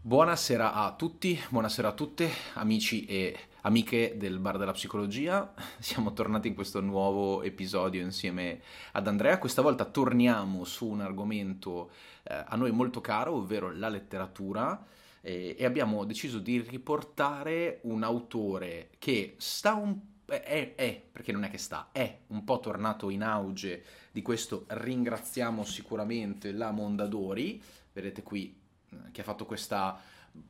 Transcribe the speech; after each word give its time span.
Buonasera 0.00 0.72
a 0.72 0.94
tutti, 0.96 1.38
buonasera 1.50 1.88
a 1.88 1.92
tutte, 1.92 2.30
amici 2.54 3.04
e 3.04 3.38
amiche 3.60 4.14
del 4.16 4.38
Bar 4.38 4.56
della 4.56 4.72
Psicologia. 4.72 5.52
Siamo 5.78 6.14
tornati 6.14 6.48
in 6.48 6.54
questo 6.54 6.80
nuovo 6.80 7.42
episodio 7.42 8.00
insieme 8.00 8.62
ad 8.92 9.06
Andrea. 9.06 9.36
Questa 9.36 9.60
volta 9.60 9.84
torniamo 9.84 10.64
su 10.64 10.86
un 10.86 11.02
argomento 11.02 11.90
eh, 12.22 12.44
a 12.46 12.56
noi 12.56 12.70
molto 12.70 13.02
caro, 13.02 13.34
ovvero 13.34 13.70
la 13.70 13.90
letteratura. 13.90 14.86
Eh, 15.20 15.54
e 15.58 15.64
abbiamo 15.66 16.06
deciso 16.06 16.38
di 16.38 16.62
riportare 16.62 17.80
un 17.82 18.02
autore 18.04 18.88
che 18.98 19.34
sta 19.36 19.74
un 19.74 20.16
è, 20.36 20.74
è, 20.74 21.02
perché 21.10 21.32
non 21.32 21.44
è 21.44 21.50
che 21.50 21.58
sta, 21.58 21.88
è 21.90 22.20
un 22.28 22.44
po' 22.44 22.60
tornato 22.60 23.08
in 23.08 23.22
auge, 23.22 23.84
di 24.12 24.20
questo 24.20 24.66
ringraziamo 24.68 25.64
sicuramente 25.64 26.52
la 26.52 26.70
Mondadori, 26.70 27.62
vedete 27.92 28.22
qui 28.22 28.54
eh, 28.90 28.96
che 29.10 29.22
ha 29.22 29.24
fatto 29.24 29.46
questa, 29.46 29.98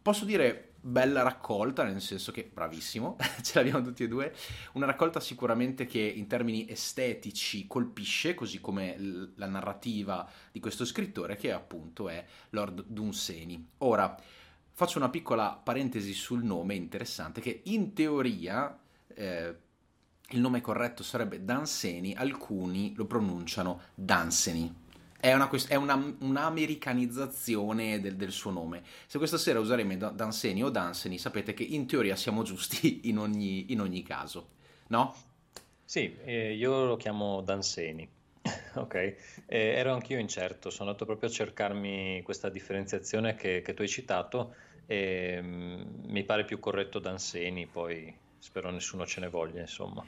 posso 0.02 0.24
dire, 0.24 0.72
bella 0.80 1.22
raccolta, 1.22 1.84
nel 1.84 2.00
senso 2.00 2.32
che 2.32 2.50
bravissimo, 2.52 3.16
ce 3.40 3.52
l'abbiamo 3.54 3.82
tutti 3.82 4.02
e 4.02 4.08
due, 4.08 4.34
una 4.72 4.86
raccolta 4.86 5.20
sicuramente 5.20 5.86
che 5.86 6.00
in 6.00 6.26
termini 6.26 6.68
estetici 6.68 7.68
colpisce, 7.68 8.34
così 8.34 8.60
come 8.60 8.96
la 9.36 9.46
narrativa 9.46 10.28
di 10.50 10.58
questo 10.58 10.84
scrittore 10.84 11.36
che 11.36 11.52
appunto 11.52 12.08
è 12.08 12.24
Lord 12.50 12.84
Dunseni. 12.88 13.68
Ora, 13.78 14.16
faccio 14.72 14.98
una 14.98 15.10
piccola 15.10 15.50
parentesi 15.52 16.14
sul 16.14 16.42
nome 16.42 16.74
interessante 16.74 17.40
che 17.40 17.60
in 17.66 17.92
teoria... 17.92 18.76
Eh, 19.14 19.66
il 20.30 20.40
nome 20.40 20.60
corretto 20.60 21.02
sarebbe 21.02 21.44
Danseni, 21.44 22.14
alcuni 22.14 22.94
lo 22.96 23.06
pronunciano 23.06 23.82
Danseni. 23.94 24.86
È, 25.20 25.32
una, 25.32 25.50
è 25.66 25.74
una, 25.74 26.14
un'americanizzazione 26.20 28.00
del, 28.00 28.16
del, 28.16 28.30
suo 28.30 28.50
nome. 28.50 28.82
Se 29.06 29.18
questa 29.18 29.38
sera 29.38 29.58
useremo 29.58 29.96
Danseni 30.12 30.62
o 30.62 30.70
Danseni, 30.70 31.18
sapete 31.18 31.54
che 31.54 31.64
in 31.64 31.86
teoria 31.86 32.14
siamo 32.14 32.42
giusti 32.42 33.08
in 33.08 33.18
ogni, 33.18 33.72
in 33.72 33.80
ogni 33.80 34.02
caso, 34.02 34.48
no? 34.88 35.14
Sì, 35.84 36.14
eh, 36.24 36.54
io 36.54 36.84
lo 36.84 36.96
chiamo 36.96 37.40
Danseni. 37.40 38.08
ok, 38.74 38.94
eh, 38.94 39.16
ero 39.46 39.92
anch'io 39.92 40.18
incerto, 40.18 40.70
sono 40.70 40.90
andato 40.90 41.04
proprio 41.04 41.28
a 41.28 41.32
cercarmi 41.32 42.22
questa 42.22 42.48
differenziazione 42.48 43.34
che, 43.34 43.62
che 43.62 43.74
tu 43.74 43.82
hai 43.82 43.88
citato 43.88 44.54
e 44.86 45.40
mm, 45.42 45.82
mi 46.06 46.22
pare 46.22 46.44
più 46.44 46.60
corretto 46.60 46.98
Danseni, 46.98 47.66
poi 47.66 48.14
spero 48.38 48.70
nessuno 48.70 49.06
ce 49.06 49.20
ne 49.20 49.28
voglia, 49.28 49.60
insomma. 49.60 50.04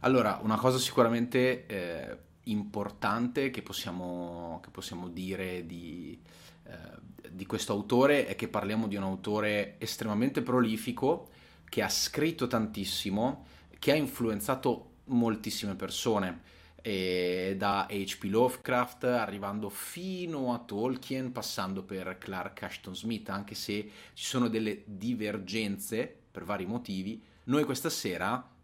Allora, 0.00 0.38
una 0.42 0.56
cosa 0.56 0.78
sicuramente 0.78 1.66
eh, 1.66 2.18
importante 2.44 3.50
che 3.50 3.62
possiamo, 3.62 4.60
che 4.62 4.70
possiamo 4.70 5.08
dire 5.08 5.66
di, 5.66 6.18
eh, 6.64 7.30
di 7.30 7.46
questo 7.46 7.72
autore 7.72 8.26
è 8.26 8.36
che 8.36 8.48
parliamo 8.48 8.86
di 8.86 8.96
un 8.96 9.02
autore 9.02 9.76
estremamente 9.78 10.42
prolifico, 10.42 11.30
che 11.68 11.82
ha 11.82 11.88
scritto 11.88 12.46
tantissimo, 12.46 13.46
che 13.78 13.92
ha 13.92 13.96
influenzato 13.96 14.90
moltissime 15.04 15.74
persone. 15.74 16.56
Da 16.88 17.86
H.P. 17.90 18.22
Lovecraft 18.30 19.04
arrivando 19.04 19.68
fino 19.68 20.54
a 20.54 20.58
Tolkien, 20.58 21.32
passando 21.32 21.82
per 21.82 22.16
Clark 22.16 22.62
Ashton 22.62 22.96
Smith, 22.96 23.28
anche 23.28 23.54
se 23.54 23.90
ci 24.14 24.24
sono 24.24 24.48
delle 24.48 24.84
divergenze 24.86 26.10
per 26.30 26.44
vari 26.44 26.64
motivi, 26.64 27.22
noi 27.48 27.64
questa 27.64 27.90
sera 27.90 28.56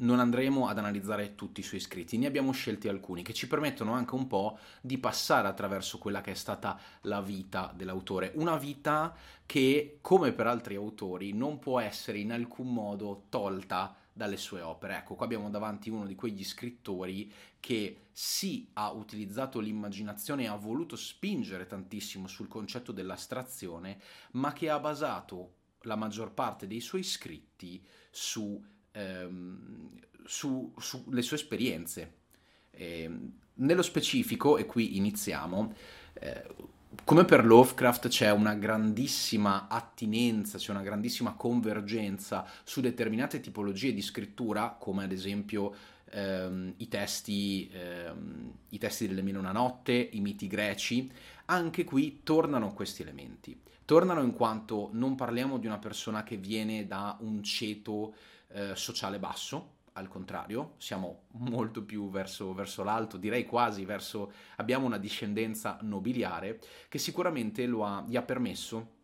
non 0.00 0.18
andremo 0.18 0.66
ad 0.66 0.78
analizzare 0.78 1.34
tutti 1.34 1.60
i 1.60 1.62
suoi 1.62 1.80
scritti, 1.80 2.16
ne 2.16 2.26
abbiamo 2.26 2.52
scelti 2.52 2.88
alcuni 2.88 3.22
che 3.22 3.34
ci 3.34 3.46
permettono 3.46 3.92
anche 3.92 4.14
un 4.14 4.26
po' 4.26 4.58
di 4.80 4.96
passare 4.96 5.46
attraverso 5.46 5.98
quella 5.98 6.22
che 6.22 6.30
è 6.30 6.34
stata 6.34 6.80
la 7.02 7.20
vita 7.20 7.70
dell'autore, 7.76 8.32
una 8.36 8.56
vita 8.56 9.14
che, 9.44 9.98
come 10.00 10.32
per 10.32 10.46
altri 10.46 10.74
autori, 10.74 11.34
non 11.34 11.58
può 11.58 11.80
essere 11.80 12.18
in 12.18 12.32
alcun 12.32 12.72
modo 12.72 13.26
tolta 13.28 13.94
dalle 14.10 14.38
sue 14.38 14.62
opere. 14.62 14.96
Ecco, 14.96 15.16
qua 15.16 15.26
abbiamo 15.26 15.50
davanti 15.50 15.90
uno 15.90 16.06
di 16.06 16.14
quegli 16.14 16.44
scrittori 16.44 17.30
che 17.60 18.06
sì 18.10 18.70
ha 18.74 18.90
utilizzato 18.90 19.60
l'immaginazione 19.60 20.44
e 20.44 20.46
ha 20.46 20.56
voluto 20.56 20.96
spingere 20.96 21.66
tantissimo 21.66 22.26
sul 22.26 22.48
concetto 22.48 22.92
dell'astrazione, 22.92 24.00
ma 24.32 24.54
che 24.54 24.70
ha 24.70 24.78
basato 24.78 25.56
la 25.82 25.96
maggior 25.96 26.32
parte 26.32 26.66
dei 26.66 26.80
suoi 26.80 27.02
scritti 27.02 27.82
su, 28.10 28.62
ehm, 28.92 29.90
su, 30.24 30.74
sulle 30.78 31.22
sue 31.22 31.36
esperienze. 31.36 32.14
E, 32.70 33.10
nello 33.54 33.82
specifico, 33.82 34.56
e 34.56 34.66
qui 34.66 34.96
iniziamo, 34.96 35.74
eh, 36.14 36.46
come 37.04 37.24
per 37.24 37.44
Lovecraft 37.44 38.08
c'è 38.08 38.30
una 38.30 38.54
grandissima 38.54 39.68
attinenza, 39.68 40.58
c'è 40.58 40.72
una 40.72 40.82
grandissima 40.82 41.34
convergenza 41.34 42.44
su 42.64 42.80
determinate 42.80 43.40
tipologie 43.40 43.92
di 43.92 44.02
scrittura, 44.02 44.76
come 44.78 45.04
ad 45.04 45.12
esempio 45.12 45.72
ehm, 46.10 46.74
i, 46.78 46.88
testi, 46.88 47.70
ehm, 47.72 48.52
i 48.70 48.78
testi 48.78 49.06
delle 49.06 49.22
Mille 49.22 49.38
una 49.38 49.52
notte, 49.52 49.92
i 49.92 50.20
miti 50.20 50.48
greci, 50.48 51.10
anche 51.50 51.84
qui 51.84 52.20
tornano 52.22 52.72
questi 52.72 53.02
elementi. 53.02 53.60
Tornano 53.84 54.22
in 54.22 54.32
quanto 54.32 54.90
non 54.92 55.16
parliamo 55.16 55.58
di 55.58 55.66
una 55.66 55.78
persona 55.78 56.22
che 56.22 56.36
viene 56.36 56.86
da 56.86 57.16
un 57.20 57.42
ceto 57.42 58.14
eh, 58.52 58.76
sociale 58.76 59.18
basso, 59.18 59.78
al 59.94 60.06
contrario, 60.06 60.74
siamo 60.78 61.22
molto 61.32 61.82
più 61.82 62.08
verso, 62.08 62.54
verso, 62.54 62.84
l'alto, 62.84 63.16
direi 63.16 63.44
quasi 63.44 63.84
verso, 63.84 64.32
abbiamo 64.56 64.86
una 64.86 64.96
discendenza 64.96 65.76
nobiliare 65.82 66.60
che 66.88 66.98
sicuramente 66.98 67.64
ha, 67.64 68.04
gli 68.06 68.16
ha 68.16 68.22
permesso 68.22 68.98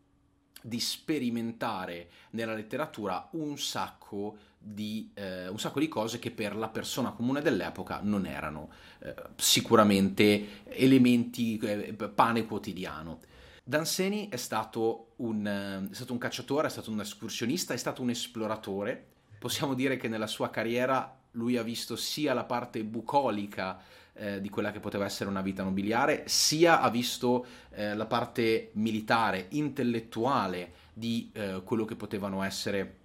di 0.61 0.79
sperimentare 0.79 2.09
nella 2.31 2.53
letteratura 2.53 3.27
un 3.33 3.57
sacco 3.57 4.37
di, 4.73 5.11
eh, 5.13 5.47
un 5.47 5.59
sacco 5.59 5.79
di 5.79 5.87
cose 5.87 6.19
che 6.19 6.31
per 6.31 6.55
la 6.55 6.67
persona 6.67 7.11
comune 7.11 7.41
dell'epoca 7.41 7.99
non 8.03 8.25
erano 8.25 8.69
eh, 8.99 9.13
sicuramente 9.35 10.63
elementi, 10.65 11.57
eh, 11.57 11.93
pane 11.93 12.45
quotidiano. 12.45 13.19
Danseni 13.63 14.29
è 14.29 14.35
stato, 14.35 15.13
un, 15.17 15.87
è 15.89 15.93
stato 15.93 16.13
un 16.13 16.19
cacciatore, 16.19 16.67
è 16.67 16.69
stato 16.69 16.91
un 16.91 16.99
escursionista, 16.99 17.73
è 17.73 17.77
stato 17.77 18.01
un 18.01 18.09
esploratore. 18.09 19.05
Possiamo 19.39 19.73
dire 19.73 19.97
che 19.97 20.07
nella 20.07 20.27
sua 20.27 20.49
carriera 20.49 21.17
lui 21.31 21.57
ha 21.57 21.63
visto 21.63 21.95
sia 21.95 22.33
la 22.33 22.45
parte 22.45 22.83
bucolica 22.83 23.79
eh, 24.13 24.41
di 24.41 24.49
quella 24.49 24.71
che 24.71 24.79
poteva 24.79 25.05
essere 25.05 25.29
una 25.29 25.41
vita 25.41 25.63
nobiliare, 25.63 26.23
sia 26.27 26.81
ha 26.81 26.89
visto 26.89 27.45
eh, 27.71 27.93
la 27.93 28.05
parte 28.05 28.71
militare, 28.73 29.47
intellettuale 29.49 30.73
di 30.93 31.29
eh, 31.33 31.61
quello 31.63 31.85
che 31.85 31.95
potevano 31.95 32.41
essere 32.43 32.95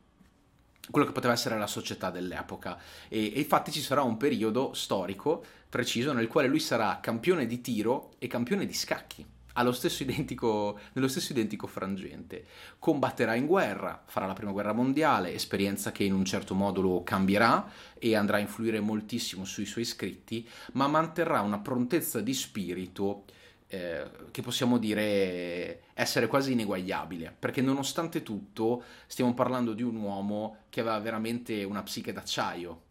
quello 0.90 1.06
che 1.06 1.12
poteva 1.12 1.32
essere 1.32 1.58
la 1.58 1.66
società 1.66 2.10
dell'epoca 2.10 2.78
e, 3.08 3.32
e, 3.34 3.38
infatti 3.38 3.70
ci 3.70 3.80
sarà 3.80 4.02
un 4.02 4.16
periodo 4.16 4.72
storico 4.74 5.44
preciso 5.68 6.12
nel 6.12 6.26
quale 6.26 6.48
lui 6.48 6.60
sarà 6.60 6.98
campione 7.00 7.46
di 7.46 7.60
tiro 7.60 8.14
e 8.18 8.26
campione 8.26 8.66
di 8.66 8.74
scacchi 8.74 9.26
stesso 9.72 10.02
identico, 10.02 10.78
nello 10.94 11.08
stesso 11.08 11.32
identico 11.32 11.66
frangente. 11.66 12.46
Combatterà 12.78 13.34
in 13.34 13.46
guerra, 13.46 14.02
farà 14.06 14.26
la 14.26 14.32
prima 14.32 14.52
guerra 14.52 14.72
mondiale, 14.72 15.34
esperienza 15.34 15.92
che 15.92 16.04
in 16.04 16.14
un 16.14 16.24
certo 16.24 16.54
modo 16.54 16.80
lo 16.80 17.02
cambierà 17.02 17.70
e 17.98 18.16
andrà 18.16 18.38
a 18.38 18.40
influire 18.40 18.80
moltissimo 18.80 19.44
sui 19.44 19.66
suoi 19.66 19.84
scritti, 19.84 20.48
ma 20.72 20.86
manterrà 20.86 21.40
una 21.40 21.58
prontezza 21.58 22.20
di 22.20 22.32
spirito 22.32 23.24
eh, 23.72 24.10
che 24.30 24.42
possiamo 24.42 24.76
dire 24.76 25.84
essere 25.94 26.26
quasi 26.26 26.52
ineguagliabile, 26.52 27.34
perché 27.38 27.62
nonostante 27.62 28.22
tutto 28.22 28.82
stiamo 29.06 29.32
parlando 29.32 29.72
di 29.72 29.82
un 29.82 29.96
uomo 29.96 30.64
che 30.68 30.80
aveva 30.80 30.98
veramente 30.98 31.64
una 31.64 31.82
psiche 31.82 32.12
d'acciaio, 32.12 32.90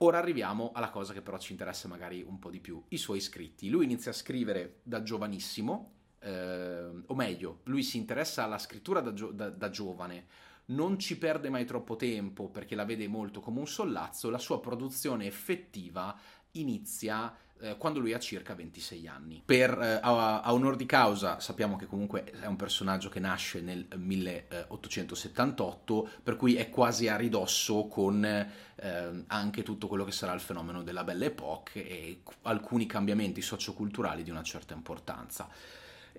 Ora 0.00 0.18
arriviamo 0.18 0.70
alla 0.74 0.90
cosa 0.90 1.12
che 1.12 1.22
però 1.22 1.38
ci 1.38 1.50
interessa 1.50 1.88
magari 1.88 2.22
un 2.22 2.38
po' 2.38 2.50
di 2.50 2.60
più, 2.60 2.80
i 2.90 2.96
suoi 2.98 3.18
scritti. 3.18 3.68
Lui 3.68 3.82
inizia 3.82 4.12
a 4.12 4.14
scrivere 4.14 4.78
da 4.84 5.02
giovanissimo, 5.02 5.90
eh, 6.20 7.02
o 7.04 7.14
meglio, 7.16 7.62
lui 7.64 7.82
si 7.82 7.96
interessa 7.96 8.44
alla 8.44 8.58
scrittura 8.58 9.00
da, 9.00 9.12
gio- 9.12 9.32
da, 9.32 9.50
da 9.50 9.70
giovane, 9.70 10.26
non 10.66 11.00
ci 11.00 11.18
perde 11.18 11.50
mai 11.50 11.64
troppo 11.64 11.96
tempo 11.96 12.48
perché 12.48 12.76
la 12.76 12.84
vede 12.84 13.08
molto 13.08 13.40
come 13.40 13.58
un 13.58 13.66
sollazzo, 13.66 14.30
la 14.30 14.38
sua 14.38 14.60
produzione 14.60 15.26
effettiva 15.26 16.16
inizia 16.52 17.34
eh, 17.60 17.76
quando 17.76 18.00
lui 18.00 18.12
ha 18.12 18.18
circa 18.18 18.54
26 18.54 19.08
anni. 19.08 19.42
Per, 19.44 19.70
eh, 19.70 20.00
a, 20.02 20.42
a, 20.42 20.52
onor 20.52 20.74
di 20.76 20.86
causa 20.86 21.40
sappiamo 21.40 21.76
che 21.76 21.86
comunque 21.86 22.24
è 22.24 22.46
un 22.46 22.56
personaggio 22.56 23.08
che 23.08 23.20
nasce 23.20 23.60
nel 23.60 23.86
1878, 23.94 26.10
per 26.22 26.36
cui 26.36 26.56
è 26.56 26.68
quasi 26.70 27.08
a 27.08 27.16
ridosso 27.16 27.86
con 27.86 28.24
eh, 28.24 29.24
anche 29.26 29.62
tutto 29.62 29.88
quello 29.88 30.04
che 30.04 30.12
sarà 30.12 30.32
il 30.32 30.40
fenomeno 30.40 30.82
della 30.82 31.04
Belle 31.04 31.26
Époque 31.26 31.86
e 31.86 32.22
alcuni 32.42 32.86
cambiamenti 32.86 33.42
socioculturali 33.42 34.22
di 34.22 34.30
una 34.30 34.42
certa 34.42 34.72
importanza. 34.74 35.48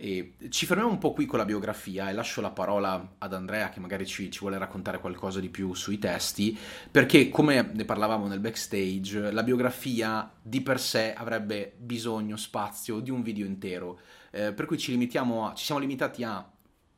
E 0.02 0.36
ci 0.48 0.66
fermiamo 0.66 0.92
un 0.92 0.98
po' 0.98 1.12
qui 1.12 1.26
con 1.26 1.40
la 1.40 1.44
biografia 1.44 2.10
e 2.10 2.14
lascio 2.14 2.40
la 2.40 2.52
parola 2.52 3.16
ad 3.18 3.34
Andrea 3.34 3.68
che 3.68 3.82
magari 3.82 4.06
ci, 4.06 4.32
ci 4.32 4.40
vuole 4.40 4.58
raccontare 4.58 4.98
qualcosa 5.00 5.42
di 5.42 5.50
più 5.50 5.74
sui 5.74 6.00
testi, 6.00 6.58
perché 6.90 7.28
come 7.28 7.70
ne 7.74 7.84
parlavamo 7.84 8.26
nel 8.28 8.40
backstage, 8.40 9.30
la 9.34 9.44
biografia 9.44 10.32
di 10.42 10.62
per 10.62 10.80
sé 10.80 11.14
avrebbe 11.14 11.74
bisogno, 11.78 12.38
spazio 12.38 13.02
di 13.02 13.12
un 13.12 13.22
video 13.22 13.46
intero. 13.46 14.00
Eh, 14.32 14.54
per 14.54 14.68
cui 14.68 14.78
ci, 14.78 14.94
a, 14.94 15.54
ci 15.54 15.66
siamo 15.66 15.82
limitati 15.82 16.24
a 16.24 16.50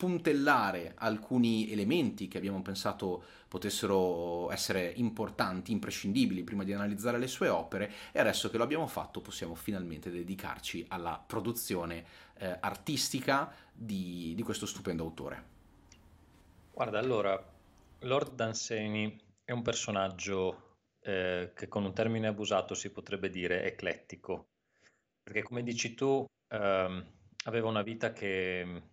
puntellare 0.01 0.93
alcuni 0.97 1.71
elementi 1.71 2.27
che 2.27 2.39
abbiamo 2.39 2.59
pensato 2.63 3.23
potessero 3.47 4.51
essere 4.51 4.91
importanti, 4.95 5.71
imprescindibili 5.71 6.43
prima 6.43 6.63
di 6.63 6.73
analizzare 6.73 7.19
le 7.19 7.27
sue 7.27 7.49
opere 7.49 7.91
e 8.11 8.19
adesso 8.19 8.49
che 8.49 8.57
lo 8.57 8.63
abbiamo 8.63 8.87
fatto 8.87 9.21
possiamo 9.21 9.53
finalmente 9.53 10.09
dedicarci 10.09 10.85
alla 10.87 11.23
produzione 11.23 12.03
eh, 12.41 12.57
artistica 12.59 13.53
di, 13.71 14.33
di 14.35 14.41
questo 14.41 14.65
stupendo 14.65 15.03
autore. 15.03 15.49
Guarda, 16.73 16.97
allora, 16.97 17.39
Lord 17.99 18.33
Danseni 18.33 19.15
è 19.43 19.51
un 19.51 19.61
personaggio 19.61 20.77
eh, 21.01 21.51
che 21.55 21.67
con 21.67 21.85
un 21.85 21.93
termine 21.93 22.27
abusato 22.27 22.73
si 22.73 22.91
potrebbe 22.91 23.29
dire 23.29 23.63
eclettico, 23.65 24.47
perché 25.21 25.43
come 25.43 25.61
dici 25.61 25.93
tu 25.93 26.25
ehm, 26.47 27.05
aveva 27.45 27.67
una 27.67 27.83
vita 27.83 28.11
che 28.11 28.83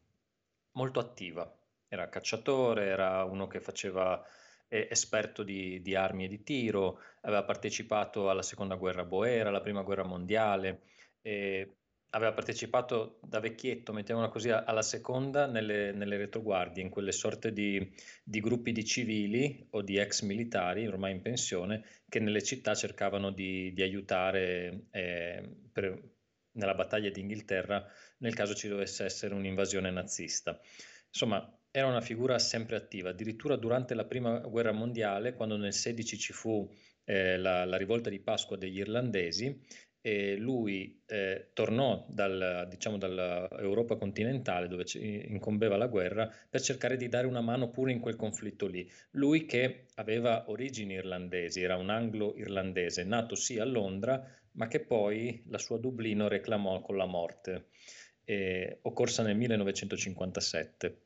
molto 0.73 1.01
attiva. 1.01 1.51
Era 1.89 2.11
cacciatore, 2.11 2.85
era 2.85 3.25
uno 3.25 3.47
che 3.47 3.61
faceva 3.61 4.23
eh, 4.69 4.89
esperto 4.91 5.43
di, 5.43 5.81
di, 5.81 5.95
armi 5.95 6.27
e 6.27 6.29
di 6.29 6.43
tiro, 6.43 7.01
aveva 7.23 7.45
partecipato 7.45 8.29
alla 8.29 8.43
seconda 8.43 8.75
guerra 8.75 9.05
boera, 9.05 9.49
alla 9.49 9.63
prima 9.63 9.83
guerra 9.83 10.05
mondiale, 10.05 10.83
aveva 12.11 12.33
partecipato 12.33 13.19
da 13.23 13.41
vecchietto, 13.41 13.93
mettiamola 13.93 14.29
così, 14.29 14.51
alla 14.51 14.83
seconda 14.83 15.47
nelle, 15.47 15.93
nelle 15.93 16.17
retroguardie, 16.17 16.83
in 16.83 16.89
quelle 16.89 17.13
sorte 17.13 17.53
di, 17.53 17.93
di, 18.23 18.41
gruppi 18.41 18.73
di 18.73 18.85
civili 18.85 19.67
o 19.71 19.83
di 19.83 19.99
ex 19.99 20.23
militari, 20.23 20.87
ormai 20.87 21.13
in 21.13 21.23
pensione, 21.23 21.85
che 22.09 22.21
nelle 22.21 22.43
città 22.43 22.75
cercavano 22.75 23.31
di, 23.31 23.73
di 23.73 23.83
aiutare 23.83 24.87
eh, 24.91 25.49
per, 25.73 26.03
nella 26.53 26.75
battaglia 26.75 27.11
d'Inghilterra 27.11 27.87
nel 28.19 28.35
caso 28.35 28.55
ci 28.55 28.69
dovesse 28.69 29.05
essere 29.05 29.35
un'invasione 29.35 29.91
nazista. 29.91 30.59
Insomma, 31.09 31.53
era 31.71 31.87
una 31.87 32.01
figura 32.01 32.39
sempre 32.39 32.77
attiva, 32.77 33.11
addirittura 33.11 33.57
durante 33.57 33.95
la 33.95 34.05
prima 34.05 34.39
guerra 34.39 34.73
mondiale, 34.73 35.35
quando 35.35 35.57
nel 35.57 35.73
16 35.73 36.19
ci 36.19 36.33
fu 36.33 36.69
eh, 37.05 37.37
la, 37.37 37.65
la, 37.65 37.77
rivolta 37.77 38.11
di 38.11 38.21
Pasqua 38.21 38.57
degli 38.57 38.79
irlandesi, 38.79 39.61
e 40.01 40.37
lui 40.37 41.03
eh, 41.07 41.51
tornò 41.53 42.07
dal, 42.09 42.67
diciamo, 42.71 42.99
dall'Europa 42.99 43.97
continentale 43.97 44.69
dove 44.69 44.85
incombeva 44.95 45.77
la 45.77 45.87
guerra 45.87 46.33
per 46.49 46.61
cercare 46.61 46.97
di 46.97 47.09
dare 47.09 47.27
una 47.27 47.41
mano 47.41 47.71
pure 47.71 47.93
in 47.93 48.01
quel 48.01 48.17
conflitto 48.17 48.67
lì. 48.67 48.89
Lui 49.13 49.45
che 49.47 49.87
aveva 49.97 50.45
origini 50.49 50.95
irlandesi, 50.95 51.61
era 51.61 51.77
un 51.77 51.91
anglo-irlandese, 51.91 53.05
nato 53.05 53.35
sì 53.35 53.59
a 53.59 53.65
Londra, 53.65 54.25
ma 54.53 54.67
che 54.67 54.81
poi 54.81 55.43
la 55.49 55.59
sua 55.59 55.79
Dublino 55.79 56.29
reclamò 56.29 56.81
con 56.81 56.97
la 56.97 57.07
morte 57.07 57.67
eh, 58.25 58.79
occorsa 58.83 59.23
nel 59.23 59.37
1957. 59.37 61.03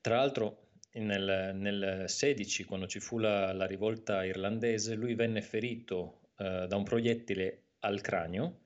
Tra 0.00 0.16
l'altro 0.16 0.68
nel, 0.92 1.52
nel 1.54 2.04
16, 2.06 2.64
quando 2.64 2.86
ci 2.86 3.00
fu 3.00 3.18
la, 3.18 3.52
la 3.52 3.66
rivolta 3.66 4.24
irlandese, 4.24 4.94
lui 4.94 5.14
venne 5.14 5.40
ferito 5.40 6.20
eh, 6.36 6.66
da 6.68 6.76
un 6.76 6.84
proiettile 6.84 7.63
al 7.84 8.00
cranio 8.00 8.60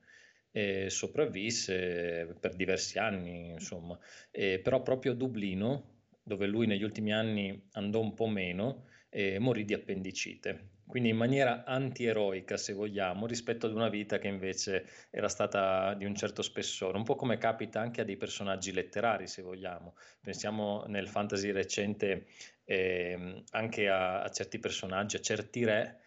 e 0.51 0.89
sopravvisse 0.89 2.35
per 2.39 2.55
diversi 2.55 2.97
anni, 2.97 3.49
insomma. 3.49 3.97
E, 4.31 4.59
però 4.59 4.81
proprio 4.81 5.11
a 5.11 5.15
Dublino, 5.15 5.97
dove 6.23 6.47
lui 6.47 6.67
negli 6.67 6.83
ultimi 6.83 7.13
anni 7.13 7.67
andò 7.73 7.99
un 7.99 8.13
po' 8.13 8.27
meno, 8.27 8.85
eh, 9.09 9.39
morì 9.39 9.65
di 9.65 9.73
appendicite 9.73 10.77
quindi 10.89 11.09
in 11.09 11.17
maniera 11.17 11.65
antieroica 11.65 12.57
se 12.57 12.73
vogliamo, 12.73 13.27
rispetto 13.27 13.67
ad 13.67 13.75
una 13.75 13.89
vita 13.89 14.17
che 14.17 14.27
invece 14.27 14.87
era 15.11 15.29
stata 15.29 15.93
di 15.93 16.03
un 16.03 16.15
certo 16.15 16.41
spessore, 16.41 16.97
un 16.97 17.03
po' 17.03 17.15
come 17.15 17.37
capita 17.37 17.79
anche 17.79 18.01
a 18.01 18.03
dei 18.03 18.17
personaggi 18.17 18.73
letterari 18.73 19.27
se 19.27 19.43
vogliamo. 19.43 19.93
Pensiamo 20.19 20.85
nel 20.87 21.07
fantasy 21.07 21.51
recente 21.51 22.25
eh, 22.63 23.43
anche 23.51 23.87
a, 23.87 24.23
a, 24.23 24.29
certi 24.31 24.57
personaggi, 24.57 25.15
a 25.15 25.21
certi 25.21 25.63
re 25.63 25.99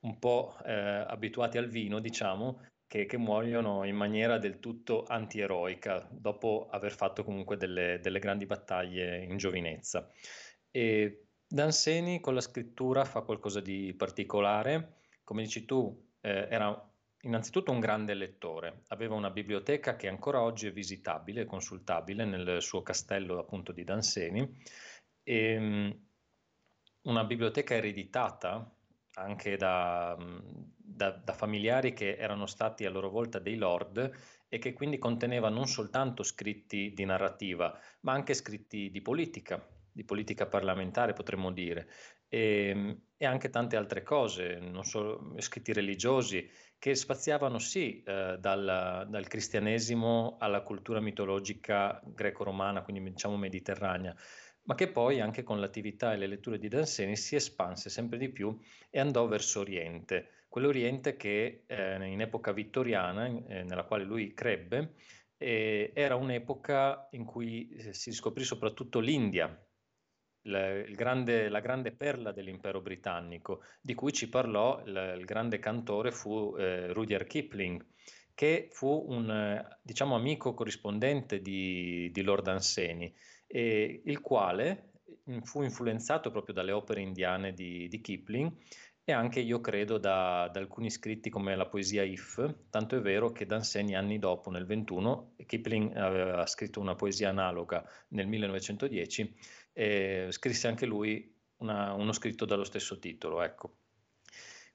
un 0.00 0.18
po' 0.18 0.56
eh, 0.64 0.72
abituati 0.72 1.58
al 1.58 1.68
vino, 1.68 1.98
diciamo, 1.98 2.62
che, 2.86 3.06
che, 3.06 3.16
muoiono 3.16 3.84
in 3.84 3.96
maniera 3.96 4.38
del 4.38 4.58
tutto 4.60 5.04
antieroica, 5.04 6.08
dopo 6.10 6.68
aver 6.70 6.92
fatto 6.92 7.24
comunque 7.24 7.56
delle, 7.56 8.00
delle 8.00 8.18
grandi 8.18 8.46
battaglie 8.46 9.22
in 9.24 9.36
giovinezza. 9.36 10.10
E 10.70 11.24
Danseni 11.46 12.20
con 12.20 12.34
la 12.34 12.40
scrittura 12.40 13.04
fa 13.04 13.22
qualcosa 13.22 13.60
di 13.60 13.94
particolare, 13.94 15.00
come 15.24 15.42
dici 15.42 15.64
tu, 15.64 16.08
eh, 16.20 16.46
era 16.50 16.88
innanzitutto 17.22 17.72
un 17.72 17.80
grande 17.80 18.14
lettore, 18.14 18.82
aveva 18.88 19.14
una 19.14 19.30
biblioteca 19.30 19.96
che 19.96 20.08
ancora 20.08 20.42
oggi 20.42 20.66
è 20.66 20.72
visitabile, 20.72 21.46
consultabile 21.46 22.24
nel 22.24 22.62
suo 22.62 22.82
castello 22.82 23.38
appunto 23.38 23.72
di 23.72 23.84
Danseni, 23.84 24.56
e, 25.22 25.52
ehm, 25.52 26.06
una 27.02 27.24
biblioteca 27.24 27.74
ereditata 27.74 28.70
anche 29.18 29.56
da, 29.56 30.16
da, 30.76 31.10
da, 31.10 31.32
familiari 31.32 31.92
che 31.92 32.16
erano 32.16 32.46
stati 32.46 32.84
a 32.84 32.90
loro 32.90 33.10
volta 33.10 33.38
dei 33.38 33.56
lord 33.56 34.10
e 34.48 34.58
che 34.58 34.72
quindi 34.72 34.98
conteneva 34.98 35.48
non 35.48 35.66
soltanto 35.66 36.22
scritti 36.22 36.92
di 36.94 37.04
narrativa, 37.04 37.78
ma 38.00 38.12
anche 38.12 38.34
scritti 38.34 38.90
di 38.90 39.02
politica, 39.02 39.64
di 39.92 40.04
politica 40.04 40.46
parlamentare, 40.46 41.12
potremmo 41.12 41.52
dire, 41.52 41.88
e, 42.28 42.68
ehm, 42.68 43.00
e, 43.16 43.26
anche 43.26 43.50
tante 43.50 43.76
altre 43.76 44.02
cose, 44.02 44.60
solo 44.82 45.34
scritti 45.38 45.72
religiosi, 45.72 46.48
che 46.78 46.94
spaziavano 46.94 47.58
sì 47.58 48.02
eh, 48.04 48.36
dal, 48.38 49.06
dal, 49.08 49.26
cristianesimo 49.26 50.36
alla 50.38 50.60
cultura 50.62 51.00
mitologica 51.00 52.00
greco-romana, 52.04 52.82
quindi 52.82 53.02
diciamo 53.10 53.36
mediterranea, 53.36 54.14
ma 54.68 54.74
che 54.74 54.88
poi 54.88 55.20
anche 55.20 55.42
con 55.42 55.60
l'attività 55.60 56.12
e 56.12 56.18
le 56.18 56.26
letture 56.26 56.58
di 56.58 56.68
Danseni 56.68 57.16
si 57.16 57.34
espanse 57.34 57.88
sempre 57.88 58.18
di 58.18 58.28
più 58.28 58.56
e 58.90 59.00
andò 59.00 59.26
verso 59.26 59.60
Oriente, 59.60 60.44
quell'Oriente 60.48 61.16
che 61.16 61.64
eh, 61.66 62.06
in 62.06 62.20
epoca 62.20 62.52
vittoriana, 62.52 63.26
eh, 63.26 63.62
nella 63.62 63.84
quale 63.84 64.04
lui 64.04 64.34
crebbe, 64.34 64.94
eh, 65.38 65.90
era 65.94 66.16
un'epoca 66.16 67.08
in 67.12 67.24
cui 67.24 67.70
eh, 67.70 67.94
si 67.94 68.12
scoprì 68.12 68.44
soprattutto 68.44 69.00
l'India, 69.00 69.46
il 70.42 70.94
grande, 70.94 71.48
la 71.48 71.60
grande 71.60 71.92
perla 71.92 72.32
dell'impero 72.32 72.80
britannico, 72.82 73.62
di 73.80 73.94
cui 73.94 74.12
ci 74.12 74.28
parlò 74.28 74.82
il, 74.84 75.16
il 75.18 75.24
grande 75.24 75.58
cantore 75.58 76.10
fu 76.12 76.54
eh, 76.58 76.92
Rudyard 76.92 77.26
Kipling, 77.26 77.84
che 78.34 78.68
fu 78.70 79.06
un 79.08 79.66
diciamo, 79.82 80.14
amico 80.14 80.54
corrispondente 80.54 81.40
di, 81.40 82.10
di 82.12 82.22
Lord 82.22 82.48
Anseni, 82.48 83.12
e 83.48 84.02
il 84.04 84.20
quale 84.20 84.92
fu 85.42 85.62
influenzato 85.62 86.30
proprio 86.30 86.54
dalle 86.54 86.72
opere 86.72 87.00
indiane 87.00 87.52
di, 87.52 87.88
di 87.88 88.00
Kipling 88.00 88.52
e 89.08 89.12
anche 89.12 89.40
io 89.40 89.60
credo 89.60 89.96
da, 89.96 90.50
da, 90.52 90.60
alcuni 90.60 90.90
scritti 90.90 91.30
come 91.30 91.56
la 91.56 91.66
poesia 91.66 92.02
If, 92.02 92.66
tanto 92.68 92.94
è 92.94 93.00
vero 93.00 93.32
che 93.32 93.46
Danseni 93.46 93.96
anni 93.96 94.18
dopo, 94.18 94.50
nel 94.50 94.66
21, 94.66 95.36
Kipling 95.46 95.96
aveva 95.96 96.44
scritto 96.44 96.78
una 96.78 96.94
poesia 96.94 97.30
analoga 97.30 97.82
nel 98.08 98.26
1910 98.26 99.34
e 99.72 100.26
scrisse 100.28 100.68
anche 100.68 100.84
lui 100.84 101.34
una, 101.58 101.94
uno 101.94 102.12
scritto 102.12 102.44
dallo 102.44 102.64
stesso 102.64 102.98
titolo. 102.98 103.40
Ecco. 103.40 103.78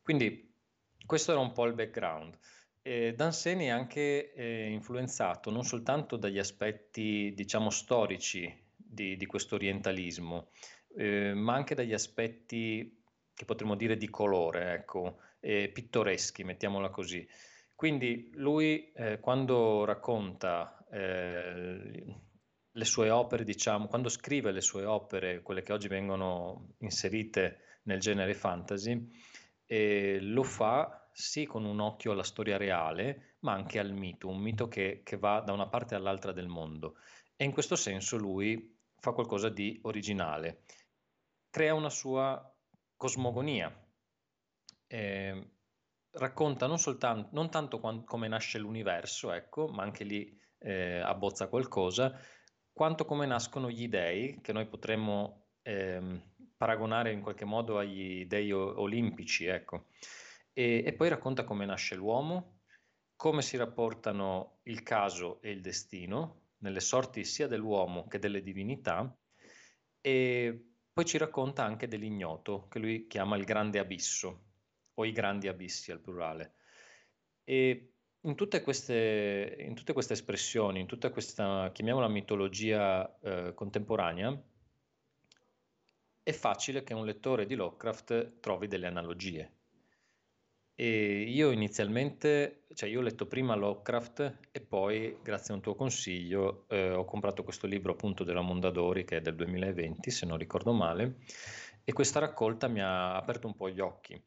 Quindi 0.01 0.51
questo 1.05 1.31
era 1.31 1.39
un 1.39 1.51
po' 1.51 1.65
il 1.65 1.75
background. 1.75 2.35
Eh, 2.81 3.13
Danseni 3.13 3.65
è 3.65 3.69
anche 3.69 4.33
eh, 4.33 4.67
influenzato 4.71 5.51
non 5.51 5.63
soltanto 5.63 6.17
dagli 6.17 6.39
aspetti, 6.39 7.33
diciamo, 7.35 7.69
storici 7.69 8.62
di, 8.93 9.17
di 9.17 9.25
questo 9.25 9.55
orientalismo, 9.55 10.49
eh, 10.95 11.33
ma 11.33 11.53
anche 11.55 11.75
dagli 11.75 11.93
aspetti 11.93 13.01
che 13.33 13.45
potremmo 13.45 13.75
dire 13.75 13.97
di 13.97 14.09
colore, 14.09 14.73
ecco, 14.73 15.17
pittoreschi, 15.39 16.43
mettiamola 16.43 16.89
così. 16.89 17.27
Quindi 17.75 18.29
lui 18.35 18.91
eh, 18.93 19.19
quando 19.19 19.83
racconta 19.83 20.85
eh, 20.89 22.15
le 22.71 22.85
sue 22.85 23.09
opere, 23.09 23.43
diciamo, 23.43 23.87
quando 23.87 24.07
scrive 24.09 24.51
le 24.51 24.61
sue 24.61 24.85
opere, 24.85 25.41
quelle 25.41 25.63
che 25.63 25.73
oggi 25.73 25.87
vengono 25.87 26.75
inserite 26.79 27.79
nel 27.83 27.99
genere 27.99 28.33
fantasy, 28.33 29.09
eh, 29.65 30.19
lo 30.21 30.43
fa 30.43 31.09
sì 31.11 31.45
con 31.45 31.65
un 31.65 31.79
occhio 31.79 32.11
alla 32.11 32.23
storia 32.23 32.57
reale, 32.57 33.35
ma 33.39 33.53
anche 33.53 33.79
al 33.79 33.91
mito, 33.91 34.29
un 34.29 34.39
mito 34.39 34.67
che, 34.67 35.01
che 35.03 35.17
va 35.17 35.41
da 35.41 35.51
una 35.51 35.67
parte 35.67 35.95
all'altra 35.95 36.31
del 36.31 36.47
mondo. 36.47 36.95
E 37.35 37.43
in 37.43 37.51
questo 37.51 37.75
senso 37.75 38.17
lui 38.17 38.72
fa 39.03 39.11
qualcosa 39.11 39.49
di 39.49 39.77
originale, 39.83 40.61
crea 41.49 41.73
una 41.73 41.89
sua 41.89 42.41
cosmogonia, 42.95 43.69
eh, 44.87 45.51
racconta 46.11 46.67
non, 46.67 46.79
soltanto, 46.79 47.27
non 47.33 47.51
tanto 47.51 47.81
quando, 47.81 48.05
come 48.05 48.29
nasce 48.29 48.59
l'universo, 48.59 49.33
ecco, 49.33 49.67
ma 49.67 49.83
anche 49.83 50.05
lì 50.05 50.39
eh, 50.59 50.99
abbozza 50.99 51.49
qualcosa, 51.49 52.17
quanto 52.71 53.03
come 53.03 53.25
nascono 53.25 53.69
gli 53.69 53.89
dei, 53.89 54.39
che 54.39 54.53
noi 54.53 54.67
potremmo 54.67 55.47
ehm, 55.63 56.23
paragonare 56.55 57.11
in 57.11 57.19
qualche 57.19 57.43
modo 57.43 57.79
agli 57.79 58.25
dei 58.25 58.53
olimpici, 58.53 59.47
ecco. 59.47 59.87
E, 60.53 60.81
e 60.85 60.93
poi 60.93 61.09
racconta 61.09 61.43
come 61.43 61.65
nasce 61.65 61.95
l'uomo, 61.95 62.61
come 63.17 63.41
si 63.41 63.57
rapportano 63.57 64.59
il 64.63 64.81
caso 64.81 65.41
e 65.41 65.51
il 65.51 65.59
destino 65.59 66.42
nelle 66.63 66.79
sorti 66.79 67.23
sia 67.25 67.47
dell'uomo 67.47 68.07
che 68.07 68.19
delle 68.19 68.41
divinità 68.41 69.15
e 70.01 70.67
poi 70.91 71.05
ci 71.05 71.17
racconta 71.17 71.63
anche 71.63 71.87
dell'ignoto, 71.87 72.67
che 72.69 72.79
lui 72.79 73.07
chiama 73.07 73.35
il 73.35 73.45
grande 73.45 73.79
abisso, 73.79 74.45
o 74.95 75.05
i 75.05 75.11
grandi 75.11 75.47
abissi 75.47 75.91
al 75.91 75.99
plurale. 75.99 76.55
E 77.43 77.93
in 78.21 78.35
tutte 78.35 78.61
queste, 78.61 79.55
in 79.59 79.73
tutte 79.73 79.93
queste 79.93 80.13
espressioni, 80.13 80.79
in 80.79 80.87
tutta 80.87 81.09
questa, 81.09 81.71
chiamiamola 81.71 82.07
mitologia 82.07 83.19
eh, 83.19 83.53
contemporanea, 83.53 84.41
è 86.21 86.31
facile 86.31 86.83
che 86.83 86.93
un 86.93 87.05
lettore 87.05 87.45
di 87.45 87.55
Lovecraft 87.55 88.39
trovi 88.39 88.67
delle 88.67 88.87
analogie. 88.87 89.62
E 90.75 91.21
io 91.27 91.51
inizialmente, 91.51 92.65
cioè 92.73 92.89
io 92.89 92.99
ho 92.99 93.03
letto 93.03 93.27
prima 93.27 93.53
Lovecraft 93.53 94.39
e 94.51 94.59
poi, 94.59 95.17
grazie 95.21 95.53
a 95.53 95.57
un 95.57 95.61
tuo 95.61 95.75
consiglio, 95.75 96.65
eh, 96.67 96.89
ho 96.91 97.05
comprato 97.05 97.43
questo 97.43 97.67
libro 97.67 97.91
appunto 97.91 98.23
della 98.23 98.41
Mondadori 98.41 99.05
che 99.05 99.17
è 99.17 99.21
del 99.21 99.35
2020, 99.35 100.09
se 100.09 100.25
non 100.25 100.37
ricordo 100.37 100.73
male, 100.73 101.17
e 101.83 101.93
questa 101.93 102.19
raccolta 102.19 102.67
mi 102.67 102.81
ha 102.81 103.15
aperto 103.15 103.45
un 103.45 103.55
po' 103.55 103.69
gli 103.69 103.79
occhi. 103.79 104.19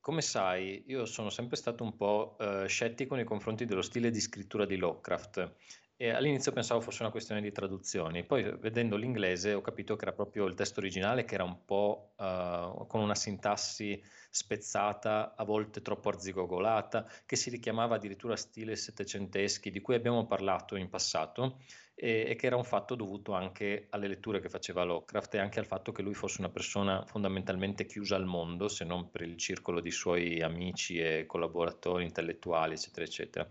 Come 0.00 0.20
sai, 0.20 0.84
io 0.86 1.06
sono 1.06 1.30
sempre 1.30 1.56
stato 1.56 1.82
un 1.82 1.96
po' 1.96 2.36
eh, 2.38 2.66
scettico 2.68 3.14
nei 3.14 3.24
confronti 3.24 3.64
dello 3.64 3.82
stile 3.82 4.10
di 4.10 4.20
scrittura 4.20 4.66
di 4.66 4.76
Lovecraft 4.76 5.54
e 6.02 6.08
all'inizio 6.08 6.50
pensavo 6.50 6.80
fosse 6.80 7.02
una 7.02 7.10
questione 7.10 7.42
di 7.42 7.52
traduzioni, 7.52 8.24
poi 8.24 8.56
vedendo 8.58 8.96
l'inglese 8.96 9.52
ho 9.52 9.60
capito 9.60 9.96
che 9.96 10.04
era 10.06 10.14
proprio 10.14 10.46
il 10.46 10.54
testo 10.54 10.80
originale 10.80 11.26
che 11.26 11.34
era 11.34 11.44
un 11.44 11.62
po' 11.66 12.12
uh, 12.16 12.86
con 12.86 13.02
una 13.02 13.14
sintassi 13.14 14.02
spezzata, 14.30 15.34
a 15.36 15.44
volte 15.44 15.82
troppo 15.82 16.08
arzigogolata, 16.08 17.06
che 17.26 17.36
si 17.36 17.50
richiamava 17.50 17.96
addirittura 17.96 18.32
a 18.32 18.38
stile 18.38 18.76
settecenteschi, 18.76 19.70
di 19.70 19.82
cui 19.82 19.94
abbiamo 19.94 20.24
parlato 20.24 20.74
in 20.76 20.88
passato, 20.88 21.58
e, 21.94 22.24
e, 22.28 22.34
che 22.34 22.46
era 22.46 22.56
un 22.56 22.64
fatto 22.64 22.94
dovuto 22.94 23.34
anche 23.34 23.88
alle 23.90 24.08
letture 24.08 24.40
che 24.40 24.48
faceva 24.48 24.84
Lovecraft 24.84 25.34
e 25.34 25.38
anche 25.38 25.58
al 25.58 25.66
fatto 25.66 25.92
che 25.92 26.00
lui 26.00 26.14
fosse 26.14 26.40
una 26.40 26.48
persona 26.48 27.04
fondamentalmente 27.04 27.84
chiusa 27.84 28.16
al 28.16 28.24
mondo, 28.24 28.68
se 28.68 28.86
non 28.86 29.10
per 29.10 29.20
il 29.20 29.36
circolo 29.36 29.80
di 29.80 29.90
suoi 29.90 30.40
amici 30.40 30.98
e 30.98 31.26
collaboratori 31.26 32.04
intellettuali, 32.04 32.72
eccetera, 32.72 33.04
eccetera. 33.04 33.50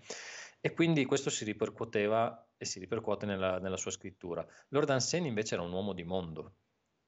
E 0.62 0.74
quindi 0.74 1.06
questo 1.06 1.30
si 1.30 1.46
ripercuoteva 1.46 2.52
e 2.58 2.66
si 2.66 2.80
ripercuote 2.80 3.26
nella, 3.26 3.60
nella 3.60 3.78
sua 3.78 3.92
scrittura. 3.92 4.46
Lord 4.70 4.90
Anseni 4.90 5.28
invece 5.28 5.56
era 5.56 5.64
un 5.64 5.72
uomo 5.72 5.94
di 5.94 6.04
mondo, 6.04 6.56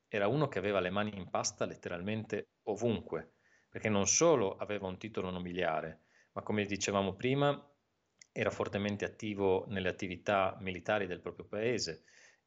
era 0.07 0.27
uno 0.27 0.47
che 0.47 0.59
aveva 0.59 0.79
le 0.79 0.89
mani 0.89 1.17
in 1.17 1.29
pasta 1.29 1.65
letteralmente 1.65 2.51
ovunque, 2.63 3.33
perché 3.69 3.89
non 3.89 4.07
solo 4.07 4.55
aveva 4.55 4.87
un 4.87 4.97
titolo 4.97 5.29
nobiliare, 5.29 6.03
ma 6.33 6.41
come 6.41 6.65
dicevamo 6.65 7.13
prima, 7.15 7.61
era 8.31 8.49
fortemente 8.49 9.03
attivo 9.03 9.65
nelle 9.67 9.89
attività 9.89 10.57
militari 10.61 11.07
del 11.07 11.19
proprio 11.19 11.45
paese, 11.45 12.03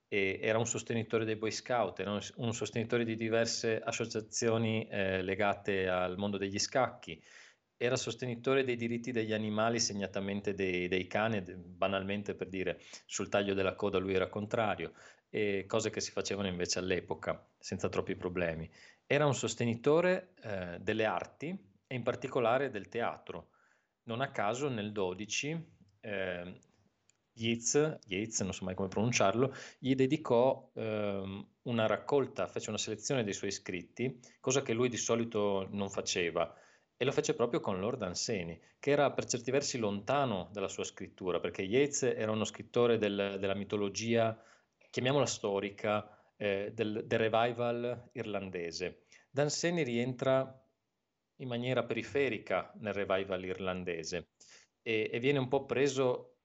era 0.06 0.58
un 0.58 0.66
sostenitore 0.66 1.24
dei 1.24 1.36
Boy 1.36 1.50
Scout, 1.50 1.98
era 1.98 2.18
un 2.36 2.54
sostenitore 2.54 3.04
di 3.04 3.16
diverse 3.16 3.80
associazioni 3.80 4.86
eh, 4.88 5.22
legate 5.22 5.88
al 5.88 6.16
mondo 6.16 6.38
degli 6.38 6.58
scacchi, 6.58 7.20
era 7.76 7.96
sostenitore 7.96 8.64
dei 8.64 8.76
diritti 8.76 9.12
degli 9.12 9.32
animali, 9.32 9.80
segnatamente 9.80 10.54
dei, 10.54 10.88
dei 10.88 11.06
cani, 11.06 11.42
banalmente 11.42 12.34
per 12.34 12.48
dire 12.48 12.80
sul 13.06 13.28
taglio 13.28 13.54
della 13.54 13.74
coda 13.74 13.98
lui 13.98 14.14
era 14.14 14.28
contrario, 14.28 14.92
cose 15.66 15.90
che 15.90 16.00
si 16.00 16.12
facevano 16.12 16.46
invece 16.48 16.78
all'epoca 16.78 17.44
senza 17.58 17.88
troppi 17.88 18.14
problemi. 18.14 18.70
Era 19.06 19.26
un 19.26 19.34
sostenitore 19.34 20.34
eh, 20.42 20.78
delle 20.80 21.04
arti 21.04 21.48
e 21.86 21.94
in 21.94 22.02
particolare 22.02 22.70
del 22.70 22.88
teatro. 22.88 23.48
Non 24.04 24.20
a 24.20 24.30
caso 24.30 24.68
nel 24.68 24.92
12 24.92 25.72
eh, 26.00 26.60
Yeats, 27.36 27.98
Yeats, 28.06 28.40
non 28.42 28.52
so 28.52 28.64
mai 28.64 28.74
come 28.76 28.88
pronunciarlo, 28.88 29.52
gli 29.78 29.94
dedicò 29.94 30.70
eh, 30.74 31.46
una 31.62 31.86
raccolta, 31.86 32.46
fece 32.46 32.68
una 32.68 32.78
selezione 32.78 33.24
dei 33.24 33.32
suoi 33.32 33.50
scritti, 33.50 34.20
cosa 34.40 34.62
che 34.62 34.72
lui 34.72 34.88
di 34.88 34.96
solito 34.96 35.66
non 35.70 35.90
faceva 35.90 36.54
e 37.04 37.06
lo 37.06 37.12
fece 37.12 37.34
proprio 37.34 37.60
con 37.60 37.78
Lord 37.78 38.00
Anseni, 38.02 38.58
che 38.78 38.90
era 38.90 39.12
per 39.12 39.26
certi 39.26 39.50
versi 39.50 39.76
lontano 39.76 40.48
dalla 40.52 40.68
sua 40.68 40.84
scrittura, 40.84 41.38
perché 41.38 41.60
Yeats 41.60 42.02
era 42.02 42.32
uno 42.32 42.44
scrittore 42.44 42.96
del, 42.96 43.36
della 43.38 43.54
mitologia, 43.54 44.42
chiamiamola 44.90 45.26
storica, 45.26 46.32
eh, 46.36 46.72
del, 46.72 47.04
del, 47.06 47.18
revival 47.18 48.08
irlandese. 48.12 49.04
Danseni 49.28 49.82
rientra 49.82 50.66
in 51.40 51.48
maniera 51.48 51.84
periferica 51.84 52.72
nel 52.76 52.94
revival 52.94 53.44
irlandese 53.44 54.30
e, 54.80 55.10
e 55.12 55.18
viene 55.18 55.38
un 55.38 55.48
po' 55.48 55.66
preso 55.66 56.36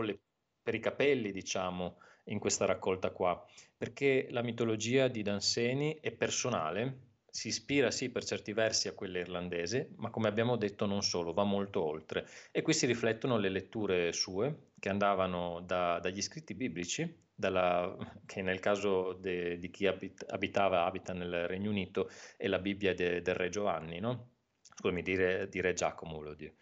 le, 0.00 0.20
per 0.62 0.76
i 0.76 0.80
capelli, 0.80 1.32
diciamo, 1.32 1.98
in 2.26 2.38
questa 2.38 2.66
raccolta 2.66 3.10
qua, 3.10 3.44
perché 3.76 4.28
la 4.30 4.42
mitologia 4.42 5.08
di 5.08 5.22
Danseni 5.22 5.98
è 6.00 6.12
personale, 6.12 7.13
si 7.34 7.48
ispira 7.48 7.90
sì 7.90 8.10
per 8.10 8.24
certi 8.24 8.52
versi 8.52 8.86
a 8.86 8.92
quella 8.92 9.18
irlandese, 9.18 9.90
ma 9.96 10.08
come 10.10 10.28
abbiamo 10.28 10.54
detto 10.54 10.86
non 10.86 11.02
solo, 11.02 11.32
va 11.32 11.42
molto 11.42 11.84
oltre. 11.84 12.28
E 12.52 12.62
qui 12.62 12.72
si 12.72 12.86
riflettono 12.86 13.38
le 13.38 13.48
letture 13.48 14.12
sue, 14.12 14.68
che 14.78 14.88
andavano 14.88 15.60
da, 15.66 15.98
dagli 15.98 16.22
scritti 16.22 16.54
biblici, 16.54 17.12
dalla, 17.34 17.92
che 18.24 18.40
nel 18.40 18.60
caso 18.60 19.14
de, 19.14 19.58
di 19.58 19.68
chi 19.68 19.88
abit, 19.88 20.24
abitava, 20.28 20.84
abita 20.84 21.12
nel 21.12 21.48
Regno 21.48 21.70
Unito, 21.70 22.08
è 22.36 22.46
la 22.46 22.60
Bibbia 22.60 22.94
de, 22.94 23.20
del 23.20 23.34
Re 23.34 23.48
Giovanni, 23.48 23.98
no? 23.98 24.28
Scusami, 24.60 25.02
di 25.02 25.16
Re, 25.16 25.72
Giacomo, 25.74 26.14
volevo 26.14 26.36
dire. 26.36 26.54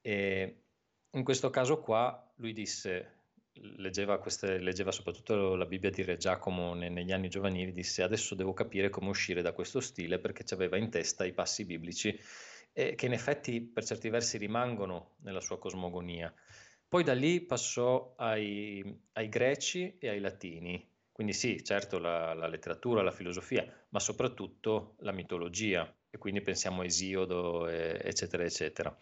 E 0.00 0.62
in 1.10 1.24
questo 1.24 1.50
caso 1.50 1.80
qua 1.80 2.32
lui 2.36 2.52
disse 2.52 3.23
leggeva, 3.76 4.18
queste, 4.18 4.58
leggeva 4.58 4.92
soprattutto 4.92 5.54
la 5.54 5.66
Bibbia 5.66 5.90
di 5.90 6.02
Re 6.02 6.16
Giacomo 6.16 6.74
negli 6.74 7.12
anni 7.12 7.28
giovanili, 7.28 7.72
disse 7.72 8.02
adesso 8.02 8.34
devo 8.34 8.52
capire 8.52 8.90
come 8.90 9.08
uscire 9.08 9.42
da 9.42 9.52
questo 9.52 9.80
stile 9.80 10.18
perché 10.18 10.44
ci 10.44 10.54
aveva 10.54 10.76
in 10.76 10.90
testa 10.90 11.24
i 11.24 11.32
passi 11.32 11.64
biblici 11.64 12.18
eh, 12.72 12.94
che 12.94 13.06
in 13.06 13.12
effetti 13.12 13.60
per 13.60 13.84
certi 13.84 14.10
versi 14.10 14.36
rimangono 14.36 15.14
nella 15.22 15.40
sua 15.40 15.58
cosmogonia. 15.58 16.32
Poi 16.86 17.02
da 17.02 17.14
lì 17.14 17.40
passò 17.40 18.14
ai, 18.18 19.00
ai 19.12 19.28
greci 19.28 19.96
e 19.98 20.08
ai 20.08 20.20
latini, 20.20 20.92
quindi 21.10 21.32
sì, 21.32 21.64
certo 21.64 21.98
la, 21.98 22.34
la, 22.34 22.46
letteratura, 22.46 23.02
la 23.02 23.10
filosofia, 23.10 23.66
ma 23.88 24.00
soprattutto 24.00 24.96
la 24.98 25.12
mitologia, 25.12 25.92
e 26.10 26.18
quindi 26.18 26.40
pensiamo 26.40 26.82
a 26.82 26.84
Esiodo, 26.84 27.66
eccetera, 27.66 28.44
eccetera. 28.44 28.96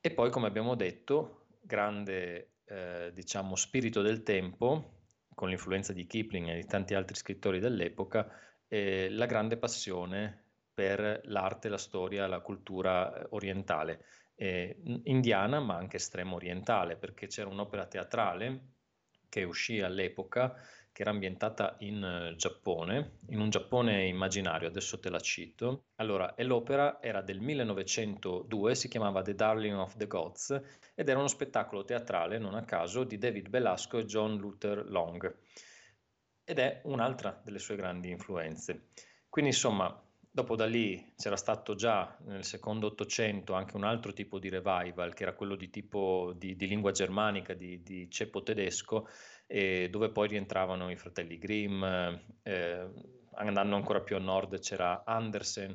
E 0.00 0.10
poi, 0.10 0.30
come 0.30 0.46
abbiamo 0.46 0.74
detto, 0.74 1.46
grande 1.62 2.55
eh, 2.66 3.10
diciamo, 3.12 3.56
spirito 3.56 4.02
del 4.02 4.22
tempo, 4.22 4.94
con 5.34 5.48
l'influenza 5.48 5.92
di 5.92 6.06
Kipling 6.06 6.48
e 6.48 6.54
di 6.54 6.66
tanti 6.66 6.94
altri 6.94 7.14
scrittori 7.14 7.58
dell'epoca, 7.58 8.28
eh, 8.68 9.08
la 9.10 9.26
grande 9.26 9.56
passione 9.56 10.44
per 10.72 11.20
l'arte, 11.24 11.68
la 11.68 11.78
storia, 11.78 12.26
la 12.26 12.40
cultura 12.40 13.14
eh, 13.14 13.26
orientale, 13.30 14.04
eh, 14.34 14.78
indiana 15.04 15.60
ma 15.60 15.76
anche 15.76 15.96
estremo 15.96 16.36
orientale, 16.36 16.96
perché 16.96 17.26
c'era 17.26 17.48
un'opera 17.48 17.86
teatrale 17.86 18.72
che 19.28 19.44
uscì 19.44 19.80
all'epoca 19.80 20.54
che 20.96 21.02
era 21.02 21.10
ambientata 21.10 21.76
in 21.80 22.30
uh, 22.30 22.34
Giappone, 22.36 23.18
in 23.28 23.40
un 23.40 23.50
Giappone 23.50 24.06
immaginario, 24.06 24.66
adesso 24.66 24.98
te 24.98 25.10
la 25.10 25.20
cito. 25.20 25.88
Allora, 25.96 26.34
e 26.34 26.42
l'opera 26.42 27.02
era 27.02 27.20
del 27.20 27.38
1902, 27.38 28.74
si 28.74 28.88
chiamava 28.88 29.20
The 29.20 29.34
Darling 29.34 29.76
of 29.76 29.94
the 29.98 30.06
Gods 30.06 30.58
ed 30.94 31.06
era 31.06 31.18
uno 31.18 31.28
spettacolo 31.28 31.84
teatrale, 31.84 32.38
non 32.38 32.54
a 32.54 32.64
caso, 32.64 33.04
di 33.04 33.18
David 33.18 33.50
Belasco 33.50 33.98
e 33.98 34.06
John 34.06 34.38
Luther 34.38 34.88
Long. 34.88 35.36
Ed 36.42 36.58
è 36.58 36.80
un'altra 36.84 37.42
delle 37.44 37.58
sue 37.58 37.76
grandi 37.76 38.08
influenze. 38.08 38.86
Quindi, 39.28 39.50
insomma, 39.50 40.02
Dopo 40.36 40.54
da 40.54 40.66
lì 40.66 41.14
c'era 41.16 41.34
stato 41.34 41.74
già 41.74 42.14
nel 42.26 42.44
secondo 42.44 42.88
Ottocento 42.88 43.54
anche 43.54 43.74
un 43.74 43.84
altro 43.84 44.12
tipo 44.12 44.38
di 44.38 44.50
revival, 44.50 45.14
che 45.14 45.22
era 45.22 45.32
quello 45.32 45.56
di 45.56 45.70
tipo 45.70 46.34
di, 46.36 46.56
di 46.56 46.66
lingua 46.66 46.90
germanica, 46.90 47.54
di, 47.54 47.82
di 47.82 48.10
ceppo 48.10 48.42
tedesco, 48.42 49.08
e 49.46 49.88
dove 49.88 50.10
poi 50.10 50.28
rientravano 50.28 50.90
i 50.90 50.96
fratelli 50.96 51.38
Grimm, 51.38 51.82
eh, 52.42 52.86
andando 53.36 53.76
ancora 53.76 54.02
più 54.02 54.16
a 54.16 54.18
nord 54.18 54.58
c'era 54.58 55.04
Andersen, 55.06 55.74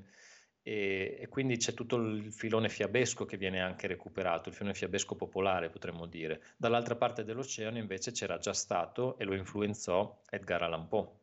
e, 0.62 1.18
e, 1.20 1.28
quindi 1.28 1.58
c'è 1.58 1.74
tutto 1.74 1.96
il 1.96 2.32
filone 2.32 2.70
fiabesco 2.70 3.26
che 3.26 3.38
viene 3.38 3.62
anche 3.62 3.88
recuperato, 3.88 4.50
il 4.50 4.54
filone 4.54 4.76
fiabesco 4.76 5.16
popolare 5.16 5.72
potremmo 5.72 6.06
dire. 6.06 6.40
Dall'altra 6.56 6.96
parte 6.96 7.24
dell'oceano 7.24 7.80
invece 7.80 8.12
c'era 8.12 8.38
già 8.38 8.54
stato 8.54 9.18
e 9.18 9.24
lo 9.24 9.34
influenzò 9.34 10.22
Edgar 10.30 10.62
Allan 10.62 10.88
Poe 10.88 11.21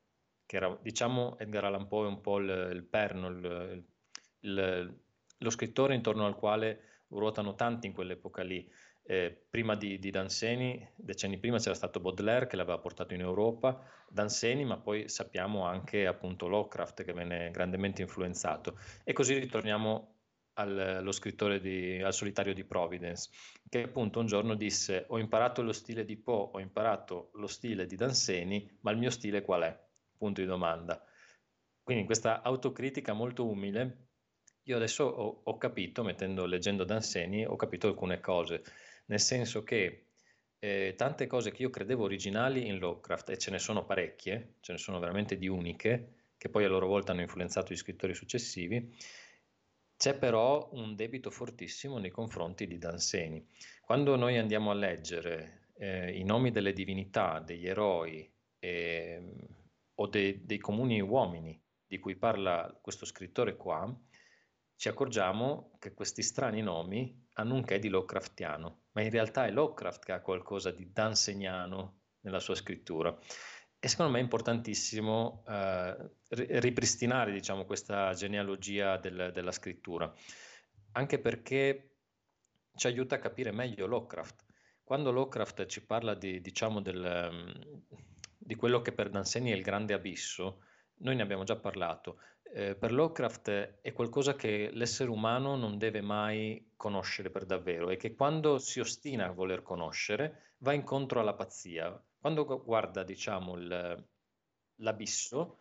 che 0.48 0.56
era, 0.56 0.74
diciamo, 0.80 1.38
Edgar 1.38 1.66
Allan 1.66 1.88
Poe 1.88 2.06
è 2.06 2.08
un 2.08 2.22
po' 2.22 2.38
il, 2.38 2.70
il 2.72 2.82
perno, 2.82 3.28
il, 3.28 3.84
il, 4.40 4.98
lo 5.36 5.50
scrittore 5.50 5.94
intorno 5.94 6.24
al 6.24 6.36
quale 6.36 7.02
ruotano 7.08 7.54
tanti 7.54 7.86
in 7.86 7.92
quell'epoca 7.92 8.42
lì. 8.42 8.66
Eh, 9.02 9.44
prima 9.50 9.74
di, 9.74 9.98
di, 9.98 10.10
Danseni, 10.10 10.92
decenni 10.96 11.38
prima 11.38 11.58
c'era 11.58 11.74
stato 11.74 12.00
Baudelaire 12.00 12.46
che 12.46 12.56
l'aveva 12.56 12.78
portato 12.78 13.12
in 13.12 13.20
Europa, 13.20 13.78
Danseni, 14.08 14.64
ma 14.64 14.78
poi 14.78 15.10
sappiamo 15.10 15.66
anche 15.66 16.06
appunto 16.06 16.48
Lovecraft 16.48 17.04
che 17.04 17.12
venne 17.12 17.50
grandemente 17.50 18.00
influenzato. 18.00 18.78
E 19.04 19.12
così 19.12 19.38
ritorniamo 19.38 20.14
allo 20.54 21.12
scrittore 21.12 21.60
di, 21.60 22.00
al 22.00 22.14
solitario 22.14 22.54
di 22.54 22.64
Providence, 22.64 23.28
che 23.68 23.82
appunto 23.82 24.18
un 24.18 24.26
giorno 24.26 24.54
disse 24.54 25.04
ho 25.08 25.18
imparato 25.18 25.60
lo 25.60 25.72
stile 25.72 26.06
di 26.06 26.16
Poe, 26.16 26.48
ho 26.52 26.58
imparato 26.58 27.32
lo 27.34 27.46
stile 27.46 27.84
di 27.84 27.96
Danseni, 27.96 28.78
ma 28.80 28.92
il 28.92 28.96
mio 28.96 29.10
stile 29.10 29.42
qual 29.42 29.62
è? 29.64 29.87
Punto 30.18 30.40
di 30.42 30.46
domanda. 30.46 31.02
Quindi 31.82 32.04
questa 32.04 32.42
autocritica 32.42 33.14
molto 33.14 33.48
umile, 33.48 34.08
io 34.64 34.76
adesso 34.76 35.04
ho, 35.04 35.40
ho 35.44 35.56
capito, 35.56 36.02
mettendo, 36.02 36.44
leggendo 36.44 36.84
Danseni, 36.84 37.46
ho 37.46 37.56
capito 37.56 37.86
alcune 37.86 38.20
cose 38.20 38.62
nel 39.08 39.20
senso 39.20 39.62
che 39.62 40.06
eh, 40.58 40.94
tante 40.96 41.26
cose 41.26 41.50
che 41.50 41.62
io 41.62 41.70
credevo 41.70 42.04
originali 42.04 42.66
in 42.66 42.78
Lovecraft, 42.78 43.30
e 43.30 43.38
ce 43.38 43.50
ne 43.50 43.58
sono 43.58 43.84
parecchie, 43.84 44.54
ce 44.60 44.72
ne 44.72 44.78
sono 44.78 44.98
veramente 44.98 45.36
di 45.36 45.48
uniche, 45.48 46.32
che 46.36 46.48
poi 46.48 46.64
a 46.64 46.68
loro 46.68 46.86
volta 46.86 47.12
hanno 47.12 47.22
influenzato 47.22 47.72
gli 47.72 47.76
scrittori 47.76 48.14
successivi, 48.14 48.96
c'è 49.96 50.16
però 50.16 50.68
un 50.72 50.94
debito 50.94 51.30
fortissimo 51.30 51.98
nei 51.98 52.10
confronti 52.10 52.66
di 52.66 52.78
Danseni. 52.78 53.44
Quando 53.80 54.14
noi 54.16 54.38
andiamo 54.38 54.70
a 54.70 54.74
leggere 54.74 55.70
eh, 55.78 56.16
i 56.16 56.24
nomi 56.24 56.50
delle 56.50 56.72
divinità, 56.72 57.40
degli 57.40 57.66
eroi 57.66 58.30
eh, 58.60 59.22
o 60.00 60.06
de- 60.06 60.44
dei 60.44 60.58
comuni 60.58 61.00
uomini 61.00 61.60
di 61.86 61.98
cui 61.98 62.16
parla 62.16 62.76
questo 62.80 63.06
scrittore 63.06 63.56
qua, 63.56 63.92
ci 64.76 64.88
accorgiamo 64.88 65.76
che 65.78 65.92
questi 65.92 66.22
strani 66.22 66.60
nomi 66.62 67.26
hanno 67.34 67.54
un 67.54 67.64
che 67.64 67.78
di 67.78 67.88
Lovecraftiano, 67.88 68.82
ma 68.92 69.02
in 69.02 69.10
realtà 69.10 69.46
è 69.46 69.50
Lovecraft 69.50 70.04
che 70.04 70.12
ha 70.12 70.20
qualcosa 70.20 70.70
di 70.70 70.92
danseniano 70.92 72.02
nella 72.20 72.40
sua 72.40 72.54
scrittura. 72.54 73.16
E 73.80 73.88
secondo 73.88 74.12
me 74.12 74.18
è 74.18 74.22
importantissimo 74.22 75.44
eh, 75.48 76.10
ripristinare 76.28 77.32
diciamo, 77.32 77.64
questa 77.64 78.12
genealogia 78.12 78.96
del, 78.98 79.30
della 79.32 79.52
scrittura, 79.52 80.12
anche 80.92 81.18
perché 81.18 81.96
ci 82.74 82.86
aiuta 82.86 83.16
a 83.16 83.20
capire 83.20 83.50
meglio 83.52 83.86
Lovecraft. 83.86 84.44
Quando 84.84 85.10
Lovecraft 85.10 85.66
ci 85.66 85.84
parla 85.84 86.14
di, 86.14 86.40
diciamo, 86.40 86.80
del, 86.80 87.82
di 88.38 88.54
quello 88.54 88.80
che 88.80 88.92
per 88.92 89.10
Danseni 89.10 89.50
è 89.50 89.54
il 89.54 89.62
grande 89.62 89.92
abisso, 89.92 90.62
noi 91.00 91.16
ne 91.16 91.22
abbiamo 91.22 91.44
già 91.44 91.56
parlato, 91.56 92.18
eh, 92.54 92.74
per 92.74 92.92
Lovecraft 92.92 93.80
è 93.82 93.92
qualcosa 93.92 94.34
che 94.34 94.70
l'essere 94.72 95.10
umano 95.10 95.56
non 95.56 95.76
deve 95.76 96.00
mai 96.00 96.72
conoscere 96.76 97.30
per 97.30 97.44
davvero 97.44 97.90
e 97.90 97.96
che 97.96 98.14
quando 98.14 98.58
si 98.58 98.80
ostina 98.80 99.26
a 99.26 99.32
voler 99.32 99.62
conoscere 99.62 100.54
va 100.58 100.72
incontro 100.72 101.20
alla 101.20 101.34
pazzia. 101.34 102.02
Quando 102.18 102.44
guarda, 102.64 103.04
diciamo, 103.04 103.54
il, 103.56 104.08
l'abisso, 104.76 105.58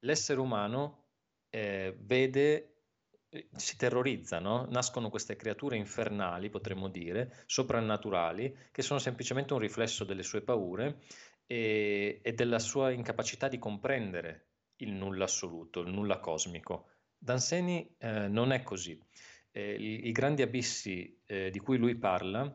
l'essere 0.00 0.40
umano 0.40 1.04
eh, 1.50 1.96
vede, 2.00 2.78
eh, 3.28 3.48
si 3.54 3.76
terrorizza, 3.76 4.38
no? 4.40 4.66
nascono 4.70 5.10
queste 5.10 5.36
creature 5.36 5.76
infernali, 5.76 6.50
potremmo 6.50 6.88
dire, 6.88 7.44
soprannaturali, 7.46 8.56
che 8.72 8.82
sono 8.82 8.98
semplicemente 8.98 9.52
un 9.54 9.60
riflesso 9.60 10.04
delle 10.04 10.22
sue 10.22 10.42
paure 10.42 11.00
e, 11.46 12.20
e 12.22 12.32
della 12.32 12.58
sua 12.58 12.90
incapacità 12.90 13.48
di 13.48 13.58
comprendere 13.58 14.46
il 14.76 14.92
nulla 14.92 15.24
assoluto, 15.24 15.80
il 15.80 15.90
nulla 15.90 16.18
cosmico. 16.18 16.88
Danseni 17.18 17.94
eh, 17.98 18.28
non 18.28 18.52
è 18.52 18.62
così. 18.62 18.98
Eh, 19.50 19.74
i, 19.74 20.08
i, 20.08 20.12
grandi 20.12 20.42
abissi 20.42 21.20
eh, 21.26 21.50
di 21.50 21.58
cui 21.60 21.78
lui 21.78 21.94
parla 21.94 22.52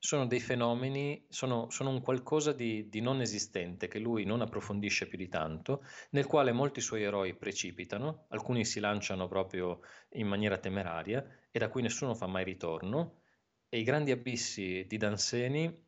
sono 0.00 0.26
dei 0.26 0.40
fenomeni, 0.40 1.26
sono, 1.28 1.70
sono 1.70 1.90
un 1.90 2.00
qualcosa 2.00 2.52
di, 2.52 2.88
di, 2.88 3.00
non 3.00 3.20
esistente 3.20 3.88
che 3.88 3.98
lui 3.98 4.24
non 4.24 4.40
approfondisce 4.42 5.06
più 5.08 5.18
di 5.18 5.28
tanto, 5.28 5.84
nel 6.10 6.26
quale 6.26 6.52
molti 6.52 6.80
suoi 6.80 7.02
eroi 7.02 7.34
precipitano, 7.34 8.26
alcuni 8.28 8.64
si 8.64 8.78
lanciano 8.78 9.26
proprio 9.26 9.80
in 10.10 10.28
maniera 10.28 10.58
temeraria 10.58 11.24
e 11.50 11.58
da 11.58 11.68
cui 11.68 11.82
nessuno 11.82 12.14
fa 12.14 12.26
mai 12.26 12.44
ritorno, 12.44 13.22
e 13.68 13.78
i 13.78 13.82
grandi 13.82 14.12
abissi 14.12 14.86
di 14.88 14.96
Danseni 14.96 15.86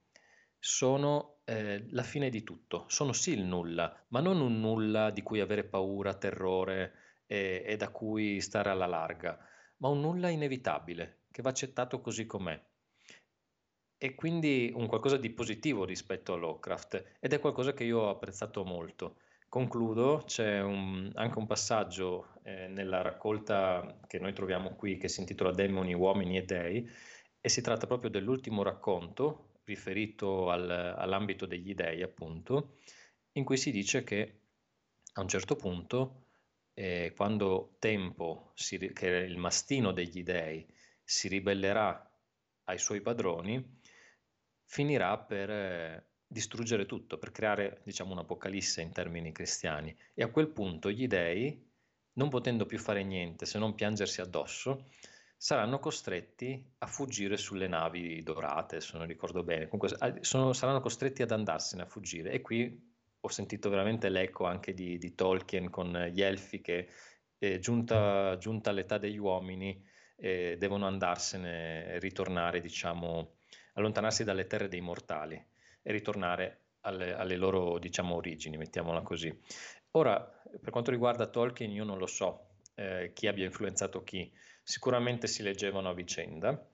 sono 0.60 1.40
eh, 1.44 1.86
la 1.90 2.02
fine 2.02 2.28
di 2.28 2.44
tutto, 2.44 2.84
sono 2.88 3.12
sì 3.12 3.32
il 3.32 3.42
nulla, 3.42 4.04
ma 4.08 4.20
non 4.20 4.40
un 4.40 4.60
nulla 4.60 5.10
di 5.10 5.22
cui 5.22 5.40
avere 5.40 5.64
paura, 5.64 6.14
terrore 6.14 7.22
e, 7.26 7.64
e 7.66 7.76
da 7.76 7.88
cui 7.88 8.40
stare 8.42 8.68
alla 8.68 8.86
larga, 8.86 9.38
ma 9.78 9.88
un 9.88 10.00
nulla 10.00 10.28
inevitabile 10.28 11.22
che 11.30 11.42
va 11.42 11.48
accettato 11.48 12.00
così 12.00 12.26
com'è. 12.26 12.62
E 14.02 14.14
quindi 14.14 14.70
un 14.74 14.86
qualcosa 14.86 15.16
di 15.16 15.30
positivo 15.30 15.84
rispetto 15.84 16.34
a 16.34 16.36
Lovecraft 16.36 17.16
ed 17.20 17.32
è 17.32 17.40
qualcosa 17.40 17.72
che 17.72 17.84
io 17.84 18.00
ho 18.00 18.10
apprezzato 18.10 18.64
molto. 18.64 19.16
Concludo, 19.48 20.22
c'è 20.26 20.60
un, 20.60 21.10
anche 21.14 21.38
un 21.38 21.46
passaggio 21.46 22.34
eh, 22.44 22.68
nella 22.68 23.02
raccolta 23.02 23.98
che 24.06 24.18
noi 24.18 24.32
troviamo 24.32 24.74
qui 24.76 24.96
che 24.96 25.08
si 25.08 25.20
intitola 25.20 25.52
Demoni, 25.52 25.92
uomini 25.94 26.38
e 26.38 26.44
dei 26.44 26.88
e 27.40 27.48
si 27.48 27.60
tratta 27.60 27.86
proprio 27.86 28.10
dell'ultimo 28.10 28.62
racconto 28.62 29.49
riferito 29.70 30.50
al, 30.50 30.68
all'ambito 30.68 31.46
degli 31.46 31.74
dei, 31.74 32.02
appunto, 32.02 32.78
in 33.32 33.44
cui 33.44 33.56
si 33.56 33.70
dice 33.70 34.02
che 34.02 34.40
a 35.14 35.20
un 35.20 35.28
certo 35.28 35.54
punto, 35.54 36.26
eh, 36.74 37.12
quando 37.16 37.76
Tempo, 37.78 38.52
si, 38.54 38.78
che 38.92 39.22
è 39.22 39.24
il 39.24 39.36
mastino 39.36 39.92
degli 39.92 40.22
dei, 40.22 40.66
si 41.02 41.28
ribellerà 41.28 42.08
ai 42.64 42.78
suoi 42.78 43.00
padroni, 43.00 43.78
finirà 44.64 45.18
per 45.18 45.50
eh, 45.50 46.06
distruggere 46.26 46.86
tutto, 46.86 47.18
per 47.18 47.30
creare 47.30 47.80
diciamo, 47.84 48.12
un'apocalisse 48.12 48.80
in 48.82 48.92
termini 48.92 49.32
cristiani. 49.32 49.96
E 50.14 50.22
a 50.22 50.30
quel 50.30 50.48
punto 50.48 50.90
gli 50.90 51.06
dei, 51.06 51.68
non 52.14 52.28
potendo 52.28 52.66
più 52.66 52.78
fare 52.78 53.02
niente 53.04 53.46
se 53.46 53.58
non 53.58 53.74
piangersi 53.74 54.20
addosso, 54.20 54.88
saranno 55.42 55.78
costretti 55.78 56.62
a 56.80 56.86
fuggire 56.86 57.38
sulle 57.38 57.66
navi 57.66 58.22
dorate, 58.22 58.82
se 58.82 58.98
non 58.98 59.06
ricordo 59.06 59.42
bene. 59.42 59.68
Comunque 59.68 60.20
sono, 60.20 60.52
saranno 60.52 60.82
costretti 60.82 61.22
ad 61.22 61.30
andarsene 61.30 61.80
a 61.80 61.86
fuggire. 61.86 62.30
E 62.30 62.42
qui 62.42 62.92
ho 63.18 63.28
sentito 63.28 63.70
veramente 63.70 64.10
l'eco 64.10 64.44
anche 64.44 64.74
di, 64.74 64.98
di 64.98 65.14
Tolkien 65.14 65.70
con 65.70 66.10
gli 66.12 66.20
elfi 66.20 66.60
che, 66.60 66.88
eh, 67.38 67.58
giunta, 67.58 68.36
giunta, 68.36 68.68
all'età 68.68 68.98
degli 68.98 69.16
uomini, 69.16 69.82
eh, 70.16 70.56
devono 70.58 70.86
andarsene 70.86 71.98
ritornare, 72.00 72.60
diciamo, 72.60 73.36
allontanarsi 73.74 74.24
dalle 74.24 74.46
terre 74.46 74.68
dei 74.68 74.82
mortali 74.82 75.42
e 75.80 75.90
ritornare 75.90 76.74
alle, 76.80 77.14
alle 77.14 77.36
loro, 77.36 77.78
diciamo, 77.78 78.14
origini, 78.14 78.58
mettiamola 78.58 79.00
così. 79.00 79.34
Ora, 79.92 80.20
per 80.20 80.68
quanto 80.68 80.90
riguarda 80.90 81.28
Tolkien, 81.28 81.70
io 81.70 81.84
non 81.84 81.96
lo 81.96 82.06
so 82.06 82.56
eh, 82.74 83.12
chi 83.14 83.26
abbia 83.26 83.46
influenzato 83.46 84.02
chi 84.02 84.30
sicuramente 84.62 85.26
si 85.26 85.42
leggevano 85.42 85.88
a 85.88 85.94
vicenda 85.94 86.68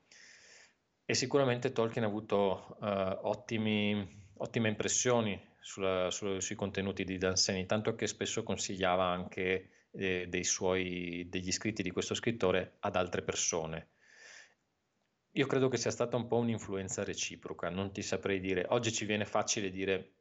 e 1.04 1.14
sicuramente 1.14 1.72
Tolkien 1.72 2.04
ha 2.04 2.08
avuto 2.08 2.76
uh, 2.80 3.28
ottimi, 3.28 4.32
ottime 4.38 4.68
impressioni 4.68 5.40
sulla, 5.60 6.10
su, 6.10 6.40
sui 6.40 6.56
contenuti 6.56 7.04
di 7.04 7.16
Danseni, 7.16 7.66
tanto 7.66 7.94
che 7.94 8.06
spesso 8.06 8.42
consigliava 8.42 9.04
anche 9.04 9.86
eh, 9.92 10.42
suoi, 10.42 11.26
degli 11.28 11.52
scritti 11.52 11.82
di 11.82 11.90
questo 11.90 12.14
scrittore 12.14 12.76
ad 12.80 12.96
altre 12.96 13.22
persone. 13.22 13.90
Io 15.32 15.46
credo 15.46 15.68
che 15.68 15.76
sia 15.76 15.90
stata 15.90 16.16
un 16.16 16.26
po' 16.26 16.36
un'influenza 16.36 17.04
reciproca, 17.04 17.68
non 17.68 17.92
ti 17.92 18.02
saprei 18.02 18.40
dire. 18.40 18.66
Oggi 18.70 18.92
ci 18.92 19.04
viene 19.04 19.24
facile 19.24 19.70
dire, 19.70 20.15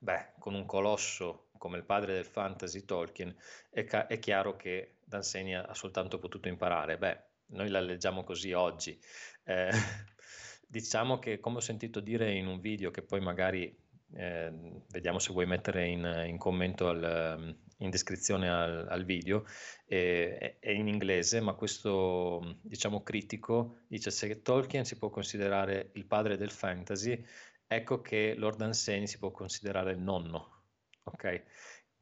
beh, 0.00 0.34
con 0.38 0.54
un 0.54 0.66
colosso 0.66 1.48
come 1.58 1.76
il 1.76 1.84
padre 1.84 2.14
del 2.14 2.24
fantasy 2.24 2.84
Tolkien, 2.84 3.34
è, 3.70 3.84
ca- 3.84 4.06
è 4.06 4.18
chiaro 4.18 4.56
che 4.56 4.98
Danseni 5.04 5.56
ha 5.56 5.74
soltanto 5.74 6.18
potuto 6.18 6.48
imparare. 6.48 6.96
Beh, 6.96 7.22
noi 7.46 7.68
la 7.68 7.80
leggiamo 7.80 8.24
così 8.24 8.52
oggi. 8.52 8.98
Eh, 9.44 9.70
diciamo 10.66 11.18
che, 11.18 11.40
come 11.40 11.56
ho 11.56 11.60
sentito 11.60 12.00
dire 12.00 12.32
in 12.32 12.46
un 12.46 12.60
video 12.60 12.90
che 12.90 13.02
poi 13.02 13.20
magari 13.20 13.76
eh, 14.14 14.82
vediamo 14.88 15.18
se 15.18 15.32
vuoi 15.32 15.46
mettere 15.46 15.86
in, 15.86 16.24
in 16.26 16.38
commento 16.38 16.88
al, 16.88 17.56
in 17.78 17.90
descrizione 17.90 18.48
al, 18.48 18.86
al 18.88 19.04
video, 19.04 19.44
eh, 19.86 20.58
è 20.58 20.70
in 20.70 20.88
inglese, 20.88 21.40
ma 21.40 21.54
questo 21.54 22.58
diciamo 22.62 23.02
critico 23.02 23.80
dice 23.86 24.10
se 24.10 24.42
Tolkien 24.42 24.84
si 24.84 24.96
può 24.96 25.10
considerare 25.10 25.90
il 25.94 26.06
padre 26.06 26.36
del 26.36 26.50
fantasy, 26.50 27.22
ecco 27.68 28.00
che 28.00 28.34
Lord 28.36 28.60
Anseni 28.62 29.06
si 29.06 29.18
può 29.18 29.30
considerare 29.30 29.92
il 29.92 29.98
nonno, 29.98 30.62
ok? 31.04 31.42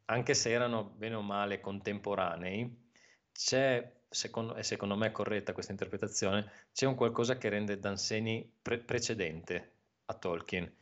Anche 0.07 0.35
se 0.35 0.50
erano 0.50 0.85
bene 0.85 1.16
o 1.16 1.22
male 1.22 1.61
contemporanei, 1.61 2.90
c'è, 3.33 3.92
secondo, 4.09 4.55
e 4.55 4.62
secondo 4.62 4.96
me 4.96 5.09
è 5.09 5.12
corretta 5.12 5.52
questa 5.52 5.72
interpretazione, 5.72 6.50
c'è 6.72 6.87
un 6.87 6.94
qualcosa 6.94 7.37
che 7.37 7.48
rende 7.48 7.79
Danseni 7.79 8.50
pre- 8.62 8.79
precedente 8.79 9.72
a 10.07 10.14
Tolkien, 10.14 10.72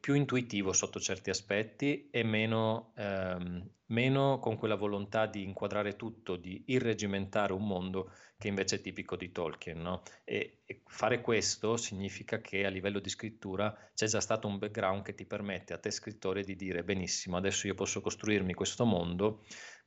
più 0.00 0.14
intuitivo 0.14 0.72
sotto 0.72 0.98
certi 0.98 1.30
aspetti 1.30 2.08
e 2.10 2.24
meno, 2.24 2.92
ehm, 2.96 3.64
meno 3.86 4.40
con 4.40 4.56
quella 4.56 4.74
volontà 4.74 5.26
di 5.26 5.44
inquadrare 5.44 5.94
tutto, 5.94 6.34
di 6.34 6.64
irregimentare 6.66 7.52
un 7.52 7.64
mondo 7.64 8.10
che 8.36 8.48
invece 8.48 8.76
è 8.76 8.80
tipico 8.80 9.14
di 9.14 9.30
Tolkien. 9.30 9.80
No? 9.80 10.02
E, 10.24 10.62
e, 10.64 10.82
fare 10.86 11.20
questo 11.20 11.76
significa 11.76 12.40
che 12.40 12.66
a 12.66 12.70
livello 12.70 12.98
di 12.98 13.08
scrittura 13.08 13.72
c'è 13.94 14.06
già 14.06 14.20
stato 14.20 14.48
un 14.48 14.58
background 14.58 15.04
che 15.04 15.14
ti 15.14 15.26
permette 15.26 15.74
a 15.74 15.78
te 15.78 15.92
scrittore 15.92 16.42
di 16.42 16.56
dire 16.56 16.82
benissimo, 16.82 17.36
adesso 17.36 17.68
io 17.68 17.74
posso 17.74 18.00
costruirmi 18.00 18.54
questo 18.54 18.84
mondo 18.84 19.44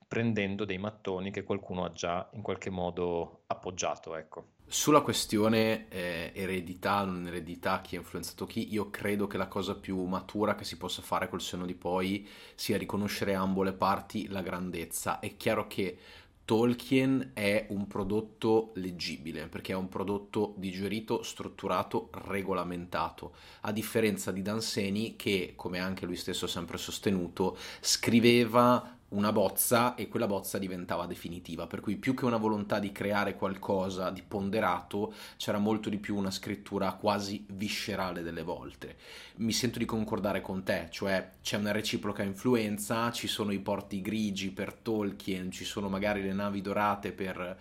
prendendo 0.07 0.63
dei 0.63 0.77
mattoni 0.77 1.31
che 1.31 1.43
qualcuno 1.43 1.83
ha 1.83 1.91
già 1.91 2.29
in 2.33 2.41
qualche 2.41 2.69
modo 2.69 3.43
appoggiato. 3.47 4.15
Ecco. 4.15 4.54
Sulla 4.67 5.01
questione 5.01 5.87
eh, 5.89 6.31
eredità, 6.33 7.03
non 7.03 7.27
eredità, 7.27 7.81
chi 7.81 7.95
ha 7.95 7.99
influenzato 7.99 8.45
chi, 8.45 8.73
io 8.73 8.89
credo 8.89 9.27
che 9.27 9.37
la 9.37 9.47
cosa 9.47 9.75
più 9.75 10.03
matura 10.05 10.55
che 10.55 10.63
si 10.65 10.75
possa 10.75 11.03
fare 11.03 11.29
col 11.29 11.41
senno 11.41 11.65
di 11.65 11.75
poi 11.75 12.27
sia 12.55 12.77
riconoscere 12.77 13.35
a 13.35 13.41
ambo 13.41 13.61
le 13.61 13.73
parti 13.73 14.27
la 14.27 14.41
grandezza. 14.41 15.19
È 15.19 15.37
chiaro 15.37 15.67
che 15.67 15.97
Tolkien 16.45 17.31
è 17.33 17.65
un 17.69 17.87
prodotto 17.87 18.71
leggibile 18.75 19.47
perché 19.47 19.73
è 19.73 19.75
un 19.75 19.89
prodotto 19.89 20.53
digerito, 20.57 21.23
strutturato, 21.23 22.09
regolamentato, 22.11 23.33
a 23.61 23.71
differenza 23.71 24.31
di 24.31 24.41
Danseni 24.43 25.15
che, 25.15 25.53
come 25.55 25.79
anche 25.79 26.05
lui 26.05 26.15
stesso 26.15 26.45
ha 26.45 26.49
sempre 26.49 26.77
sostenuto, 26.77 27.57
scriveva 27.81 28.94
una 29.09 29.31
bozza 29.31 29.95
e 29.95 30.07
quella 30.07 30.27
bozza 30.27 30.57
diventava 30.57 31.05
definitiva, 31.05 31.67
per 31.67 31.79
cui 31.79 31.95
più 31.95 32.13
che 32.15 32.25
una 32.25 32.37
volontà 32.37 32.79
di 32.79 32.91
creare 32.91 33.35
qualcosa 33.35 34.09
di 34.09 34.23
ponderato, 34.23 35.13
c'era 35.37 35.59
molto 35.59 35.89
di 35.89 35.97
più 35.97 36.15
una 36.15 36.31
scrittura 36.31 36.93
quasi 36.93 37.45
viscerale 37.49 38.23
delle 38.23 38.41
volte. 38.41 38.97
Mi 39.37 39.51
sento 39.51 39.79
di 39.79 39.85
concordare 39.85 40.41
con 40.41 40.63
te, 40.63 40.87
cioè 40.89 41.33
c'è 41.41 41.57
una 41.57 41.71
reciproca 41.71 42.23
influenza, 42.23 43.11
ci 43.11 43.27
sono 43.27 43.51
i 43.51 43.59
porti 43.59 44.01
grigi 44.01 44.51
per 44.51 44.73
Tolkien, 44.73 45.51
ci 45.51 45.65
sono 45.65 45.87
magari 45.87 46.23
le 46.23 46.33
navi 46.33 46.61
dorate 46.61 47.11
per 47.11 47.57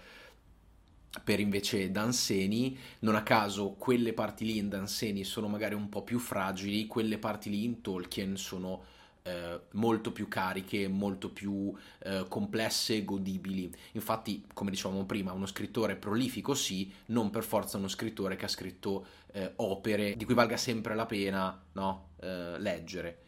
per 1.23 1.39
invece 1.39 1.93
Danseni, 1.93 2.77
non 3.01 3.15
a 3.15 3.23
caso 3.23 3.77
quelle 3.79 4.13
parti 4.13 4.45
lì 4.47 4.57
in 4.59 4.69
Danseni 4.69 5.23
sono 5.23 5.47
magari 5.47 5.75
un 5.75 5.89
po' 5.89 6.03
più 6.03 6.19
fragili, 6.19 6.89
quelle 6.89 7.19
parti 7.19 7.51
lì 7.51 7.63
in 7.63 7.81
Tolkien 7.83 8.37
sono 8.37 8.83
eh, 9.27 9.61
molto 9.73 10.13
più 10.13 10.29
cariche, 10.29 10.87
molto 10.87 11.31
più 11.31 11.75
eh, 12.01 12.27
complesse 12.29 12.97
e 12.97 13.05
godibili. 13.05 13.75
Infatti, 13.93 14.45
come 14.53 14.71
dicevamo 14.71 15.07
prima, 15.07 15.33
uno 15.33 15.47
scrittore 15.47 15.97
prolifico 15.97 16.53
sì, 16.55 16.93
non 17.07 17.31
per 17.31 17.43
forza 17.43 17.79
uno 17.79 17.89
scrittore 17.89 18.37
che 18.37 18.45
ha 18.45 18.49
scritto 18.49 19.07
eh, 19.33 19.53
opere 19.57 20.15
di 20.15 20.27
cui 20.27 20.35
valga 20.35 20.59
sempre 20.59 20.95
la 20.95 21.07
pena 21.07 21.59
no? 21.73 22.11
Eh, 22.21 22.59
leggere. 22.59 23.23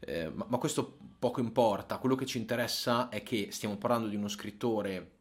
Eh, 0.00 0.28
ma, 0.28 0.44
ma 0.48 0.58
questo 0.58 0.98
poco 1.18 1.40
importa, 1.40 1.96
quello 1.96 2.14
che 2.14 2.26
ci 2.26 2.36
interessa 2.36 3.08
è 3.08 3.22
che 3.22 3.48
stiamo 3.52 3.78
parlando 3.78 4.08
di 4.08 4.16
uno 4.16 4.28
scrittore 4.28 5.12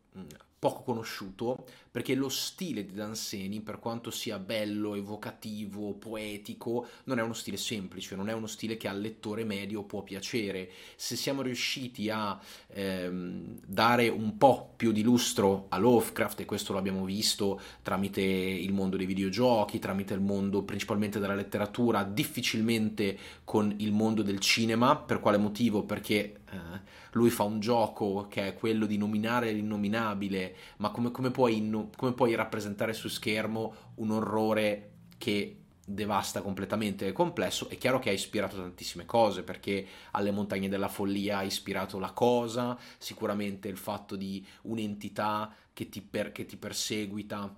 poco 0.61 0.83
conosciuto 0.83 1.65
perché 1.89 2.13
lo 2.13 2.29
stile 2.29 2.85
di 2.85 2.93
Danseni, 2.93 3.61
per 3.61 3.79
quanto 3.79 4.11
sia 4.11 4.37
bello, 4.37 4.93
evocativo, 4.93 5.93
poetico, 5.93 6.87
non 7.05 7.17
è 7.17 7.23
uno 7.23 7.33
stile 7.33 7.57
semplice, 7.57 8.15
non 8.15 8.29
è 8.29 8.33
uno 8.33 8.45
stile 8.45 8.77
che 8.77 8.87
al 8.87 9.01
lettore 9.01 9.43
medio 9.43 9.81
può 9.81 10.03
piacere. 10.03 10.69
Se 10.95 11.15
siamo 11.15 11.41
riusciti 11.41 12.11
a 12.11 12.39
ehm, 12.67 13.59
dare 13.65 14.07
un 14.07 14.37
po' 14.37 14.71
più 14.77 14.91
di 14.91 15.01
lustro 15.01 15.65
a 15.69 15.79
Lovecraft, 15.79 16.41
e 16.41 16.45
questo 16.45 16.73
l'abbiamo 16.73 17.05
visto 17.05 17.59
tramite 17.81 18.21
il 18.21 18.71
mondo 18.71 18.97
dei 18.97 19.07
videogiochi, 19.07 19.79
tramite 19.79 20.13
il 20.13 20.21
mondo 20.21 20.61
principalmente 20.61 21.17
della 21.17 21.33
letteratura, 21.33 22.03
difficilmente 22.03 23.17
con 23.43 23.73
il 23.79 23.91
mondo 23.91 24.21
del 24.21 24.39
cinema, 24.39 24.95
per 24.95 25.19
quale 25.19 25.37
motivo? 25.37 25.83
Perché 25.83 26.41
eh, 26.51 26.90
lui 27.11 27.29
fa 27.29 27.43
un 27.43 27.59
gioco 27.59 28.27
che 28.29 28.47
è 28.47 28.53
quello 28.53 28.85
di 28.85 28.97
nominare 28.97 29.51
l'innominabile, 29.51 30.55
ma 30.77 30.91
come, 30.91 31.11
come, 31.11 31.31
puoi, 31.31 31.89
come 31.95 32.13
puoi 32.13 32.35
rappresentare 32.35 32.93
su 32.93 33.07
schermo 33.07 33.73
un 33.95 34.11
orrore 34.11 34.89
che 35.17 35.57
devasta 35.83 36.41
completamente 36.41 37.05
il 37.05 37.13
complesso, 37.13 37.69
è 37.69 37.77
chiaro 37.77 37.99
che 37.99 38.09
ha 38.09 38.13
ispirato 38.13 38.55
tantissime 38.55 39.05
cose, 39.05 39.43
perché 39.43 39.85
alle 40.11 40.31
montagne 40.31 40.69
della 40.69 40.87
follia 40.87 41.39
ha 41.39 41.43
ispirato 41.43 41.99
la 41.99 42.11
cosa, 42.11 42.77
sicuramente 42.97 43.67
il 43.67 43.77
fatto 43.77 44.15
di 44.15 44.45
un'entità 44.63 45.53
che 45.73 45.89
ti, 45.89 46.01
per, 46.01 46.31
che 46.31 46.45
ti 46.45 46.57
perseguita 46.57 47.53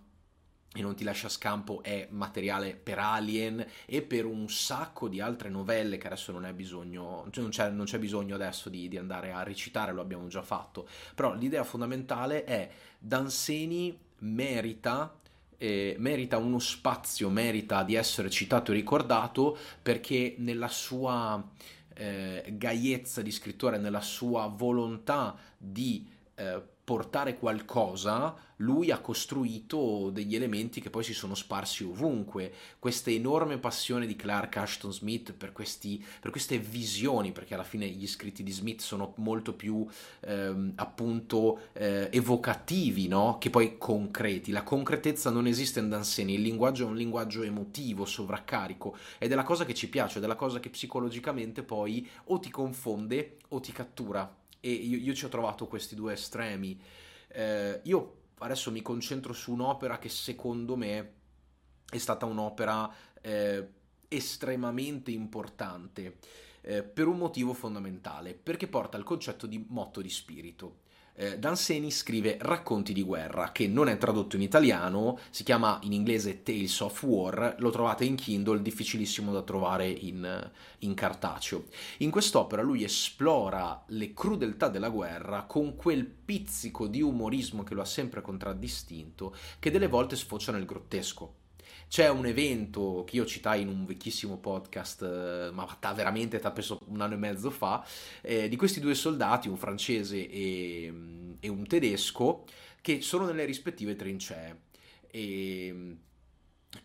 e 0.76 0.82
non 0.82 0.96
ti 0.96 1.04
lascia 1.04 1.30
scampo 1.30 1.84
è 1.84 2.08
materiale 2.10 2.76
per 2.76 2.98
Alien 2.98 3.66
e 3.86 4.02
per 4.02 4.26
un 4.26 4.50
sacco 4.50 5.08
di 5.08 5.22
altre 5.22 5.50
novelle 5.50 5.98
che 5.98 6.08
adesso 6.08 6.32
non, 6.32 6.52
bisogno, 6.56 7.28
cioè 7.30 7.44
non, 7.44 7.52
c'è, 7.52 7.70
non 7.70 7.86
c'è, 7.86 8.00
bisogno 8.00 8.36
adesso 8.36 8.70
di, 8.70 8.88
di, 8.88 8.98
andare 8.98 9.32
a 9.32 9.44
recitare, 9.44 9.92
lo 9.92 10.02
abbiamo 10.02 10.28
già 10.28 10.42
fatto. 10.42 10.88
Però 11.14 11.34
l'idea 11.36 11.64
fondamentale 11.64 12.44
è 12.44 12.70
Danseni 12.98 13.98
merita, 14.20 15.16
eh, 15.58 15.96
merita 16.00 16.38
uno 16.38 16.60
spazio, 16.60 17.30
merita 17.30 17.84
di 17.84 17.94
essere 17.94 18.30
citato 18.30 18.72
e 18.72 18.76
ricordato 18.76 19.58
perché 19.82 20.36
nella 20.40 20.70
sua 20.70 21.42
eh, 21.94 22.46
gaiezza 22.58 23.22
di 23.22 23.32
scrittore, 23.32 23.78
nella 23.78 24.02
sua 24.02 24.48
volontà 24.48 25.38
di 25.56 26.10
eh, 26.36 26.62
portare 26.84 27.38
qualcosa, 27.38 28.36
lui 28.58 28.92
ha 28.92 29.00
costruito 29.00 30.10
degli 30.12 30.36
elementi 30.36 30.82
che 30.82 30.90
poi 30.90 31.04
si 31.04 31.14
sono 31.14 31.34
sparsi 31.34 31.84
ovunque. 31.84 32.52
Questa 32.78 33.10
enorme 33.10 33.58
passione 33.58 34.06
di 34.06 34.16
Clark 34.16 34.58
Ashton 34.58 34.92
Smith 34.92 35.32
per, 35.34 35.54
questi, 35.54 36.04
per 36.20 36.32
queste 36.32 36.58
visioni, 36.58 37.32
perché 37.32 37.54
alla 37.54 37.64
fine 37.64 37.88
gli 37.88 38.08
scritti 38.08 38.44
di 38.44 38.52
Smith 38.52 38.82
sono 38.82 39.14
molto 39.18 39.54
più 39.54 39.86
ehm, 40.22 40.74
appunto 40.76 41.70
eh, 41.74 42.10
evocativi, 42.12 43.08
no? 43.08 43.38
Che 43.40 43.50
poi 43.50 43.78
concreti. 43.78 44.52
La 44.52 44.64
concretezza 44.64 45.30
non 45.30 45.48
esiste 45.48 45.80
in 45.80 45.90
Danseni, 45.90 46.36
il 46.36 46.42
linguaggio 46.42 46.86
è 46.86 46.90
un 46.90 46.96
linguaggio 46.96 47.44
emotivo, 47.44 48.06
sovraccarico, 48.06 48.96
ed 49.18 49.32
è 49.32 49.36
la 49.36 49.44
cosa 49.44 49.64
che 49.64 49.74
ci 49.74 49.88
piace, 49.90 50.18
ed 50.18 50.26
è 50.26 50.28
la 50.28 50.36
cosa 50.36 50.60
che 50.60 50.70
psicologicamente 50.70 51.64
poi 51.64 52.08
o 52.26 52.40
ti 52.40 52.50
confonde 52.50 53.38
o 53.50 53.60
ti 53.62 53.72
cattura 53.72 54.42
e 54.66 54.72
io, 54.72 54.98
io 54.98 55.14
ci 55.14 55.26
ho 55.26 55.30
trovato 55.30 55.68
questi 55.68 55.94
due 55.94 56.14
estremi. 56.14 56.80
Eh, 57.28 57.82
io 57.84 58.22
adesso 58.38 58.72
mi 58.72 58.82
concentro 58.82 59.34
su 59.34 59.52
un'opera 59.52 60.00
che 60.00 60.08
secondo 60.08 60.78
me 60.78 61.14
è 61.90 61.98
stata 61.98 62.26
un'opera 62.26 62.90
eh, 63.20 63.68
estremamente 64.08 65.12
importante 65.12 66.18
eh, 66.62 66.82
per 66.82 67.08
un 67.08 67.18
motivo 67.18 67.54
fondamentale, 67.54 68.36
perché 68.36 68.68
porta 68.68 68.96
al 68.96 69.04
concetto 69.04 69.48
di 69.48 69.66
motto 69.68 70.02
di 70.02 70.10
spirito 70.10 70.83
eh, 71.16 71.38
Danseni 71.38 71.92
scrive 71.92 72.38
Racconti 72.40 72.94
di 72.94 73.04
guerra, 73.04 73.52
che 73.52 73.68
non 73.68 73.88
è 73.88 73.98
tradotto 73.98 74.36
in 74.36 74.42
italiano, 74.42 75.20
si 75.30 75.44
chiama 75.44 75.80
in 75.84 75.94
inglese 75.94 76.44
Tales 76.44 76.80
of 76.80 77.04
War, 77.04 77.56
lo 77.60 77.70
trovate 77.70 78.06
in 78.06 78.16
Kindle, 78.16 78.62
difficilissimo 78.62 79.32
da 79.32 79.42
trovare 79.42 79.88
in, 79.88 80.52
in 80.80 80.94
cartaceo. 80.94 81.66
In 82.00 82.10
quest'opera 82.10 82.62
lui 82.62 82.84
esplora 82.84 83.84
le 83.88 84.14
crudeltà 84.14 84.70
della 84.70 84.90
guerra 84.90 85.44
con 85.44 85.76
quel 85.76 86.06
pizzico 86.06 86.88
di 86.88 87.02
umorismo 87.02 87.64
che 87.64 87.74
lo 87.74 87.82
ha 87.82 87.86
sempre 87.86 88.22
contraddistinto, 88.22 89.36
che 89.60 89.72
delle 89.72 89.88
volte 89.88 90.16
sfocia 90.16 90.52
nel 90.52 90.66
grottesco 90.66 91.42
c'è 91.88 92.10
un 92.10 92.26
evento 92.26 93.04
che 93.06 93.18
io 93.18 93.26
citai 93.26 93.62
in 93.62 93.68
un 93.68 93.86
vecchissimo 93.86 94.38
podcast, 94.38 95.02
eh, 95.04 95.52
ma 95.52 95.68
veramente 95.94 96.40
penso 96.40 96.82
un 96.88 97.02
anno 97.02 97.14
e 97.14 97.18
mezzo 97.18 97.50
fa, 97.50 97.86
eh, 98.22 98.50
di 98.50 98.56
questi 98.56 98.80
due 98.80 98.96
soldati, 98.96 99.48
un 99.48 99.58
francese 99.58 100.30
e, 100.30 100.94
e 101.40 101.48
un 101.48 101.68
tedesco, 101.68 102.46
che 102.82 103.02
sono 103.02 103.26
nelle 103.26 103.46
rispettive 103.46 103.96
trincee. 103.96 104.62
E 105.10 105.98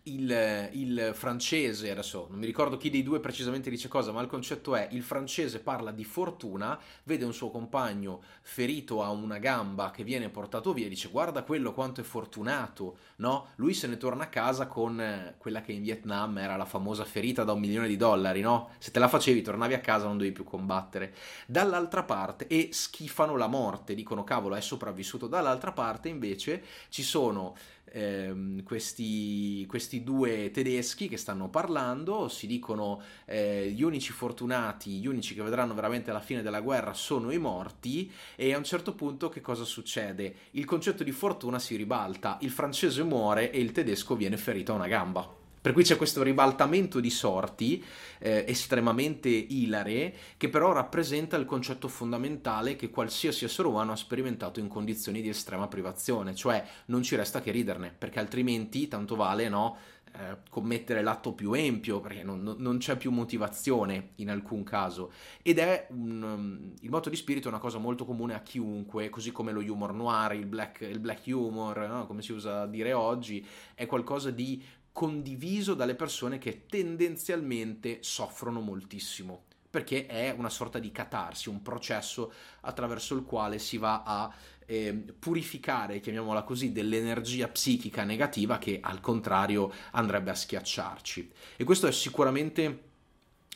il, 0.05 0.71
il, 0.73 1.11
francese, 1.15 1.91
adesso 1.91 2.27
non 2.31 2.39
mi 2.39 2.47
ricordo 2.47 2.77
chi 2.77 2.91
dei 2.91 3.03
due 3.03 3.21
precisamente 3.21 3.71
dice 3.71 3.89
cosa, 3.89 4.13
ma 4.13 4.21
il 4.21 4.29
concetto 4.29 4.75
è 4.75 4.89
il 4.93 5.03
francese 5.03 5.61
parla 5.61 5.91
di 5.91 6.05
fortuna, 6.05 6.79
vede 7.05 7.25
un 7.25 7.33
suo 7.33 7.51
compagno 7.51 8.23
ferito 8.43 9.03
a 9.03 9.11
una 9.11 9.39
gamba 9.39 9.91
che 9.91 10.05
viene 10.05 10.29
portato 10.29 10.73
via 10.73 10.87
e 10.87 10.89
dice 10.89 11.09
guarda 11.09 11.43
quello 11.43 11.73
quanto 11.73 12.01
è 12.01 12.05
fortunato, 12.05 12.99
no? 13.17 13.49
Lui 13.57 13.75
se 13.75 13.87
ne 13.87 13.97
torna 13.97 14.25
a 14.25 14.29
casa 14.29 14.67
con 14.67 15.01
eh, 15.01 15.35
quella 15.39 15.61
che 15.61 15.73
in 15.73 15.83
Vietnam 15.83 16.39
era 16.39 16.57
la 16.57 16.65
famosa 16.65 17.05
ferita 17.05 17.45
da 17.45 17.53
un 17.53 17.61
milione 17.61 17.89
di 17.89 17.97
dollari, 17.97 18.41
no? 18.41 18.71
Se 18.79 18.91
te 18.91 18.99
la 18.99 19.09
facevi 19.09 19.43
tornavi 19.43 19.75
a 19.75 19.81
casa 19.81 20.07
non 20.07 20.17
dovevi 20.19 20.35
più 20.35 20.45
combattere. 20.45 21.15
Dall'altra 21.47 22.03
parte, 22.03 22.47
e 22.47 22.69
schifano 22.73 23.37
la 23.37 23.47
morte, 23.47 23.95
dicono 23.95 24.25
cavolo 24.25 24.55
è 24.55 24.61
sopravvissuto, 24.61 25.27
dall'altra 25.27 25.73
parte 25.73 26.09
invece 26.09 26.63
ci 26.89 27.03
sono 27.03 27.55
ehm, 27.93 28.63
questi, 28.63 29.65
questi, 29.67 30.03
due 30.03 30.51
tedeschi 30.51 31.09
che 31.09 31.17
stanno 31.17 31.49
parlando, 31.49 32.29
si 32.29 32.47
dicono 32.47 33.01
eh, 33.25 33.71
gli 33.75 33.83
unici 33.83 34.13
fortunati, 34.13 34.99
gli 34.99 35.07
unici 35.07 35.35
che 35.35 35.43
vedranno 35.43 35.75
veramente 35.75 36.13
la 36.13 36.21
fine 36.21 36.43
della 36.43 36.61
guerra 36.61 36.93
sono 36.95 37.31
i 37.31 37.39
morti 37.39 38.11
e 38.37 38.53
a 38.53 38.59
un 38.59 38.65
certo 38.65 38.95
punto 38.95 39.29
che 39.29 39.41
cosa 39.41 39.65
succede? 39.65 40.35
Il 40.53 40.65
concetto 40.65 41.05
di 41.05 41.13
fortuna 41.13 41.59
si 41.59 41.77
ribalta, 41.77 42.39
il 42.43 42.51
francese 42.51 43.03
muore 43.03 43.51
e 43.51 43.61
il 43.61 43.73
tedesco 43.73 44.17
viene 44.17 44.37
ferito 44.37 44.73
a 44.73 44.77
una 44.77 44.89
gamba 44.89 45.38
Per 45.69 45.77
cui 45.77 45.85
c'è 45.85 45.99
questo 45.99 46.23
ribaltamento 46.23 46.99
di 46.99 47.11
sorti 47.11 47.85
eh, 48.21 48.43
estremamente 48.49 49.29
ilare 49.29 50.15
che 50.39 50.49
però 50.49 50.73
rappresenta 50.73 51.37
il 51.37 51.45
concetto 51.45 51.89
fondamentale 51.89 52.75
che 52.75 52.89
qualsiasi 52.89 53.45
essere 53.45 53.69
umano 53.69 53.93
ha 53.93 53.97
sperimentato 53.97 54.61
in 54.61 54.69
condizioni 54.69 55.21
di 55.21 55.29
estrema 55.29 55.69
privazione, 55.69 56.35
cioè 56.35 56.67
non 56.87 57.03
ci 57.03 57.17
resta 57.17 57.43
che 57.43 57.51
riderne, 57.51 57.95
perché 57.99 58.19
altrimenti 58.19 58.89
tanto 58.89 59.15
vale 59.15 59.51
no, 59.51 59.77
eh, 60.15 60.39
commettere 60.49 61.03
l'atto 61.03 61.33
più 61.33 61.53
empio, 61.53 62.01
perché 62.01 62.23
non, 62.23 62.55
non, 62.59 62.79
c'è 62.79 62.97
più 62.97 63.11
motivazione 63.11 64.13
in 64.17 64.31
alcun 64.31 64.65
caso. 64.65 65.13
Ed 65.43 65.59
è 65.59 65.87
un, 65.91 66.23
um, 66.23 66.75
il 66.81 66.91
moto 66.91 67.11
di 67.11 67.17
spirito 67.17 67.49
è 67.49 67.51
una 67.51 67.61
cosa 67.61 67.79
molto 67.79 68.07
comune 68.07 68.35
a 68.35 68.41
chiunque, 68.41 69.11
così 69.11 69.33
come 69.33 69.53
lo 69.53 69.61
humor 69.61 69.93
noir, 69.93 70.33
il 70.33 70.47
black, 70.47 70.81
il 70.81 70.99
black 70.99 71.27
humor, 71.27 71.87
no? 71.87 72.07
come 72.07 72.23
si 72.23 72.33
usa 72.33 72.67
dire 72.67 72.95
oggi, 72.95 73.47
è 73.75 73.87
qualcosa 73.87 74.31
di 74.31 74.65
condiviso 74.99 75.75
dalle 75.75 75.95
persone 75.95 76.39
che 76.39 76.67
tendenzialmente 76.67 77.99
soffrono 78.01 78.59
moltissimo 78.61 79.45
perché 79.71 80.07
è 80.07 80.35
una 80.37 80.49
sorta 80.49 80.81
di 80.81 80.91
catarsi, 80.91 81.49
un 81.49 81.63
processo 81.63 82.33
attraverso 82.63 83.15
il 83.15 83.23
quale 83.23 83.61
si 83.61 83.77
va 83.77 84.03
a 84.03 84.35
eh, 84.67 84.93
purificare, 85.17 86.01
chiamiamola 86.01 86.43
così, 86.43 86.73
dell'energia 86.73 87.47
psichica 87.47 88.03
negativa 88.03 88.59
che 88.59 88.81
al 88.83 88.99
contrario 88.99 89.71
andrebbe 89.93 90.31
a 90.31 90.35
schiacciarci. 90.35 91.31
E 91.57 91.63
questo 91.63 91.87
è 91.87 91.93
sicuramente 91.93 92.83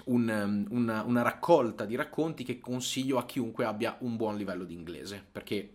un, 0.04 0.66
una, 0.70 1.02
una 1.02 1.22
raccolta 1.22 1.84
di 1.84 1.96
racconti 1.96 2.44
che 2.44 2.60
consiglio 2.60 3.18
a 3.18 3.26
chiunque 3.26 3.64
abbia 3.64 3.96
un 4.02 4.14
buon 4.14 4.36
livello 4.36 4.62
di 4.62 4.74
inglese, 4.74 5.24
perché 5.32 5.70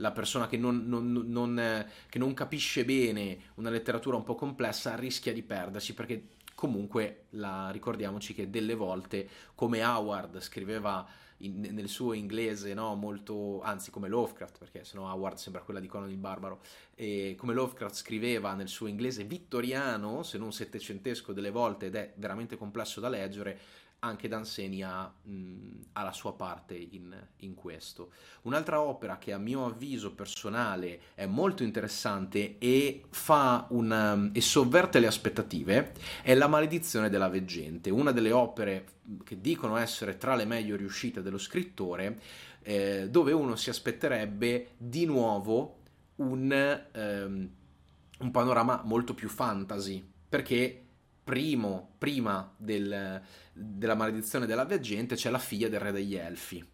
la 0.00 0.10
persona 0.10 0.48
che 0.48 0.56
non, 0.56 0.84
non, 0.86 1.12
non, 1.12 1.86
che 2.08 2.18
non, 2.18 2.34
capisce 2.34 2.84
bene 2.84 3.38
una 3.54 3.70
letteratura 3.70 4.16
un 4.16 4.24
po' 4.24 4.34
complessa 4.34 4.96
rischia 4.96 5.32
di 5.32 5.42
perdersi 5.42 5.94
perché 5.94 6.28
comunque 6.54 7.24
la, 7.30 7.70
ricordiamoci 7.70 8.34
che 8.34 8.50
delle 8.50 8.74
volte 8.74 9.28
come 9.54 9.84
Howard 9.84 10.40
scriveva 10.40 11.06
in, 11.38 11.68
nel 11.70 11.88
suo 11.88 12.12
inglese 12.12 12.74
no, 12.74 12.94
molto 12.94 13.62
anzi 13.62 13.90
come 13.90 14.08
Lovecraft 14.08 14.58
perché 14.58 14.84
sennò 14.84 15.10
Howard 15.10 15.36
sembra 15.36 15.62
quella 15.62 15.80
di 15.80 15.86
Conan 15.86 16.10
il 16.10 16.16
Barbaro 16.16 16.60
e 16.94 17.34
come 17.38 17.54
Lovecraft 17.54 17.94
scriveva 17.94 18.54
nel 18.54 18.68
suo 18.68 18.86
inglese 18.86 19.24
vittoriano 19.24 20.22
se 20.22 20.38
non 20.38 20.52
settecentesco 20.52 21.32
delle 21.32 21.50
volte 21.50 21.86
ed 21.86 21.94
è 21.94 22.12
veramente 22.16 22.56
complesso 22.56 23.00
da 23.00 23.08
leggere 23.08 23.58
anche 24.00 24.28
Danseni 24.28 24.82
ha, 24.82 25.12
mh, 25.22 25.80
ha 25.92 26.02
la 26.02 26.12
sua 26.12 26.34
parte 26.34 26.74
in, 26.74 27.14
in, 27.38 27.54
questo. 27.54 28.12
Un'altra 28.42 28.80
opera 28.80 29.18
che 29.18 29.32
a 29.32 29.38
mio 29.38 29.66
avviso 29.66 30.14
personale 30.14 31.00
è 31.14 31.26
molto 31.26 31.62
interessante 31.62 32.56
e, 32.58 33.04
una, 33.68 34.30
e 34.32 34.40
sovverte 34.40 35.00
le 35.00 35.06
aspettative 35.06 35.92
è 36.22 36.34
La 36.34 36.48
maledizione 36.48 37.10
della 37.10 37.28
veggente, 37.28 37.90
una 37.90 38.12
delle 38.12 38.32
opere 38.32 38.86
che 39.24 39.40
dicono 39.40 39.76
essere 39.76 40.16
tra 40.16 40.34
le 40.34 40.44
meglio 40.44 40.76
riuscite 40.76 41.22
dello 41.22 41.38
scrittore, 41.38 42.20
eh, 42.62 43.08
dove 43.10 43.32
uno 43.32 43.56
si 43.56 43.70
aspetterebbe 43.70 44.70
di 44.76 45.04
nuovo 45.04 45.78
un, 46.16 46.52
ehm, 46.92 47.50
un 48.18 48.30
panorama 48.30 48.82
molto 48.84 49.14
più 49.14 49.28
fantasy, 49.28 50.06
perché 50.28 50.84
primo, 51.30 51.92
prima 51.96 52.52
del, 52.56 53.22
della 53.52 53.94
maledizione 53.94 54.46
della 54.46 54.64
veggente 54.64 55.14
c'è 55.14 55.30
la 55.30 55.38
figlia 55.38 55.68
del 55.68 55.78
re 55.78 55.92
degli 55.92 56.16
elfi. 56.16 56.66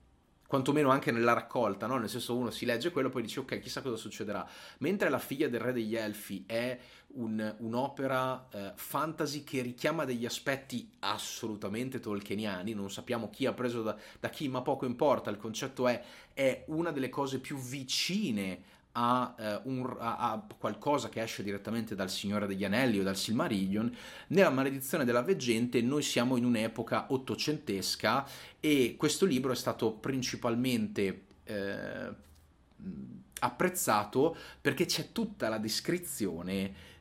Quantomeno 0.47 0.89
anche 0.89 1.13
nella 1.13 1.35
raccolta, 1.35 1.87
no? 1.87 1.99
nel 1.99 2.09
senso 2.09 2.35
uno 2.35 2.51
si 2.51 2.65
legge 2.65 2.91
quello 2.91 3.09
e 3.09 3.11
poi 3.11 3.21
dice 3.21 3.41
ok, 3.41 3.59
chissà 3.59 3.83
cosa 3.83 3.97
succederà. 3.97 4.49
Mentre 4.79 5.11
la 5.11 5.19
figlia 5.19 5.49
del 5.49 5.61
re 5.61 5.75
degli 5.75 5.95
elfi 5.95 6.45
è 6.47 6.79
un, 7.17 7.55
un'opera 7.59 8.49
eh, 8.51 8.73
fantasy 8.77 9.45
che 9.45 9.61
richiama 9.61 10.07
degli 10.07 10.25
aspetti 10.25 10.91
assolutamente 11.01 12.01
tolkieniani, 12.01 12.73
non 12.73 12.91
sappiamo 12.91 13.29
chi 13.29 13.45
ha 13.45 13.53
preso 13.53 13.83
da, 13.83 13.95
da 14.19 14.31
chi, 14.31 14.49
ma 14.49 14.63
poco 14.63 14.87
importa, 14.87 15.29
il 15.29 15.37
concetto 15.37 15.87
è, 15.87 16.03
è 16.33 16.65
una 16.69 16.93
delle 16.93 17.11
cose 17.11 17.41
più 17.41 17.59
vicine 17.59 18.75
a, 18.99 19.35
eh, 19.39 19.61
un, 19.65 19.97
a, 19.99 20.33
a, 20.33 20.47
qualcosa 20.59 21.09
che 21.09 21.23
esce 21.23 21.43
direttamente 21.43 21.95
dal 21.95 22.11
Signore 22.11 22.47
degli 22.47 22.65
Anelli 22.65 22.99
o 22.99 23.03
dal 23.03 23.17
Silmarillion, 23.17 23.95
nella 24.29 24.51
Maledizione 24.51 25.05
della 25.05 25.23
Veggente 25.23 25.83
noi 25.83 26.03
siamo 26.03 26.37
in 26.37 26.45
un'epoca 26.45 27.07
ottocentesca 27.11 28.27
e 28.59 28.95
questo 28.97 29.27
libro 29.27 29.53
è 29.53 29.57
stato 29.57 29.93
principalmente 29.93 31.25
eh, 31.45 32.09
apprezzato 33.41 34.37
perché 34.61 34.87
c'è 34.87 35.13
tutta 35.13 35.49
la 35.49 35.59
descrizione 35.59 36.95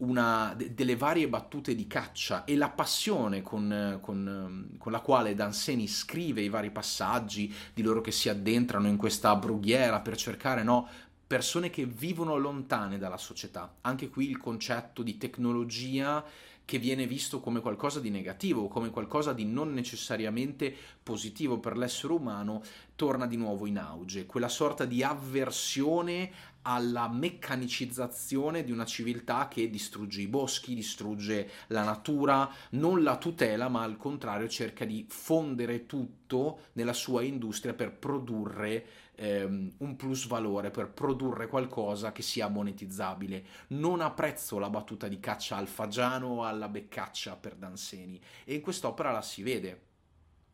una, 0.00 0.52
de, 0.54 0.74
delle 0.74 0.96
varie 0.96 1.28
battute 1.28 1.74
di 1.74 1.86
caccia 1.86 2.44
e 2.44 2.56
la 2.56 2.68
passione 2.68 3.40
con, 3.40 3.98
con, 4.02 4.74
con, 4.76 4.92
la 4.92 5.00
quale 5.00 5.34
Danseni 5.34 5.88
scrive 5.88 6.42
i 6.42 6.50
vari 6.50 6.70
passaggi 6.70 7.52
di 7.72 7.82
loro 7.82 8.02
che 8.02 8.12
si 8.12 8.28
addentrano 8.28 8.86
in 8.86 8.98
questa 8.98 9.34
brughiera 9.34 10.00
per 10.00 10.16
cercare 10.16 10.62
no, 10.62 10.88
persone 11.26 11.70
che 11.70 11.84
vivono 11.86 12.36
lontane 12.36 12.98
dalla 12.98 13.16
società. 13.16 13.76
Anche 13.80 14.08
qui 14.08 14.28
il 14.28 14.38
concetto 14.38 15.02
di 15.02 15.18
tecnologia 15.18 16.24
che 16.64 16.78
viene 16.78 17.06
visto 17.06 17.40
come 17.40 17.60
qualcosa 17.60 18.00
di 18.00 18.10
negativo, 18.10 18.66
come 18.66 18.90
qualcosa 18.90 19.32
di 19.32 19.44
non 19.44 19.72
necessariamente 19.72 20.74
positivo 21.00 21.58
per 21.58 21.76
l'essere 21.76 22.12
umano, 22.12 22.62
torna 22.96 23.26
di 23.26 23.36
nuovo 23.36 23.66
in 23.66 23.78
auge. 23.78 24.26
Quella 24.26 24.48
sorta 24.48 24.84
di 24.84 25.02
avversione 25.02 26.30
alla 26.66 27.08
meccanicizzazione 27.08 28.64
di 28.64 28.72
una 28.72 28.84
civiltà 28.84 29.46
che 29.46 29.70
distrugge 29.70 30.20
i 30.20 30.26
boschi, 30.26 30.74
distrugge 30.74 31.48
la 31.68 31.84
natura, 31.84 32.50
non 32.70 33.04
la 33.04 33.16
tutela, 33.18 33.68
ma 33.68 33.82
al 33.82 33.96
contrario 33.96 34.48
cerca 34.48 34.84
di 34.84 35.06
fondere 35.08 35.86
tutto 35.86 36.62
nella 36.72 36.92
sua 36.92 37.22
industria 37.22 37.72
per 37.72 37.92
produrre 37.92 38.86
ehm, 39.14 39.74
un 39.78 39.94
plus 39.94 40.26
valore, 40.26 40.72
per 40.72 40.88
produrre 40.88 41.46
qualcosa 41.46 42.10
che 42.10 42.22
sia 42.22 42.48
monetizzabile. 42.48 43.44
Non 43.68 44.00
apprezzo 44.00 44.58
la 44.58 44.68
battuta 44.68 45.06
di 45.06 45.20
caccia 45.20 45.56
al 45.56 45.68
fagiano 45.68 46.26
o 46.26 46.44
alla 46.44 46.68
beccaccia 46.68 47.36
per 47.36 47.54
Danseni 47.54 48.20
e 48.44 48.54
in 48.54 48.60
quest'opera 48.60 49.12
la 49.12 49.22
si 49.22 49.44
vede 49.44 49.80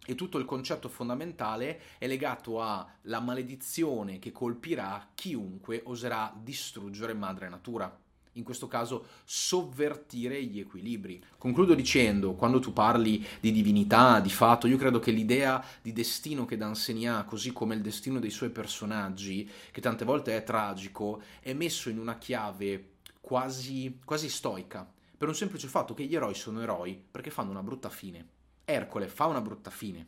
e 0.05 0.15
tutto 0.15 0.39
il 0.39 0.45
concetto 0.45 0.89
fondamentale 0.89 1.81
è 1.99 2.07
legato 2.07 2.61
alla 2.61 3.21
maledizione 3.21 4.19
che 4.19 4.33
colpirà 4.33 5.11
chiunque 5.15 5.83
oserà 5.85 6.35
distruggere 6.37 7.15
madre 7.15 7.49
natura. 7.49 7.99
In 8.37 8.45
questo 8.45 8.67
caso 8.67 9.07
sovvertire 9.25 10.43
gli 10.43 10.59
equilibri. 10.59 11.23
Concludo 11.37 11.75
dicendo, 11.75 12.33
quando 12.33 12.61
tu 12.61 12.73
parli 12.73 13.25
di 13.41 13.53
divinità, 13.53 14.21
di 14.21 14.31
fatto, 14.31 14.67
io 14.67 14.79
credo 14.79 14.99
che 14.99 15.11
l'idea 15.11 15.63
di 15.83 15.93
destino 15.93 16.47
che 16.47 16.57
Danseni 16.57 17.07
ha, 17.07 17.25
così 17.25 17.53
come 17.53 17.75
il 17.75 17.83
destino 17.83 18.19
dei 18.19 18.31
suoi 18.31 18.49
personaggi, 18.49 19.49
che 19.71 19.83
tante 19.83 20.07
volte 20.07 20.35
è 20.35 20.43
tragico, 20.45 21.21
è 21.41 21.53
messo 21.53 21.91
in 21.91 21.99
una 21.99 22.17
chiave 22.17 22.93
quasi, 23.21 23.99
quasi 24.03 24.31
stoica, 24.31 24.91
per 25.17 25.29
un 25.29 25.35
semplice 25.35 25.69
fatto 25.69 25.93
che 25.93 26.05
gli 26.05 26.15
eroi 26.15 26.35
sono 26.35 26.63
eroi 26.63 27.01
perché 27.11 27.31
fanno 27.31 27.51
una 27.51 27.63
brutta 27.63 27.91
fine 27.91 28.32
Ercole 28.65 29.09
fa 29.09 29.27
una 29.27 29.41
brutta 29.41 29.71
fine. 29.71 30.07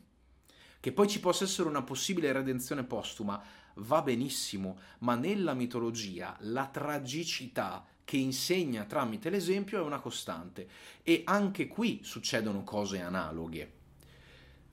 Che 0.79 0.91
poi 0.91 1.07
ci 1.07 1.19
possa 1.19 1.45
essere 1.45 1.67
una 1.67 1.81
possibile 1.81 2.31
redenzione 2.31 2.83
postuma 2.83 3.43
va 3.75 4.01
benissimo, 4.01 4.77
ma 4.99 5.15
nella 5.15 5.53
mitologia 5.53 6.35
la 6.41 6.67
tragicità 6.67 7.85
che 8.03 8.17
insegna 8.17 8.83
tramite 8.85 9.29
l'esempio 9.29 9.79
è 9.79 9.81
una 9.81 9.99
costante 9.99 10.67
e 11.01 11.23
anche 11.25 11.67
qui 11.67 12.01
succedono 12.03 12.63
cose 12.63 13.01
analoghe. 13.01 13.71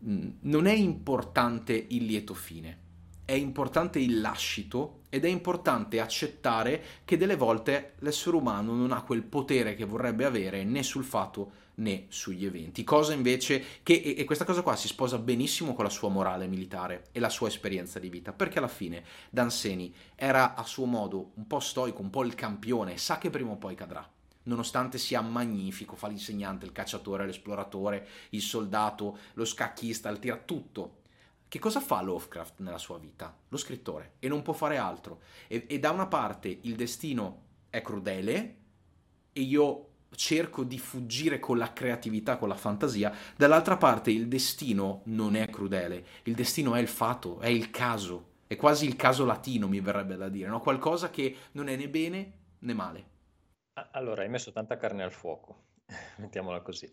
Mm, 0.05 0.31
non 0.41 0.67
è 0.67 0.73
importante 0.73 1.73
il 1.73 2.05
lieto 2.05 2.35
fine, 2.35 2.79
è 3.25 3.33
importante 3.33 3.99
il 3.99 4.21
lascito 4.21 5.03
ed 5.09 5.25
è 5.25 5.29
importante 5.29 6.01
accettare 6.01 6.83
che 7.05 7.17
delle 7.17 7.37
volte 7.37 7.95
l'essere 8.01 8.37
umano 8.37 8.75
non 8.75 8.93
ha 8.93 9.03
quel 9.03 9.23
potere 9.23 9.75
che 9.75 9.85
vorrebbe 9.85 10.25
avere 10.25 10.65
né 10.65 10.83
sul 10.83 11.05
fatto 11.05 11.62
né 11.75 12.07
sugli 12.09 12.45
eventi. 12.45 12.85
Cosa 12.85 13.13
invece 13.13 13.65
che, 13.83 13.95
e 13.95 14.25
questa 14.25 14.45
cosa 14.45 14.63
qua 14.63 14.77
si 14.77 14.89
sposa 14.89 15.19
benissimo 15.19 15.75
con 15.75 15.85
la 15.85 15.91
sua 15.91 16.09
morale 16.09 16.47
militare 16.47 17.07
e 17.13 17.21
la 17.21 17.29
sua 17.29 17.49
esperienza 17.49 17.99
di 17.99 18.09
vita, 18.09 18.33
perché 18.33 18.59
alla 18.59 18.69
fine 18.69 19.05
Danseni 19.31 19.95
era 20.15 20.55
a 20.55 20.65
suo 20.65 20.85
modo 20.85 21.33
un 21.35 21.47
po' 21.47 21.61
stoico, 21.61 22.03
un 22.03 22.11
po' 22.11 22.25
il 22.25 22.35
campione, 22.35 22.99
sa 22.99 23.19
che 23.19 23.31
prima 23.31 23.53
o 23.53 23.57
poi 23.57 23.75
cadrà. 23.75 24.09
Nonostante 24.45 24.99
sia 24.99 25.21
magnifico, 25.21 25.95
fa 25.95 26.09
l'insegnante, 26.09 26.67
il 26.67 26.73
cacciatore, 26.73 27.27
l'esploratore, 27.27 28.07
il 28.31 28.43
soldato, 28.43 29.19
lo 29.35 29.45
scacchista, 29.45 30.09
il 30.09 30.19
tira 30.19 30.37
tutto. 30.37 30.97
Che 31.47 31.59
cosa 31.59 31.81
fa 31.81 32.01
Lovecraft 32.03 32.55
nella 32.61 32.79
sua 32.79 32.99
vita? 32.99 33.37
Lo 33.49 33.57
scrittore, 33.57 34.15
e 34.19 34.27
non 34.27 34.43
può 34.43 34.53
fare 34.53 34.79
altro. 34.79 35.21
E, 35.47 35.67
e 35.69 35.79
da 35.79 35.91
una 35.91 36.07
parte 36.07 36.59
il 36.63 36.75
destino 36.75 37.43
è 37.71 37.83
crudele, 37.83 38.57
e 39.33 39.41
io 39.41 39.92
cerco 40.15 40.65
di 40.65 40.79
fuggire 40.79 41.39
con 41.39 41.59
la 41.59 41.73
creatività, 41.73 42.37
con 42.37 42.49
la 42.49 42.57
fantasia, 42.57 43.13
dall'altra 43.37 43.77
parte 43.77 44.11
il 44.11 44.29
destino 44.29 45.03
non 45.05 45.37
è 45.37 45.49
crudele, 45.49 46.05
il 46.25 46.35
destino 46.35 46.75
è 46.75 46.81
il 46.81 46.89
fato, 46.89 47.41
è 47.41 47.49
il 47.49 47.71
caso, 47.71 48.31
è 48.47 48.57
quasi 48.57 48.87
il 48.87 48.97
caso 48.97 49.25
latino 49.25 49.69
mi 49.69 49.81
verrebbe 49.81 50.17
da 50.17 50.29
dire, 50.29 50.49
no? 50.49 50.61
qualcosa 50.61 51.11
che 51.11 51.37
non 51.53 51.69
è 51.69 51.77
né 51.77 51.89
bene 51.89 52.33
né 52.61 52.75
male. 52.75 53.11
Allora, 53.93 54.23
hai 54.23 54.29
messo 54.29 54.53
tanta 54.53 54.77
carne 54.77 55.03
al 55.03 55.13
fuoco. 55.13 55.71
mettiamola 56.19 56.61
così, 56.61 56.91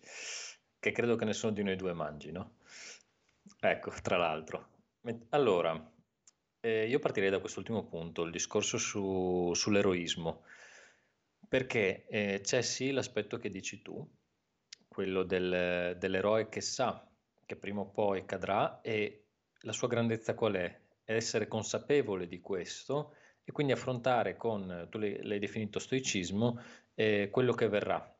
che 0.79 0.91
credo 0.91 1.15
che 1.15 1.25
nessuno 1.25 1.51
di 1.51 1.63
noi 1.63 1.75
due 1.75 1.93
mangi, 1.93 2.31
no? 2.31 2.57
Ecco, 3.59 3.91
tra 4.01 4.17
l'altro. 4.17 4.77
Allora, 5.29 5.91
eh, 6.61 6.87
io 6.87 6.99
partirei 6.99 7.29
da 7.29 7.39
quest'ultimo 7.39 7.85
punto, 7.85 8.23
il 8.23 8.31
discorso 8.31 8.77
su, 8.77 9.51
sull'eroismo, 9.53 10.43
perché 11.49 12.05
eh, 12.07 12.39
c'è 12.43 12.61
sì 12.61 12.91
l'aspetto 12.91 13.37
che 13.37 13.49
dici 13.49 13.81
tu, 13.81 14.07
quello 14.87 15.23
del, 15.23 15.97
dell'eroe 15.97 16.47
che 16.47 16.61
sa 16.61 17.05
che 17.45 17.55
prima 17.55 17.81
o 17.81 17.89
poi 17.89 18.25
cadrà 18.25 18.79
e 18.81 19.25
la 19.61 19.71
sua 19.71 19.87
grandezza 19.87 20.35
qual 20.35 20.53
è? 20.53 20.79
È 21.03 21.13
essere 21.13 21.47
consapevole 21.47 22.27
di 22.27 22.39
questo 22.39 23.15
e 23.43 23.51
quindi 23.51 23.73
affrontare 23.73 24.37
con, 24.37 24.87
tu 24.91 24.99
l'hai 24.99 25.39
definito 25.39 25.79
stoicismo, 25.79 26.61
eh, 26.93 27.29
quello 27.31 27.53
che 27.53 27.67
verrà, 27.67 28.15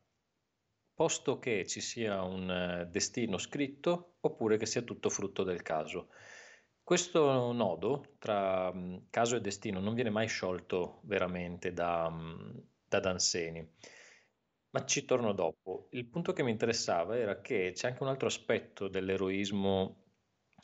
posto 0.92 1.38
che 1.38 1.64
ci 1.68 1.80
sia 1.80 2.22
un 2.22 2.50
eh, 2.50 2.88
destino 2.90 3.38
scritto 3.38 4.16
oppure 4.20 4.56
che 4.56 4.66
sia 4.66 4.82
tutto 4.82 5.08
frutto 5.08 5.44
del 5.44 5.62
caso. 5.62 6.08
Questo 6.82 7.52
nodo 7.52 8.16
tra 8.18 8.72
mm, 8.74 8.96
caso 9.10 9.36
e 9.36 9.40
destino 9.40 9.78
non 9.78 9.94
viene 9.94 10.10
mai 10.10 10.26
sciolto 10.26 11.00
veramente 11.04 11.72
da, 11.72 12.10
mm, 12.10 12.58
da 12.90 12.98
Danseni, 12.98 13.66
ma 14.70 14.84
ci 14.84 15.04
torno 15.04 15.32
dopo. 15.32 15.88
Il 15.92 16.06
punto 16.06 16.32
che 16.32 16.42
mi 16.42 16.50
interessava 16.50 17.16
era 17.16 17.40
che 17.40 17.72
c'è 17.72 17.88
anche 17.88 18.02
un 18.02 18.08
altro 18.08 18.26
aspetto 18.26 18.88
dell'eroismo 18.88 20.02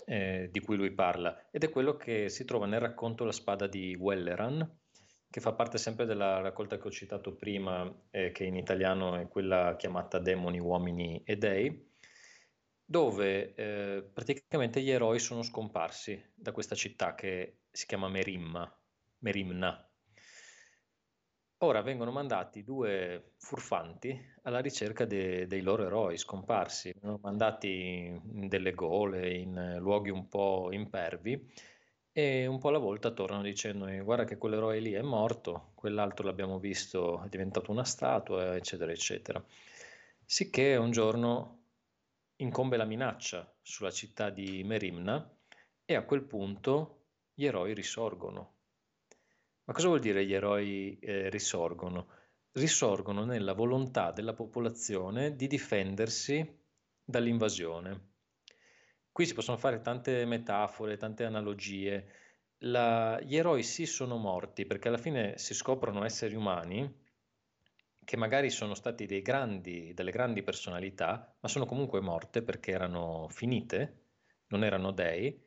eh, 0.05 0.49
di 0.51 0.61
cui 0.61 0.77
lui 0.77 0.93
parla 0.93 1.49
ed 1.51 1.65
è 1.65 1.71
quello 1.71 1.97
che 1.97 2.29
si 2.29 2.45
trova 2.45 2.67
nel 2.67 2.81
racconto 2.81 3.25
La 3.25 3.33
spada 3.33 3.67
di 3.69 3.95
Welleran, 3.95 4.79
che 5.31 5.41
fa 5.41 5.53
parte 5.53 5.79
sempre 5.79 6.05
della 6.05 6.41
raccolta 6.41 6.79
che 6.79 6.89
ho 6.89 6.91
citato 6.91 7.35
prima, 7.37 7.91
eh, 8.11 8.33
che 8.33 8.45
in 8.45 8.57
italiano 8.57 9.17
è 9.17 9.29
quella 9.29 9.77
chiamata 9.77 10.19
Demoni, 10.19 10.59
Uomini 10.59 11.23
e 11.25 11.37
Dei, 11.37 11.95
dove 12.85 13.55
eh, 13.55 14.11
praticamente 14.13 14.81
gli 14.81 14.91
eroi 14.91 15.19
sono 15.19 15.43
scomparsi 15.43 16.33
da 16.35 16.53
questa 16.53 16.75
città 16.75 17.15
che 17.15 17.61
si 17.71 17.87
chiama 17.87 18.09
Merimma, 18.09 18.73
Merimna. 19.19 19.86
Ora 21.61 21.81
vengono 21.81 22.11
mandati 22.13 22.63
due 22.63 23.33
furfanti 23.39 24.35
alla 24.43 24.61
ricerca 24.61 25.05
de- 25.07 25.47
dei 25.47 25.63
loro 25.63 25.85
eroi 25.85 26.19
scomparsi, 26.19 26.93
vengono 26.93 27.19
mandati 27.23 28.05
in 28.07 28.49
delle 28.49 28.73
gole, 28.73 29.35
in 29.35 29.77
luoghi 29.79 30.11
un 30.11 30.29
po' 30.29 30.69
impervi 30.73 31.51
e 32.13 32.47
un 32.47 32.59
po' 32.59 32.69
alla 32.69 32.79
volta 32.79 33.11
tornano 33.11 33.43
dicendo 33.43 33.87
guarda 34.05 34.25
che 34.25 34.37
quell'eroe 34.37 34.81
lì 34.81 34.93
è 34.93 35.01
morto, 35.03 35.73
quell'altro 35.75 36.27
l'abbiamo 36.27 36.59
visto, 36.59 37.23
è 37.23 37.29
diventato 37.29 37.71
una 37.71 37.85
statua, 37.85 38.55
eccetera, 38.57 38.93
eccetera. 38.93 39.43
Sicché 40.25 40.77
un 40.77 40.91
giorno 40.91 41.63
incombe 42.37 42.77
la 42.77 42.85
minaccia 42.85 43.51
sulla 43.63 43.91
città 43.91 44.29
di 44.31 44.63
Merimna 44.65 45.27
e 45.87 45.95
a 45.95 46.05
quel 46.05 46.23
punto 46.23 47.05
gli 47.33 47.47
eroi 47.47 47.73
risorgono. 47.75 48.56
Ma 49.67 49.73
cosa 49.73 49.89
vuol 49.89 50.01
dire 50.01 50.25
gli 50.25 50.33
eroi 50.33 50.97
eh, 51.01 51.29
risorgono? 51.29 52.09
Risorgono 52.53 53.25
nella 53.25 53.53
volontà 53.53 54.13
della 54.13 54.33
popolazione 54.33 55.35
di 55.35 55.49
difendersi 55.49 56.65
dall'invasione. 57.05 58.15
Qui 59.11 59.27
si 59.27 59.35
possono 59.35 59.57
fare 59.57 59.81
tante 59.81 60.25
metafore, 60.25 60.97
tante 60.97 61.25
analogie. 61.25 62.07
La, 62.59 63.21
gli 63.21 63.37
eroi 63.37 63.65
sì 63.65 63.87
sono 63.87 64.17
morti 64.17 64.67
perché 64.67 64.87
alla 64.87 64.99
fine 64.99 65.37
si 65.37 65.53
scoprono 65.53 66.05
esseri 66.05 66.37
umani 66.37 67.05
che 68.05 68.17
magari 68.17 68.51
sono 68.51 68.75
stati 68.75 69.05
grandi, 69.21 69.93
delle 69.95 70.13
grandi 70.13 70.45
personalità, 70.45 71.37
ma 71.41 71.49
sono 71.49 71.67
comunque 71.67 72.01
morte 72.01 72.41
perché 72.41 72.71
erano 72.71 73.27
finite, 73.31 74.05
non 74.49 74.63
erano 74.63 74.93
dei, 74.93 75.43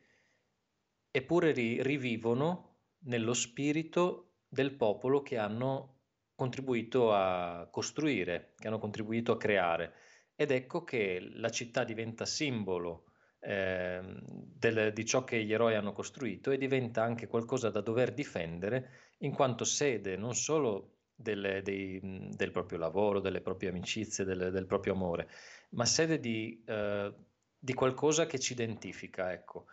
eppure 1.10 1.52
ri, 1.52 1.82
rivivono 1.82 2.69
nello 3.04 3.34
spirito 3.34 4.32
del 4.48 4.72
popolo 4.72 5.22
che 5.22 5.36
hanno 5.38 5.98
contribuito 6.34 7.12
a 7.12 7.68
costruire, 7.70 8.54
che 8.58 8.68
hanno 8.68 8.78
contribuito 8.78 9.32
a 9.32 9.36
creare. 9.36 9.92
Ed 10.34 10.50
ecco 10.50 10.84
che 10.84 11.20
la 11.34 11.50
città 11.50 11.84
diventa 11.84 12.24
simbolo 12.24 13.04
eh, 13.40 14.00
del, 14.24 14.92
di 14.92 15.04
ciò 15.04 15.24
che 15.24 15.42
gli 15.44 15.52
eroi 15.52 15.74
hanno 15.74 15.92
costruito 15.92 16.50
e 16.50 16.58
diventa 16.58 17.02
anche 17.02 17.26
qualcosa 17.26 17.70
da 17.70 17.80
dover 17.80 18.12
difendere 18.12 18.90
in 19.18 19.32
quanto 19.32 19.64
sede 19.64 20.16
non 20.16 20.34
solo 20.34 20.96
delle, 21.14 21.62
dei, 21.62 22.00
del 22.02 22.50
proprio 22.50 22.78
lavoro, 22.78 23.20
delle 23.20 23.40
proprie 23.40 23.68
amicizie, 23.68 24.24
del, 24.24 24.50
del 24.50 24.66
proprio 24.66 24.94
amore, 24.94 25.28
ma 25.70 25.84
sede 25.84 26.18
di, 26.18 26.62
eh, 26.66 27.12
di, 27.58 27.74
qualcosa 27.74 28.26
che 28.26 28.38
ci 28.38 28.52
identifica. 28.52 29.32
Ecco. 29.32 29.66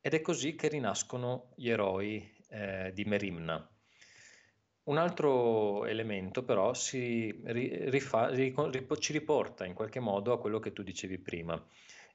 Ed 0.00 0.14
è 0.14 0.20
così 0.20 0.54
che 0.54 0.68
rinascono 0.68 1.52
gli 1.56 1.68
eroi 1.68 2.33
eh, 2.54 2.92
di 2.94 3.04
Merimna. 3.04 3.68
Un 4.84 4.98
altro 4.98 5.86
elemento 5.86 6.44
però 6.44 6.74
si 6.74 7.42
rifà, 7.44 8.30
ci 8.98 9.12
riporta 9.12 9.64
in 9.64 9.72
qualche 9.74 9.98
modo 9.98 10.32
a 10.32 10.38
quello 10.38 10.60
che 10.60 10.72
tu 10.72 10.82
dicevi 10.82 11.18
prima. 11.18 11.60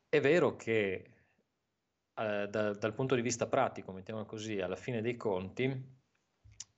È 0.08 0.20
vero 0.22 0.56
che 0.56 1.12
eh, 2.14 2.48
da, 2.48 2.74
dal 2.74 2.94
punto 2.94 3.16
di 3.16 3.22
vista 3.22 3.48
pratico, 3.48 3.92
mettiamo 3.92 4.24
così, 4.26 4.62
alla 4.62 4.76
fine 4.76 5.02
dei 5.02 5.18
conti, 5.18 5.98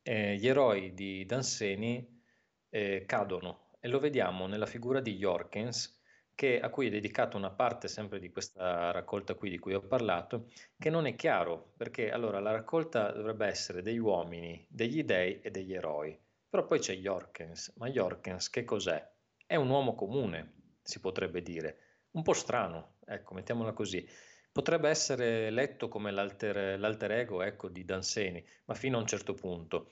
eh, 0.04 0.36
gli 0.38 0.48
eroi 0.48 0.94
di 0.94 1.26
Danseni 1.26 2.22
eh, 2.70 3.04
cadono 3.06 3.70
e 3.80 3.88
lo 3.90 4.00
vediamo 4.00 4.48
nella 4.48 4.66
figura 4.66 5.02
di 5.02 5.18
Jorkens, 5.18 6.01
che, 6.42 6.60
a 6.60 6.70
cui 6.70 6.88
è 6.88 6.90
dedicata 6.90 7.38
una 7.38 7.52
parte 7.52 7.88
sempre 7.88 8.18
di 8.18 8.32
questa 8.32 8.90
raccolta 8.90 9.36
qui 9.36 9.52
di 9.52 9.60
cui 9.60 9.76
ho 9.76 9.82
parlato, 9.82 10.48
che 10.76 10.90
non 10.90 11.06
è 11.06 11.14
chiaro, 11.14 11.74
perché 11.78 12.12
allora 12.12 12.40
la 12.40 12.50
raccolta 12.50 13.12
dovrebbe 13.12 13.46
essere 13.46 13.84
degli 13.84 14.00
uomini, 14.00 14.66
degli 14.68 15.04
dei 15.04 15.40
e 15.40 15.52
degli 15.52 15.72
eroi, 15.72 16.20
però 16.50 16.66
poi 16.66 16.80
c'è 16.80 16.96
Jorkens, 16.96 17.74
ma 17.78 17.92
Jorkens 17.92 18.50
che 18.50 18.64
cos'è? 18.64 19.08
È 19.46 19.56
un 19.56 19.70
uomo 19.70 19.94
comune, 19.94 20.54
si 20.82 21.00
potrebbe 21.00 21.44
dire 21.44 21.78
un 22.14 22.24
po' 22.24 22.34
strano, 22.34 22.96
ecco, 23.06 23.36
mettiamola 23.36 23.74
così. 23.74 24.04
Potrebbe 24.52 24.90
essere 24.90 25.52
letto 25.52 25.90
come 25.90 26.10
l'alter, 26.10 26.80
l'alter 26.80 27.12
ego 27.12 27.44
ecco, 27.44 27.70
di 27.70 27.86
Danseni, 27.86 28.44
ma 28.66 28.74
fino 28.74 28.98
a 28.98 29.02
un 29.02 29.06
certo 29.08 29.36
punto. 29.36 29.92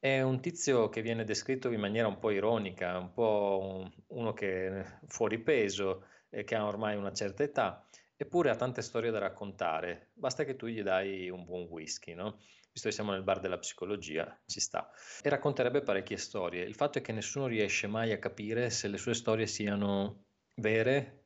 È 0.00 0.20
un 0.20 0.40
tizio 0.40 0.88
che 0.88 1.02
viene 1.02 1.24
descritto 1.24 1.70
in 1.72 1.80
maniera 1.80 2.06
un 2.06 2.18
po' 2.18 2.30
ironica, 2.30 2.98
un 2.98 3.12
po' 3.12 3.58
un, 3.62 3.90
uno 4.18 4.32
che 4.32 4.68
è 4.68 4.98
fuori 5.06 5.38
peso, 5.40 6.04
e 6.30 6.44
che 6.44 6.54
ha 6.54 6.66
ormai 6.66 6.96
una 6.96 7.12
certa 7.12 7.42
età, 7.42 7.86
eppure 8.16 8.50
ha 8.50 8.56
tante 8.56 8.82
storie 8.82 9.10
da 9.10 9.18
raccontare. 9.18 10.10
Basta 10.14 10.44
che 10.44 10.56
tu 10.56 10.66
gli 10.66 10.82
dai 10.82 11.30
un 11.30 11.44
buon 11.44 11.64
whisky, 11.64 12.14
no? 12.14 12.38
Visto 12.70 12.88
che 12.88 12.94
siamo 12.94 13.12
nel 13.12 13.22
bar 13.22 13.40
della 13.40 13.58
psicologia, 13.58 14.40
ci 14.46 14.60
sta. 14.60 14.90
E 15.22 15.28
racconterebbe 15.28 15.82
parecchie 15.82 16.16
storie. 16.16 16.64
Il 16.64 16.74
fatto 16.74 16.98
è 16.98 17.00
che 17.00 17.12
nessuno 17.12 17.46
riesce 17.46 17.86
mai 17.86 18.12
a 18.12 18.18
capire 18.18 18.70
se 18.70 18.88
le 18.88 18.98
sue 18.98 19.14
storie 19.14 19.46
siano 19.46 20.26
vere 20.56 21.24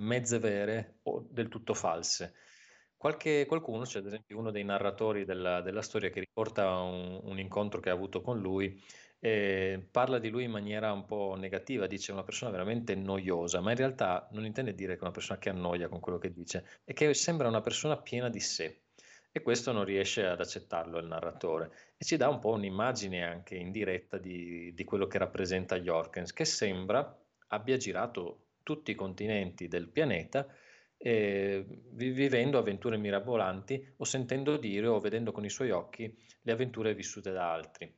mezze 0.00 0.38
vere 0.38 0.98
o 1.02 1.26
del 1.28 1.48
tutto 1.48 1.74
false. 1.74 2.34
Qualche, 3.00 3.46
qualcuno, 3.46 3.84
c'è 3.84 4.00
ad 4.00 4.08
esempio 4.08 4.36
uno 4.36 4.50
dei 4.50 4.62
narratori 4.62 5.24
della, 5.24 5.62
della 5.62 5.80
storia 5.80 6.10
che 6.10 6.20
riporta 6.20 6.80
un, 6.80 7.18
un, 7.22 7.38
incontro 7.38 7.80
che 7.80 7.88
ha 7.88 7.94
avuto 7.94 8.20
con 8.20 8.38
lui, 8.38 8.78
eh, 9.20 9.82
parla 9.90 10.18
di 10.18 10.28
lui 10.28 10.44
in 10.44 10.50
maniera 10.50 10.92
un 10.92 11.06
po' 11.06 11.34
negativa, 11.34 11.86
dice 11.86 12.12
una 12.12 12.24
persona 12.24 12.50
veramente 12.50 12.94
noiosa, 12.94 13.62
ma 13.62 13.70
in 13.70 13.78
realtà 13.78 14.28
non 14.32 14.44
intende 14.44 14.74
dire 14.74 14.92
che 14.92 14.98
è 14.98 15.02
una 15.04 15.12
persona 15.12 15.38
che 15.38 15.48
annoia 15.48 15.88
con 15.88 15.98
quello 15.98 16.18
che 16.18 16.30
dice, 16.30 16.66
è 16.84 16.92
che 16.92 17.14
sembra 17.14 17.48
una 17.48 17.62
persona 17.62 17.96
piena 17.96 18.28
di 18.28 18.40
sé. 18.40 18.82
E 19.32 19.40
questo 19.40 19.72
non 19.72 19.86
riesce 19.86 20.26
ad 20.26 20.38
accettarlo 20.38 20.98
il 20.98 21.06
narratore 21.06 21.70
e 21.96 22.04
ci 22.04 22.18
dà 22.18 22.28
un 22.28 22.38
po' 22.38 22.50
un'immagine 22.50 23.24
anche 23.24 23.54
indiretta 23.54 24.18
di, 24.18 24.74
di 24.74 24.84
quello 24.84 25.06
che 25.06 25.16
rappresenta 25.16 25.80
Jorkens, 25.80 26.34
che 26.34 26.44
sembra 26.44 27.18
abbia 27.46 27.78
girato 27.78 28.48
tutti 28.62 28.90
i 28.90 28.94
continenti 28.94 29.68
del 29.68 29.88
pianeta, 29.88 30.46
eh, 31.02 31.64
vivendo 31.92 32.58
avventure 32.58 32.98
mirabolanti 32.98 33.94
o 33.96 34.04
sentendo 34.04 34.58
dire 34.58 34.86
o 34.86 35.00
vedendo 35.00 35.32
con 35.32 35.44
i 35.46 35.50
suoi 35.50 35.70
occhi 35.70 36.14
le 36.42 36.52
avventure 36.52 36.94
vissute 36.94 37.32
da 37.32 37.50
altri. 37.50 37.90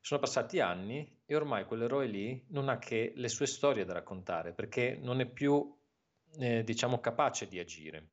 Sono 0.00 0.20
passati 0.20 0.60
anni 0.60 1.22
e 1.26 1.34
ormai 1.34 1.64
quell'eroe 1.64 2.06
lì 2.06 2.44
non 2.50 2.68
ha 2.68 2.78
che 2.78 3.12
le 3.16 3.28
sue 3.28 3.46
storie 3.46 3.84
da 3.84 3.94
raccontare 3.94 4.52
perché 4.52 4.96
non 5.02 5.18
è 5.18 5.26
più, 5.26 5.76
eh, 6.38 6.62
diciamo, 6.62 7.00
capace 7.00 7.48
di 7.48 7.58
agire. 7.58 8.10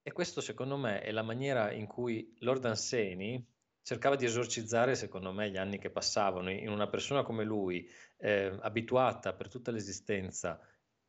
E 0.00 0.12
questo 0.12 0.40
secondo 0.40 0.76
me 0.76 1.00
è 1.00 1.10
la 1.10 1.22
maniera 1.22 1.72
in 1.72 1.86
cui 1.88 2.36
Lord 2.38 2.64
Anseni 2.66 3.44
cercava 3.82 4.14
di 4.14 4.24
esorcizzare, 4.24 4.94
secondo 4.94 5.32
me, 5.32 5.50
gli 5.50 5.56
anni 5.56 5.78
che 5.78 5.90
passavano 5.90 6.50
in 6.50 6.68
una 6.68 6.86
persona 6.86 7.24
come 7.24 7.42
lui, 7.42 7.88
eh, 8.18 8.56
abituata 8.60 9.32
per 9.32 9.48
tutta 9.48 9.72
l'esistenza 9.72 10.60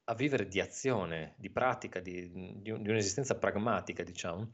a 0.09 0.15
vivere 0.15 0.47
di 0.47 0.59
azione, 0.59 1.33
di 1.37 1.49
pratica, 1.49 1.99
di, 1.99 2.31
di, 2.31 2.61
di 2.61 2.89
un'esistenza 2.89 3.37
pragmatica, 3.37 4.03
diciamo, 4.03 4.53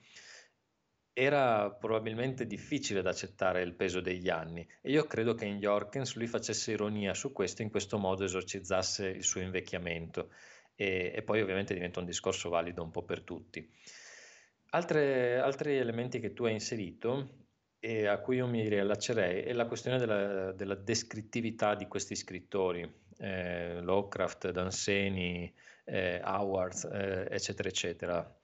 era 1.13 1.69
probabilmente 1.69 2.47
difficile 2.47 3.03
da 3.03 3.11
accettare 3.11 3.61
il 3.61 3.75
peso 3.75 4.01
degli 4.01 4.29
anni. 4.29 4.67
E 4.81 4.91
io 4.91 5.05
credo 5.05 5.35
che 5.35 5.45
in 5.45 5.59
Jorkens 5.59 6.15
lui 6.15 6.25
facesse 6.25 6.71
ironia 6.71 7.13
su 7.13 7.31
questo 7.31 7.61
in 7.61 7.69
questo 7.69 7.99
modo 7.99 8.23
esorcizzasse 8.23 9.07
il 9.07 9.23
suo 9.23 9.41
invecchiamento. 9.41 10.31
E, 10.75 11.11
e 11.15 11.21
poi 11.21 11.41
ovviamente 11.41 11.75
diventa 11.75 11.99
un 11.99 12.07
discorso 12.07 12.49
valido 12.49 12.81
un 12.81 12.89
po' 12.89 13.03
per 13.03 13.21
tutti. 13.21 13.69
Altre, 14.71 15.37
altri 15.37 15.77
elementi 15.77 16.19
che 16.19 16.33
tu 16.33 16.45
hai 16.45 16.53
inserito 16.53 17.41
e 17.79 18.07
a 18.07 18.17
cui 18.19 18.37
io 18.37 18.47
mi 18.47 18.67
riallaccerei 18.67 19.43
è 19.43 19.53
la 19.53 19.67
questione 19.67 19.99
della, 19.99 20.51
della 20.51 20.73
descrittività 20.73 21.75
di 21.75 21.85
questi 21.85 22.15
scrittori, 22.15 22.91
eh, 23.17 23.79
Lovecraft, 23.81 24.51
Danseni, 24.51 25.53
eh, 25.85 26.21
Howard, 26.23 26.89
eh, 26.91 27.27
eccetera, 27.33 27.69
eccetera. 27.69 28.39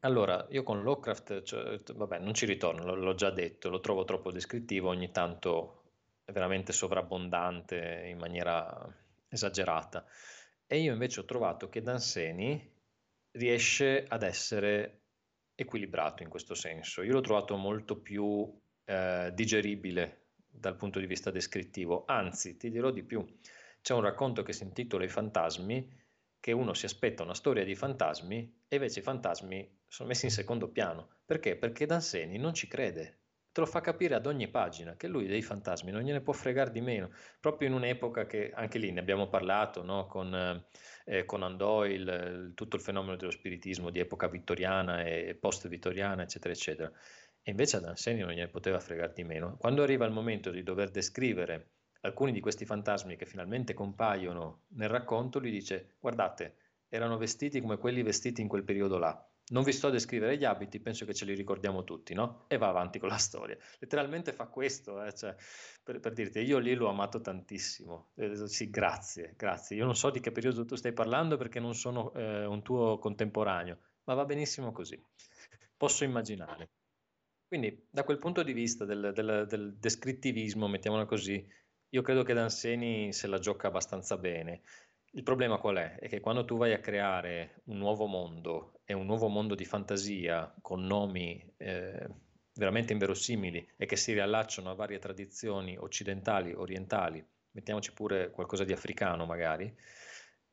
Allora, 0.00 0.46
io 0.50 0.62
con 0.62 0.82
Lovecraft, 0.82 1.42
cioè, 1.42 1.80
vabbè, 1.94 2.18
non 2.20 2.32
ci 2.32 2.46
ritorno, 2.46 2.94
l'ho 2.94 3.14
già 3.14 3.30
detto, 3.30 3.68
lo 3.68 3.80
trovo 3.80 4.04
troppo 4.04 4.32
descrittivo, 4.32 4.88
ogni 4.88 5.10
tanto 5.10 5.82
è 6.24 6.32
veramente 6.32 6.72
sovrabbondante 6.72 8.06
in 8.06 8.16
maniera 8.16 8.86
esagerata. 9.28 10.06
E 10.66 10.78
io 10.78 10.92
invece 10.92 11.20
ho 11.20 11.24
trovato 11.24 11.68
che 11.68 11.82
Danseni 11.82 12.78
riesce 13.32 14.04
ad 14.08 14.22
essere 14.22 15.02
equilibrato 15.54 16.22
in 16.22 16.30
questo 16.30 16.54
senso. 16.54 17.02
Io 17.02 17.12
l'ho 17.12 17.20
trovato 17.20 17.56
molto 17.56 18.00
più 18.00 18.50
eh, 18.84 19.30
digeribile 19.34 20.19
dal 20.50 20.76
punto 20.76 20.98
di 20.98 21.06
vista 21.06 21.30
descrittivo, 21.30 22.04
anzi, 22.06 22.56
ti 22.56 22.70
dirò 22.70 22.90
di 22.90 23.02
più. 23.02 23.24
C'è 23.80 23.94
un 23.94 24.02
racconto 24.02 24.42
che 24.42 24.52
si 24.52 24.64
intitola 24.64 25.04
I 25.04 25.08
fantasmi 25.08 25.98
che 26.40 26.52
uno 26.52 26.72
si 26.72 26.86
aspetta 26.86 27.22
una 27.22 27.34
storia 27.34 27.64
di 27.64 27.74
fantasmi 27.74 28.62
e 28.66 28.76
invece 28.76 29.00
i 29.00 29.02
fantasmi 29.02 29.78
sono 29.86 30.08
messi 30.08 30.24
in 30.24 30.30
secondo 30.30 30.68
piano. 30.68 31.08
Perché? 31.24 31.56
Perché 31.56 31.86
Danseni 31.86 32.38
non 32.38 32.54
ci 32.54 32.66
crede. 32.66 33.18
Te 33.52 33.60
lo 33.60 33.66
fa 33.66 33.80
capire 33.80 34.14
ad 34.14 34.26
ogni 34.26 34.48
pagina 34.48 34.96
che 34.96 35.08
lui 35.08 35.26
dei 35.26 35.42
fantasmi 35.42 35.90
non 35.90 36.02
gliene 36.02 36.20
può 36.20 36.32
fregare 36.32 36.70
di 36.70 36.80
meno. 36.80 37.10
Proprio 37.40 37.68
in 37.68 37.74
un'epoca 37.74 38.24
che 38.24 38.52
anche 38.54 38.78
lì 38.78 38.90
ne 38.92 39.00
abbiamo 39.00 39.28
parlato 39.28 39.82
no? 39.82 40.06
con 40.06 40.64
eh, 41.04 41.24
Conan 41.24 41.56
Doyle, 41.56 42.52
tutto 42.54 42.76
il 42.76 42.82
fenomeno 42.82 43.16
dello 43.16 43.32
spiritismo 43.32 43.90
di 43.90 43.98
epoca 43.98 44.28
vittoriana 44.28 45.02
e 45.02 45.36
post-vittoriana, 45.38 46.22
eccetera, 46.22 46.54
eccetera. 46.54 46.92
E 47.42 47.50
invece 47.50 47.76
ad 47.76 47.84
Danseni 47.84 48.20
non 48.20 48.32
gliene 48.32 48.48
poteva 48.48 48.78
fregare 48.80 49.12
di 49.14 49.24
meno. 49.24 49.56
Quando 49.56 49.82
arriva 49.82 50.04
il 50.04 50.12
momento 50.12 50.50
di 50.50 50.62
dover 50.62 50.90
descrivere 50.90 51.70
alcuni 52.02 52.32
di 52.32 52.40
questi 52.40 52.64
fantasmi 52.64 53.16
che 53.16 53.26
finalmente 53.26 53.74
compaiono 53.74 54.62
nel 54.74 54.88
racconto, 54.88 55.38
lui 55.38 55.50
dice 55.50 55.96
guardate, 56.00 56.56
erano 56.88 57.16
vestiti 57.16 57.60
come 57.60 57.78
quelli 57.78 58.02
vestiti 58.02 58.40
in 58.40 58.48
quel 58.48 58.64
periodo 58.64 58.98
là. 58.98 59.24
Non 59.52 59.64
vi 59.64 59.72
sto 59.72 59.88
a 59.88 59.90
descrivere 59.90 60.36
gli 60.36 60.44
abiti, 60.44 60.78
penso 60.78 61.04
che 61.04 61.12
ce 61.12 61.24
li 61.24 61.34
ricordiamo 61.34 61.82
tutti, 61.82 62.14
no? 62.14 62.44
E 62.46 62.56
va 62.56 62.68
avanti 62.68 63.00
con 63.00 63.08
la 63.08 63.16
storia. 63.18 63.56
Letteralmente 63.78 64.32
fa 64.32 64.46
questo, 64.46 65.02
eh? 65.02 65.12
cioè, 65.12 65.34
per, 65.82 65.98
per, 65.98 66.12
dirti, 66.12 66.38
io 66.40 66.58
lì 66.58 66.74
l'ho 66.74 66.88
amato 66.88 67.20
tantissimo. 67.20 68.10
Eh, 68.14 68.46
sì, 68.46 68.70
grazie, 68.70 69.34
grazie. 69.36 69.76
Io 69.76 69.84
non 69.84 69.96
so 69.96 70.10
di 70.10 70.20
che 70.20 70.30
periodo 70.30 70.64
tu 70.64 70.76
stai 70.76 70.92
parlando 70.92 71.36
perché 71.36 71.58
non 71.58 71.74
sono 71.74 72.12
eh, 72.14 72.44
un 72.44 72.62
tuo 72.62 72.98
contemporaneo, 72.98 73.78
ma 74.04 74.14
va 74.14 74.24
benissimo 74.24 74.70
così. 74.70 75.02
Posso 75.76 76.04
immaginare. 76.04 76.68
Quindi, 77.50 77.88
da 77.90 78.04
quel 78.04 78.18
punto 78.18 78.44
di 78.44 78.52
vista 78.52 78.84
del, 78.84 79.10
del, 79.12 79.44
del 79.48 79.74
descrittivismo, 79.76 80.68
mettiamola 80.68 81.04
così, 81.04 81.44
io 81.88 82.00
credo 82.00 82.22
che 82.22 82.32
Danseni 82.32 83.12
se 83.12 83.26
la 83.26 83.40
gioca 83.40 83.66
abbastanza 83.66 84.16
bene. 84.16 84.62
Il 85.14 85.24
problema 85.24 85.58
qual 85.58 85.78
è? 85.78 85.96
È 85.96 86.08
che 86.08 86.20
quando 86.20 86.44
tu 86.44 86.56
vai 86.56 86.74
a 86.74 86.78
creare 86.78 87.62
un 87.64 87.78
nuovo 87.78 88.06
mondo 88.06 88.82
e 88.84 88.92
un 88.92 89.04
nuovo 89.04 89.26
mondo 89.26 89.56
di 89.56 89.64
fantasia 89.64 90.54
con 90.62 90.84
nomi 90.86 91.44
eh, 91.56 92.06
veramente 92.54 92.92
inverosimili 92.92 93.72
e 93.76 93.84
che 93.84 93.96
si 93.96 94.12
riallacciano 94.12 94.70
a 94.70 94.74
varie 94.74 95.00
tradizioni 95.00 95.76
occidentali, 95.76 96.52
orientali, 96.52 97.20
mettiamoci 97.50 97.92
pure 97.92 98.30
qualcosa 98.30 98.62
di 98.62 98.72
africano 98.72 99.26
magari, 99.26 99.74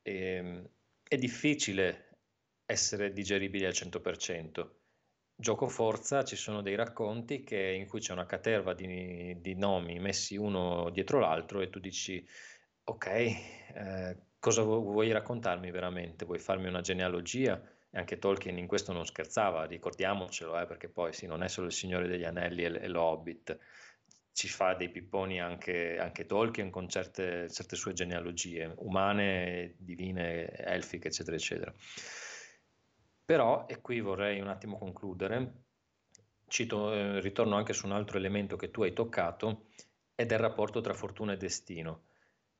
eh, 0.02 0.68
è 1.04 1.16
difficile 1.16 2.22
essere 2.66 3.14
digeribili 3.14 3.66
al 3.66 3.74
100%. 3.74 4.87
Gioco 5.40 5.68
forza 5.68 6.24
ci 6.24 6.36
sono 6.36 6.64
dei 6.64 6.74
racconti 6.74 7.44
che, 7.44 7.74
in 7.74 7.88
cui 7.88 8.00
c'è 8.00 8.12
una 8.12 8.26
caterva 8.26 8.74
di, 8.74 9.40
di, 9.40 9.54
nomi 9.54 10.00
messi 10.00 10.36
uno 10.36 10.90
dietro 10.90 11.20
l'altro 11.20 11.62
e 11.62 11.70
tu 11.70 11.78
dici 11.78 12.28
ok, 12.86 13.06
eh, 13.08 14.18
cosa 14.40 14.64
vuoi 14.64 15.12
raccontarmi 15.12 15.70
veramente? 15.70 16.26
Vuoi 16.26 16.40
farmi 16.40 16.68
una 16.68 16.82
genealogia? 16.82 17.62
E 17.92 18.00
anche 18.00 18.18
Tolkien 18.18 18.58
in 18.58 18.66
questo 18.66 18.94
non 18.94 19.06
scherzava, 19.06 19.66
ricordiamocelo, 19.66 20.60
eh, 20.60 20.66
perché 20.66 20.90
poi 20.90 21.14
sì, 21.14 21.28
non 21.28 21.44
è 21.44 21.48
solo 21.50 21.68
il 21.68 21.74
Signore 21.74 22.08
degli 22.08 22.24
Anelli 22.24 22.64
e, 22.64 22.74
e 22.82 22.88
l'Hobbit, 22.88 23.60
ci 24.34 24.48
fa 24.48 24.74
dei 24.74 24.90
pipponi 24.90 25.40
anche, 25.40 26.00
anche 26.00 26.26
Tolkien 26.26 26.72
con 26.72 26.90
certe, 26.90 27.48
certe 27.52 27.76
sue 27.76 27.94
genealogie, 27.94 28.74
umane, 28.78 29.76
divine, 29.78 30.50
elfiche, 30.50 31.10
eccetera, 31.10 31.36
eccetera. 31.36 31.72
Però, 33.28 33.66
e 33.68 33.82
qui 33.82 34.00
vorrei 34.00 34.40
un 34.40 34.48
attimo 34.48 34.78
concludere, 34.78 35.64
cito, 36.48 36.94
eh, 36.94 37.20
ritorno 37.20 37.58
anche 37.58 37.74
su 37.74 37.86
un 37.86 37.92
altro 37.92 38.18
elemento 38.18 38.56
che 38.56 38.72
tu 38.72 38.84
hai 38.84 38.94
toccato, 38.94 39.66
ed 40.16 40.32
è 40.32 40.36
il 40.36 40.40
rapporto 40.40 40.80
tra 40.80 40.94
fortuna 40.94 41.34
e 41.34 41.36
destino. 41.38 42.04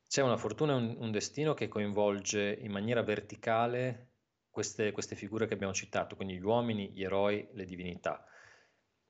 C'è 0.06 0.20
una 0.20 0.36
fortuna 0.36 0.74
e 0.74 0.76
un, 0.76 0.96
un 0.98 1.10
destino 1.10 1.54
che 1.54 1.68
coinvolge 1.68 2.58
in 2.60 2.70
maniera 2.70 3.02
verticale 3.02 4.10
queste, 4.50 4.92
queste 4.92 5.16
figure 5.16 5.46
che 5.46 5.54
abbiamo 5.54 5.72
citato, 5.72 6.16
quindi 6.16 6.34
gli 6.34 6.44
uomini, 6.44 6.90
gli 6.90 7.02
eroi, 7.02 7.48
le 7.52 7.64
divinità. 7.64 8.22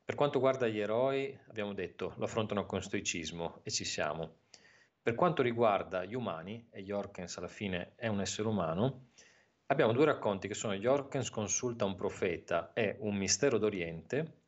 Per 0.05 0.15
quanto 0.15 0.35
riguarda 0.35 0.69
gli 0.69 0.79
eroi, 0.79 1.37
abbiamo 1.49 1.75
detto, 1.75 2.15
lo 2.19 2.27
affrontano 2.27 2.67
con 2.67 2.81
stoicismo 2.81 3.63
e 3.65 3.73
ci 3.73 3.85
siamo. 3.85 4.43
Per 5.03 5.17
quanto 5.17 5.43
riguarda 5.43 6.05
gli 6.05 6.15
umani, 6.15 6.69
e 6.71 6.85
Jorkens 6.85 7.37
alla 7.37 7.49
fine 7.49 7.95
è 7.97 8.07
un 8.07 8.21
essere 8.21 8.47
umano, 8.47 9.09
Abbiamo 9.71 9.93
due 9.93 10.07
racconti 10.07 10.49
che 10.49 10.55
sono 10.55 10.75
Jorkens 10.75 11.29
consulta 11.29 11.85
un 11.85 11.95
profeta 11.95 12.73
e 12.73 12.97
un 13.01 13.15
mistero 13.17 13.59
d'Oriente, 13.59 14.45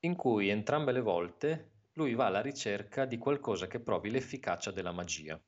in 0.00 0.14
cui 0.14 0.50
entrambe 0.50 0.92
le 0.92 1.00
volte 1.00 1.70
lui 1.94 2.14
va 2.14 2.26
alla 2.26 2.42
ricerca 2.42 3.06
di 3.06 3.16
qualcosa 3.16 3.66
che 3.66 3.80
provi 3.80 4.10
l'efficacia 4.10 4.70
della 4.70 4.92
magia. 4.92 5.40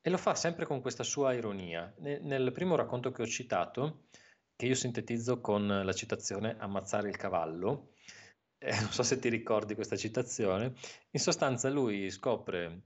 E 0.00 0.10
lo 0.10 0.16
fa 0.18 0.36
sempre 0.36 0.66
con 0.66 0.80
questa 0.80 1.02
sua 1.02 1.32
ironia. 1.32 1.92
Nel 1.98 2.52
primo 2.52 2.76
racconto 2.76 3.10
che 3.10 3.22
ho 3.22 3.26
citato, 3.26 4.04
che 4.54 4.66
io 4.66 4.76
sintetizzo 4.76 5.40
con 5.40 5.66
la 5.66 5.92
citazione 5.92 6.56
Ammazzare 6.56 7.08
il 7.08 7.16
cavallo, 7.16 7.94
eh, 8.58 8.80
non 8.80 8.92
so 8.92 9.02
se 9.02 9.18
ti 9.18 9.28
ricordi 9.28 9.74
questa 9.74 9.96
citazione, 9.96 10.74
in 11.10 11.20
sostanza 11.20 11.68
lui 11.70 12.08
scopre 12.10 12.82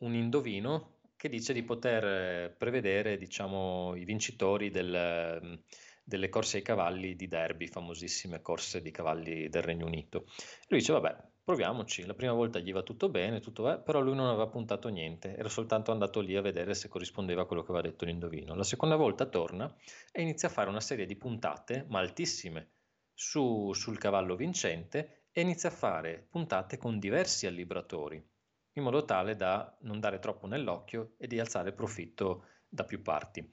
un 0.00 0.14
indovino 0.14 0.98
che 1.22 1.28
dice 1.28 1.52
di 1.52 1.62
poter 1.62 2.04
eh, 2.04 2.50
prevedere 2.50 3.16
diciamo, 3.16 3.94
i 3.94 4.04
vincitori 4.04 4.70
del, 4.70 5.40
mm, 5.40 5.54
delle 6.02 6.28
corse 6.28 6.56
ai 6.56 6.64
cavalli 6.64 7.14
di 7.14 7.28
Derby, 7.28 7.68
famosissime 7.68 8.42
corse 8.42 8.82
di 8.82 8.90
cavalli 8.90 9.48
del 9.48 9.62
Regno 9.62 9.86
Unito. 9.86 10.24
Lui 10.66 10.80
dice, 10.80 10.92
vabbè, 10.92 11.16
proviamoci, 11.44 12.04
la 12.06 12.14
prima 12.14 12.32
volta 12.32 12.58
gli 12.58 12.72
va 12.72 12.82
tutto 12.82 13.08
bene, 13.08 13.38
tutto 13.38 13.62
va, 13.62 13.78
però 13.78 14.00
lui 14.00 14.16
non 14.16 14.26
aveva 14.26 14.48
puntato 14.48 14.88
niente, 14.88 15.36
era 15.36 15.48
soltanto 15.48 15.92
andato 15.92 16.18
lì 16.18 16.34
a 16.34 16.40
vedere 16.40 16.74
se 16.74 16.88
corrispondeva 16.88 17.42
a 17.42 17.44
quello 17.44 17.62
che 17.62 17.70
aveva 17.70 17.86
detto 17.86 18.04
l'indovino. 18.04 18.56
La 18.56 18.64
seconda 18.64 18.96
volta 18.96 19.24
torna 19.26 19.72
e 20.10 20.22
inizia 20.22 20.48
a 20.48 20.50
fare 20.50 20.70
una 20.70 20.80
serie 20.80 21.06
di 21.06 21.14
puntate, 21.14 21.86
ma 21.88 22.00
altissime, 22.00 22.72
su, 23.14 23.72
sul 23.74 23.96
cavallo 23.96 24.34
vincente 24.34 25.26
e 25.30 25.40
inizia 25.42 25.68
a 25.68 25.72
fare 25.72 26.26
puntate 26.28 26.78
con 26.78 26.98
diversi 26.98 27.46
allibratori 27.46 28.30
in 28.74 28.82
modo 28.82 29.04
tale 29.04 29.36
da 29.36 29.76
non 29.80 30.00
dare 30.00 30.18
troppo 30.18 30.46
nell'occhio 30.46 31.14
e 31.18 31.26
di 31.26 31.38
alzare 31.38 31.72
profitto 31.72 32.46
da 32.68 32.84
più 32.84 33.02
parti. 33.02 33.48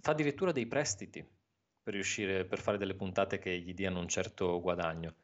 Fa 0.00 0.12
addirittura 0.12 0.52
dei 0.52 0.66
prestiti 0.66 1.26
per 1.82 1.94
riuscire 1.94 2.44
per 2.44 2.60
fare 2.60 2.78
delle 2.78 2.94
puntate 2.94 3.38
che 3.38 3.58
gli 3.58 3.74
diano 3.74 3.98
un 3.98 4.08
certo 4.08 4.60
guadagno. 4.60 5.16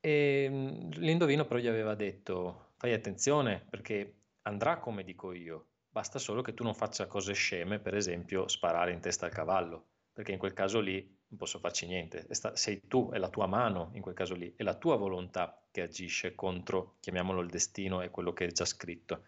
E 0.00 0.48
l'indovino 0.92 1.44
però 1.44 1.60
gli 1.60 1.66
aveva 1.66 1.94
detto: 1.94 2.72
fai 2.76 2.92
attenzione 2.92 3.64
perché 3.68 4.14
andrà 4.42 4.78
come 4.78 5.04
dico 5.04 5.32
io, 5.32 5.66
basta 5.88 6.18
solo 6.18 6.42
che 6.42 6.54
tu 6.54 6.64
non 6.64 6.74
faccia 6.74 7.06
cose 7.06 7.32
sceme, 7.32 7.78
per 7.78 7.94
esempio 7.94 8.48
sparare 8.48 8.92
in 8.92 9.00
testa 9.00 9.26
al 9.26 9.32
cavallo, 9.32 9.86
perché 10.12 10.32
in 10.32 10.38
quel 10.38 10.52
caso 10.52 10.80
lì 10.80 11.16
non 11.28 11.38
posso 11.38 11.58
farci 11.58 11.86
niente. 11.86 12.26
Sei 12.54 12.86
tu, 12.86 13.10
è 13.10 13.18
la 13.18 13.28
tua 13.28 13.46
mano 13.46 13.90
in 13.94 14.00
quel 14.00 14.14
caso 14.14 14.34
lì, 14.34 14.52
è 14.56 14.62
la 14.62 14.74
tua 14.74 14.96
volontà 14.96 15.62
che 15.70 15.82
agisce 15.82 16.34
contro, 16.34 16.96
chiamiamolo 17.00 17.40
il 17.40 17.50
destino, 17.50 18.00
è 18.00 18.10
quello 18.10 18.32
che 18.32 18.46
è 18.46 18.52
già 18.52 18.64
scritto. 18.64 19.24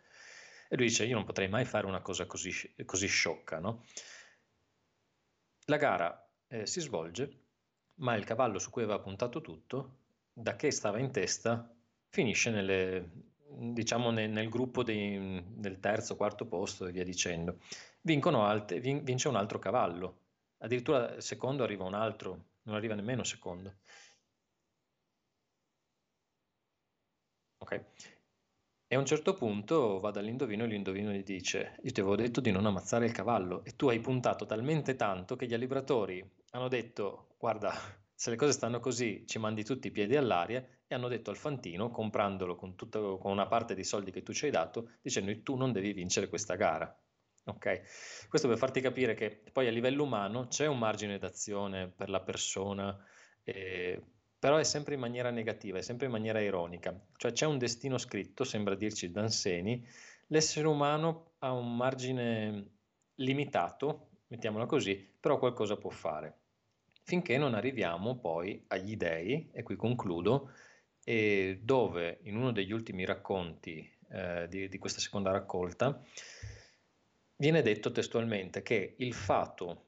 E 0.69 0.77
lui 0.77 0.87
dice, 0.87 1.05
io 1.05 1.15
non 1.15 1.25
potrei 1.25 1.49
mai 1.49 1.65
fare 1.65 1.87
una 1.87 2.01
cosa 2.01 2.27
così, 2.27 2.53
così 2.85 3.07
sciocca, 3.07 3.59
no? 3.59 3.85
La 5.67 5.77
gara 5.77 6.29
eh, 6.49 6.67
si 6.67 6.81
svolge, 6.81 7.39
ma 7.97 8.15
il 8.15 8.25
cavallo 8.25 8.59
su 8.59 8.71
cui 8.71 8.83
aveva 8.83 9.01
puntato 9.01 9.41
tutto, 9.41 9.97
da 10.33 10.57
che 10.57 10.71
stava 10.71 10.99
in 10.99 11.11
testa, 11.11 11.71
finisce 12.09 12.51
nelle, 12.51 13.11
diciamo 13.47 14.11
nel, 14.11 14.31
nel 14.31 14.49
gruppo 14.49 14.83
dei, 14.83 15.43
del 15.47 15.81
terzo, 15.81 16.17
quarto 16.17 16.47
posto 16.47 16.87
e 16.87 16.93
via 16.93 17.05
dicendo. 17.05 17.59
Vincono 18.01 18.65
vin, 18.81 19.05
vince 19.05 19.29
un 19.29 19.37
altro 19.37 19.59
cavallo, 19.59 20.20
Addirittura 20.63 21.21
secondo 21.21 21.65
arriva 21.65 21.85
un 21.85 21.93
altro 21.93 22.45
non 22.63 22.75
arriva 22.75 22.95
nemmeno 22.95 23.25
secondo. 23.25 23.75
Ok. 27.59 27.73
E 28.87 28.95
a 28.95 28.99
un 28.99 29.07
certo 29.07 29.35
punto 29.35 30.01
va 30.01 30.11
dall'indovino 30.11 30.65
e 30.65 30.67
l'indovino 30.67 31.11
gli 31.13 31.23
dice: 31.23 31.77
Io 31.83 31.91
ti 31.93 32.01
avevo 32.01 32.15
detto 32.17 32.41
di 32.43 32.51
non 32.51 32.67
ammazzare 32.67 33.07
il 33.07 33.13
cavallo 33.13 33.65
e 33.65 33.75
tu 33.75 33.89
hai 33.89 34.01
puntato 34.01 34.45
talmente 34.45 34.97
tanto 34.97 35.35
che 35.35 35.47
gli 35.47 35.55
allibratori 35.55 36.23
hanno 36.51 36.69
detto: 36.69 37.35
Guarda, 37.39 37.73
se 38.15 38.31
le 38.31 38.37
cose 38.37 38.53
stanno 38.53 38.79
così, 38.79 39.25
ci 39.27 39.39
mandi 39.39 39.65
tutti 39.65 39.87
i 39.87 39.91
piedi 39.91 40.17
all'aria. 40.17 40.63
E 40.87 40.95
hanno 40.95 41.09
detto 41.09 41.31
al 41.31 41.37
Fantino, 41.39 41.91
comprandolo 41.91 42.55
con, 42.57 42.75
tutto, 42.77 43.17
con 43.19 43.31
una 43.33 43.47
parte 43.47 43.75
dei 43.75 43.85
soldi 43.85 44.11
che 44.11 44.23
tu 44.23 44.33
ci 44.35 44.45
hai 44.45 44.51
dato, 44.51 44.91
dicendo: 45.01 45.41
Tu 45.43 45.57
non 45.57 45.73
devi 45.73 45.93
vincere 45.95 46.29
questa 46.29 46.57
gara. 46.57 46.95
Ok, 47.45 48.29
questo 48.29 48.49
per 48.49 48.59
farti 48.59 48.81
capire 48.81 49.15
che 49.15 49.43
poi 49.53 49.67
a 49.67 49.71
livello 49.71 50.05
umano 50.05 50.47
c'è 50.47 50.67
un 50.67 50.79
margine 50.79 51.19
d'azione 51.19 51.89
per 51.89 52.09
la 52.09 52.21
persona. 52.21 52.97
Eh, 53.43 54.01
però 54.41 54.57
è 54.57 54.65
sempre 54.65 54.95
in 54.95 55.01
maniera 55.01 55.31
negativa, 55.31 55.79
è 55.79 55.83
sempre 55.83 56.07
in 56.07 56.13
maniera 56.13 56.41
ironica, 56.41 56.99
cioè 57.17 57.31
c'è 57.33 57.45
un 57.45 57.59
destino 57.59 57.99
scritto, 57.99 58.43
sembra 58.43 58.75
dirci 58.75 59.11
Danseni, 59.11 59.87
l'essere 60.29 60.67
umano 60.67 61.33
ha 61.41 61.53
un 61.53 61.77
margine 61.77 62.71
limitato, 63.17 64.09
mettiamola 64.29 64.65
così, 64.65 64.97
però 65.21 65.39
qualcosa 65.39 65.77
può 65.77 65.91
fare, 65.91 66.39
finché 67.03 67.37
non 67.37 67.53
arriviamo 67.53 68.19
poi 68.19 68.65
agli 68.69 68.97
dei, 68.97 69.51
e 69.53 69.63
qui 69.63 69.77
concludo, 69.77 70.53
e 71.05 71.61
dove 71.63 72.21
in 72.23 72.37
uno 72.37 72.51
degli 72.51 72.73
ultimi 72.73 73.05
racconti 73.05 73.87
eh, 74.11 74.47
di, 74.49 74.69
di 74.69 74.79
questa 74.79 75.01
seconda 75.01 75.31
raccolta 75.33 76.03
viene 77.41 77.63
detto 77.63 77.91
testualmente 77.91 78.63
che 78.63 78.97
il 78.99 79.15
fato 79.15 79.87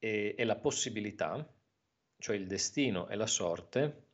e, 0.00 0.34
e 0.36 0.44
la 0.44 0.56
possibilità, 0.56 1.48
cioè 2.18 2.34
il 2.34 2.48
destino 2.48 3.08
e 3.08 3.14
la 3.14 3.28
sorte, 3.28 4.08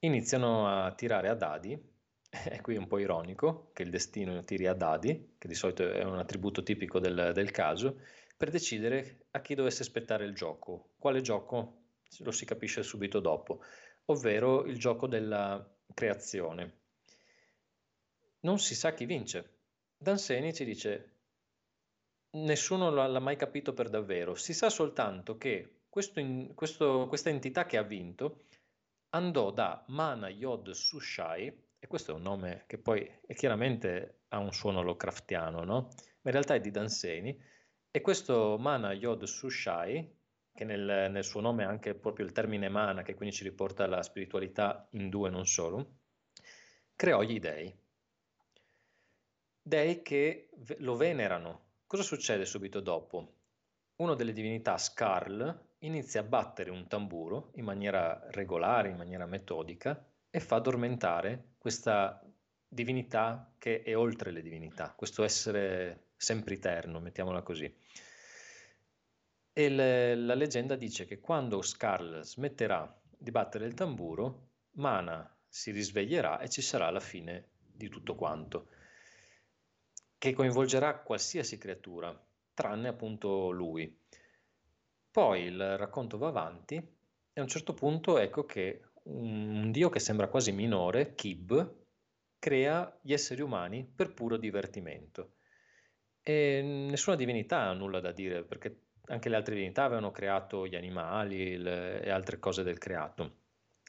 iniziano 0.00 0.68
a 0.68 0.92
tirare 0.94 1.30
a 1.30 1.34
dadi, 1.34 1.72
e 2.30 2.60
qui 2.60 2.74
è 2.74 2.78
un 2.78 2.86
po' 2.88 2.98
ironico 2.98 3.70
che 3.72 3.84
il 3.84 3.90
destino 3.90 4.44
tiri 4.44 4.66
a 4.66 4.74
dadi, 4.74 5.36
che 5.38 5.48
di 5.48 5.54
solito 5.54 5.90
è 5.90 6.04
un 6.04 6.18
attributo 6.18 6.62
tipico 6.62 6.98
del, 6.98 7.32
del 7.32 7.50
caso, 7.50 8.00
per 8.36 8.50
decidere 8.50 9.28
a 9.30 9.40
chi 9.40 9.54
dovesse 9.54 9.82
aspettare 9.82 10.26
il 10.26 10.34
gioco. 10.34 10.92
Quale 10.98 11.22
gioco 11.22 11.84
lo 12.18 12.32
si 12.32 12.44
capisce 12.44 12.82
subito 12.82 13.18
dopo, 13.18 13.62
ovvero 14.06 14.66
il 14.66 14.78
gioco 14.78 15.06
della 15.06 15.66
creazione. 15.94 16.80
Non 18.40 18.58
si 18.58 18.74
sa 18.74 18.92
chi 18.92 19.06
vince. 19.06 19.61
Danseni 20.02 20.52
ci 20.52 20.64
dice 20.64 21.10
nessuno 22.30 22.90
l'ha 22.90 23.20
mai 23.20 23.36
capito 23.36 23.72
per 23.72 23.88
davvero, 23.88 24.34
si 24.34 24.52
sa 24.52 24.68
soltanto 24.68 25.36
che 25.36 25.82
questo 25.88 26.20
questo, 26.54 27.06
questa 27.06 27.30
entità 27.30 27.66
che 27.66 27.76
ha 27.76 27.82
vinto 27.82 28.46
andò 29.10 29.52
da 29.52 29.84
Mana 29.88 30.28
Yod 30.28 30.70
Sushai, 30.70 31.46
e 31.78 31.86
questo 31.86 32.10
è 32.10 32.14
un 32.14 32.22
nome 32.22 32.64
che 32.66 32.78
poi 32.78 33.08
è 33.24 33.34
chiaramente 33.34 34.22
ha 34.28 34.38
un 34.38 34.52
suono 34.52 34.82
Lovecraftiano, 34.82 35.62
no? 35.62 35.76
ma 35.76 36.30
in 36.30 36.32
realtà 36.32 36.54
è 36.54 36.60
di 36.60 36.72
Danseni, 36.72 37.40
e 37.88 38.00
questo 38.00 38.56
Mana 38.58 38.92
Yod 38.94 39.22
Sushai, 39.22 40.18
che 40.52 40.64
nel, 40.64 41.10
nel 41.12 41.24
suo 41.24 41.40
nome 41.40 41.64
ha 41.64 41.68
anche 41.68 41.94
proprio 41.94 42.26
il 42.26 42.32
termine 42.32 42.68
mana, 42.68 43.02
che 43.02 43.14
quindi 43.14 43.36
ci 43.36 43.44
riporta 43.44 43.84
alla 43.84 44.02
spiritualità 44.02 44.88
in 44.92 45.08
due 45.10 45.30
non 45.30 45.46
solo, 45.46 45.98
creò 46.96 47.22
gli 47.22 47.38
dei. 47.38 47.81
Dei 49.64 50.02
che 50.02 50.50
lo 50.78 50.96
venerano. 50.96 51.60
Cosa 51.86 52.02
succede 52.02 52.44
subito 52.44 52.80
dopo? 52.80 53.34
Uno 53.96 54.14
delle 54.14 54.32
divinità, 54.32 54.76
Skarl, 54.76 55.66
inizia 55.78 56.20
a 56.20 56.24
battere 56.24 56.70
un 56.70 56.88
tamburo 56.88 57.52
in 57.54 57.64
maniera 57.64 58.26
regolare, 58.30 58.88
in 58.88 58.96
maniera 58.96 59.24
metodica, 59.24 60.04
e 60.28 60.40
fa 60.40 60.56
addormentare 60.56 61.52
questa 61.58 62.20
divinità 62.66 63.54
che 63.56 63.82
è 63.82 63.96
oltre 63.96 64.32
le 64.32 64.42
divinità, 64.42 64.94
questo 64.96 65.22
essere 65.22 66.06
sempiterno, 66.16 66.98
mettiamola 66.98 67.42
così. 67.42 67.72
E 69.52 69.68
le, 69.68 70.16
la 70.16 70.34
leggenda 70.34 70.74
dice 70.74 71.04
che 71.04 71.20
quando 71.20 71.62
Skarl 71.62 72.24
smetterà 72.24 73.00
di 73.16 73.30
battere 73.30 73.66
il 73.66 73.74
tamburo, 73.74 74.48
Mana 74.72 75.32
si 75.46 75.70
risveglierà 75.70 76.40
e 76.40 76.48
ci 76.48 76.62
sarà 76.62 76.90
la 76.90 76.98
fine 76.98 77.50
di 77.60 77.88
tutto 77.88 78.16
quanto, 78.16 78.68
che 80.22 80.34
coinvolgerà 80.34 81.00
qualsiasi 81.00 81.58
creatura, 81.58 82.16
tranne 82.54 82.86
appunto 82.86 83.50
lui. 83.50 83.92
Poi 85.10 85.42
il 85.42 85.76
racconto 85.76 86.16
va 86.16 86.28
avanti 86.28 86.76
e 86.76 87.40
a 87.40 87.42
un 87.42 87.48
certo 87.48 87.74
punto 87.74 88.18
ecco 88.18 88.44
che 88.44 88.82
un 89.06 89.72
dio 89.72 89.88
che 89.88 89.98
sembra 89.98 90.28
quasi 90.28 90.52
minore, 90.52 91.16
Kib, 91.16 91.74
crea 92.38 92.96
gli 93.00 93.12
esseri 93.12 93.40
umani 93.40 93.84
per 93.84 94.14
puro 94.14 94.36
divertimento. 94.36 95.38
E 96.22 96.86
nessuna 96.88 97.16
divinità 97.16 97.62
ha 97.62 97.72
nulla 97.72 97.98
da 97.98 98.12
dire 98.12 98.44
perché 98.44 98.90
anche 99.06 99.28
le 99.28 99.34
altre 99.34 99.54
divinità 99.54 99.82
avevano 99.82 100.12
creato 100.12 100.68
gli 100.68 100.76
animali 100.76 101.56
le, 101.56 102.00
e 102.00 102.10
altre 102.10 102.38
cose 102.38 102.62
del 102.62 102.78
creato. 102.78 103.38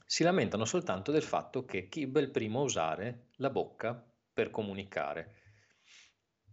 Si 0.04 0.24
lamentano 0.24 0.66
soltanto 0.66 1.12
del 1.12 1.22
fatto 1.22 1.64
che 1.64 1.88
Kib 1.90 2.18
è 2.18 2.22
il 2.22 2.32
primo 2.32 2.62
a 2.62 2.64
usare 2.64 3.28
la 3.36 3.52
bocca 3.52 4.04
per 4.34 4.50
comunicare, 4.50 5.42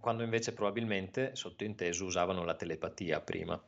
quando 0.01 0.23
invece 0.23 0.53
probabilmente, 0.53 1.37
sottointeso, 1.37 2.05
usavano 2.05 2.45
la 2.45 2.55
telepatia 2.55 3.21
prima. 3.21 3.63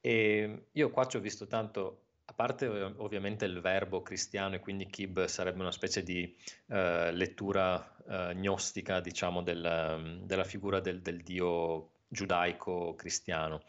E 0.00 0.66
io 0.70 0.90
qua 0.90 1.06
ci 1.06 1.16
ho 1.16 1.20
visto 1.20 1.46
tanto, 1.46 2.02
a 2.26 2.32
parte 2.32 2.66
ovviamente 2.66 3.44
il 3.44 3.60
verbo 3.60 4.02
cristiano 4.02 4.54
e 4.54 4.60
quindi 4.60 4.86
Kib 4.86 5.24
sarebbe 5.24 5.60
una 5.60 5.72
specie 5.72 6.02
di 6.02 6.34
uh, 6.66 7.10
lettura 7.10 7.74
uh, 8.04 8.32
gnostica, 8.32 9.00
diciamo, 9.00 9.42
del, 9.42 10.20
della 10.22 10.44
figura 10.44 10.80
del, 10.80 11.00
del 11.00 11.22
dio 11.22 11.90
giudaico-cristiano. 12.08 13.62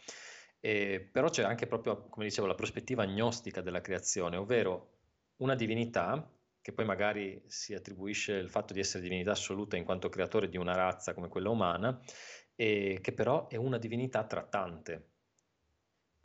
E, 0.59 1.07
però 1.11 1.29
c'è 1.29 1.43
anche 1.43 1.67
proprio, 1.67 2.07
come 2.09 2.25
dicevo, 2.25 2.47
la 2.47 2.55
prospettiva 2.55 3.05
gnostica 3.05 3.61
della 3.61 3.81
creazione, 3.81 4.37
ovvero 4.37 4.93
una 5.37 5.55
divinità 5.55 6.27
che 6.65 6.71
poi 6.71 6.85
magari 6.85 7.39
si 7.45 7.75
attribuisce 7.75 8.33
il 8.33 8.49
fatto 8.49 8.73
di 8.73 8.79
essere 8.79 9.03
divinità 9.03 9.33
assoluta 9.33 9.77
in 9.77 9.83
quanto 9.83 10.09
creatore 10.09 10.49
di 10.49 10.57
una 10.57 10.73
razza 10.73 11.13
come 11.13 11.27
quella 11.27 11.51
umana, 11.51 12.01
e 12.55 12.97
che 13.03 13.11
però 13.11 13.47
è 13.47 13.55
una 13.55 13.77
divinità 13.77 14.23
trattante, 14.23 15.09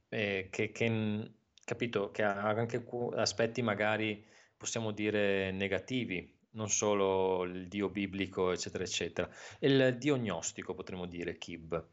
eh, 0.08 0.48
che, 0.50 0.72
che, 0.72 1.30
capito, 1.62 2.10
che 2.10 2.22
ha 2.22 2.40
anche 2.40 2.82
aspetti 3.16 3.60
magari 3.60 4.24
possiamo 4.56 4.92
dire 4.92 5.50
negativi, 5.50 6.34
non 6.52 6.70
solo 6.70 7.44
il 7.44 7.68
dio 7.68 7.90
biblico, 7.90 8.50
eccetera, 8.50 8.82
eccetera, 8.82 9.28
il 9.58 9.98
dio 9.98 10.16
gnostico 10.16 10.72
potremmo 10.72 11.04
dire, 11.04 11.36
Kib. 11.36 11.86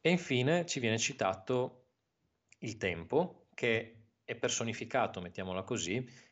E 0.00 0.08
infine 0.08 0.64
ci 0.64 0.80
viene 0.80 0.96
citato 0.96 1.88
il 2.60 2.78
tempo, 2.78 3.48
che 3.52 4.04
è 4.24 4.34
personificato, 4.36 5.20
mettiamola 5.20 5.64
così, 5.64 6.26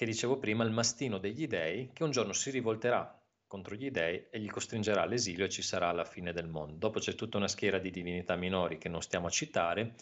che 0.00 0.06
dicevo 0.06 0.38
prima, 0.38 0.64
il 0.64 0.70
mastino 0.70 1.18
degli 1.18 1.46
dei, 1.46 1.90
che 1.92 2.04
un 2.04 2.10
giorno 2.10 2.32
si 2.32 2.48
rivolterà 2.48 3.22
contro 3.46 3.74
gli 3.74 3.90
dei 3.90 4.28
e 4.30 4.40
gli 4.40 4.48
costringerà 4.48 5.02
all'esilio 5.02 5.44
e 5.44 5.50
ci 5.50 5.60
sarà 5.60 5.92
la 5.92 6.06
fine 6.06 6.32
del 6.32 6.48
mondo. 6.48 6.76
Dopo 6.76 7.00
c'è 7.00 7.14
tutta 7.14 7.36
una 7.36 7.48
schiera 7.48 7.78
di 7.78 7.90
divinità 7.90 8.34
minori 8.34 8.78
che 8.78 8.88
non 8.88 9.02
stiamo 9.02 9.26
a 9.26 9.30
citare, 9.30 9.96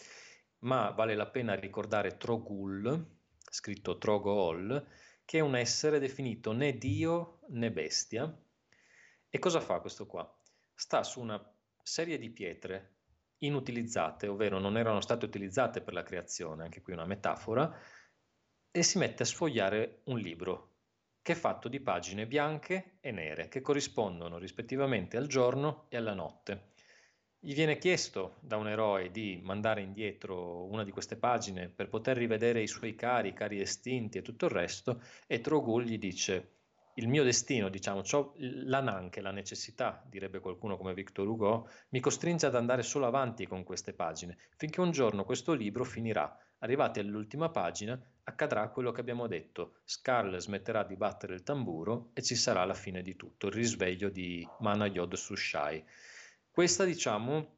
ma 0.59 0.91
vale 0.91 1.15
la 1.15 1.27
pena 1.27 1.53
ricordare 1.53 2.15
Trogul, 2.15 3.17
scritto 3.49 3.97
Trogool, 3.97 4.87
che 5.25 5.39
è 5.39 5.41
un 5.41 5.57
essere 5.57 5.99
definito 5.99 6.53
né 6.53 6.77
Dio 6.77 7.41
né 7.49 7.69
bestia. 7.69 8.33
E 9.27 9.37
cosa 9.37 9.59
fa 9.59 9.81
questo 9.81 10.05
qua? 10.05 10.33
Sta 10.73 11.03
su 11.03 11.19
una 11.19 11.45
serie 11.83 12.17
di 12.17 12.29
pietre 12.29 12.99
inutilizzate, 13.39 14.29
ovvero 14.29 14.59
non 14.59 14.77
erano 14.77 15.01
state 15.01 15.25
utilizzate 15.25 15.81
per 15.81 15.91
la 15.91 16.03
creazione, 16.03 16.63
anche 16.63 16.81
qui 16.81 16.93
una 16.93 17.05
metafora, 17.05 17.77
e 18.71 18.83
si 18.83 18.97
mette 18.97 19.23
a 19.23 19.25
sfogliare 19.25 20.01
un 20.05 20.19
libro 20.19 20.67
che 21.21 21.33
è 21.33 21.35
fatto 21.35 21.67
di 21.67 21.79
pagine 21.79 22.27
bianche 22.27 22.97
e 23.01 23.11
nere 23.11 23.49
che 23.49 23.61
corrispondono 23.61 24.37
rispettivamente 24.37 25.17
al 25.17 25.27
giorno 25.27 25.85
e 25.89 25.97
alla 25.97 26.13
notte. 26.13 26.71
Gli 27.39 27.53
viene 27.53 27.77
chiesto 27.77 28.35
da 28.41 28.57
un 28.57 28.67
eroe 28.67 29.11
di 29.11 29.39
mandare 29.41 29.81
indietro 29.81 30.65
una 30.65 30.83
di 30.83 30.91
queste 30.91 31.15
pagine 31.15 31.69
per 31.69 31.87
poter 31.87 32.17
rivedere 32.17 32.61
i 32.61 32.67
suoi 32.67 32.95
cari, 32.95 33.29
i 33.29 33.33
cari 33.33 33.61
estinti 33.61 34.17
e 34.17 34.21
tutto 34.21 34.45
il 34.45 34.51
resto, 34.51 35.01
e 35.25 35.39
Trogul 35.39 35.83
gli 35.83 35.97
dice 35.97 36.57
il 36.95 37.07
mio 37.07 37.23
destino, 37.23 37.69
diciamo, 37.69 38.01
l'ananche, 38.37 39.21
la 39.21 39.31
necessità, 39.31 40.03
direbbe 40.05 40.39
qualcuno 40.39 40.75
come 40.75 40.93
Victor 40.93 41.27
Hugo, 41.27 41.69
mi 41.89 42.01
costringe 42.01 42.45
ad 42.45 42.55
andare 42.55 42.83
solo 42.83 43.05
avanti 43.05 43.47
con 43.47 43.63
queste 43.63 43.93
pagine, 43.93 44.37
finché 44.57 44.81
un 44.81 44.91
giorno 44.91 45.23
questo 45.23 45.53
libro 45.53 45.85
finirà. 45.85 46.37
Arrivati 46.59 46.99
all'ultima 46.99 47.49
pagina, 47.49 47.99
accadrà 48.23 48.69
quello 48.69 48.91
che 48.91 49.01
abbiamo 49.01 49.27
detto. 49.27 49.79
Scarl 49.83 50.37
smetterà 50.37 50.83
di 50.83 50.95
battere 50.95 51.33
il 51.33 51.43
tamburo 51.43 52.11
e 52.13 52.21
ci 52.21 52.35
sarà 52.35 52.63
la 52.65 52.73
fine 52.73 53.01
di 53.01 53.15
tutto, 53.15 53.47
il 53.47 53.53
risveglio 53.53 54.09
di 54.09 54.47
Mana 54.59 54.87
Yod 54.87 55.13
Sushai. 55.15 55.83
Questa, 56.49 56.83
diciamo, 56.83 57.57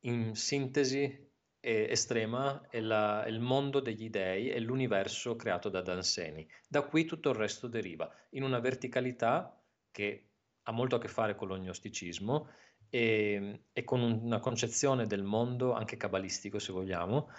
in 0.00 0.34
sintesi, 0.34 1.30
estrema 1.64 2.66
è, 2.68 2.80
la, 2.80 3.22
è, 3.22 3.28
il 3.28 3.38
mondo 3.38 3.78
degli 3.78 4.10
dei, 4.10 4.48
è 4.48 4.58
l'universo 4.58 5.36
creato 5.36 5.68
da 5.68 5.80
Danseni. 5.80 6.46
Da 6.68 6.82
qui 6.82 7.04
tutto 7.04 7.30
il 7.30 7.36
resto 7.36 7.68
deriva, 7.68 8.12
in 8.30 8.42
una 8.42 8.58
verticalità 8.58 9.56
che 9.90 10.28
ha 10.64 10.72
molto 10.72 10.96
a 10.96 10.98
che 10.98 11.08
fare 11.08 11.36
con 11.36 11.48
l'ognosticismo 11.48 12.48
e, 12.88 13.66
e 13.72 13.84
con 13.84 14.00
una 14.00 14.40
concezione 14.40 15.06
del 15.06 15.22
mondo, 15.22 15.72
anche 15.72 15.96
cabalistico 15.96 16.58
se 16.58 16.72
vogliamo, 16.72 17.30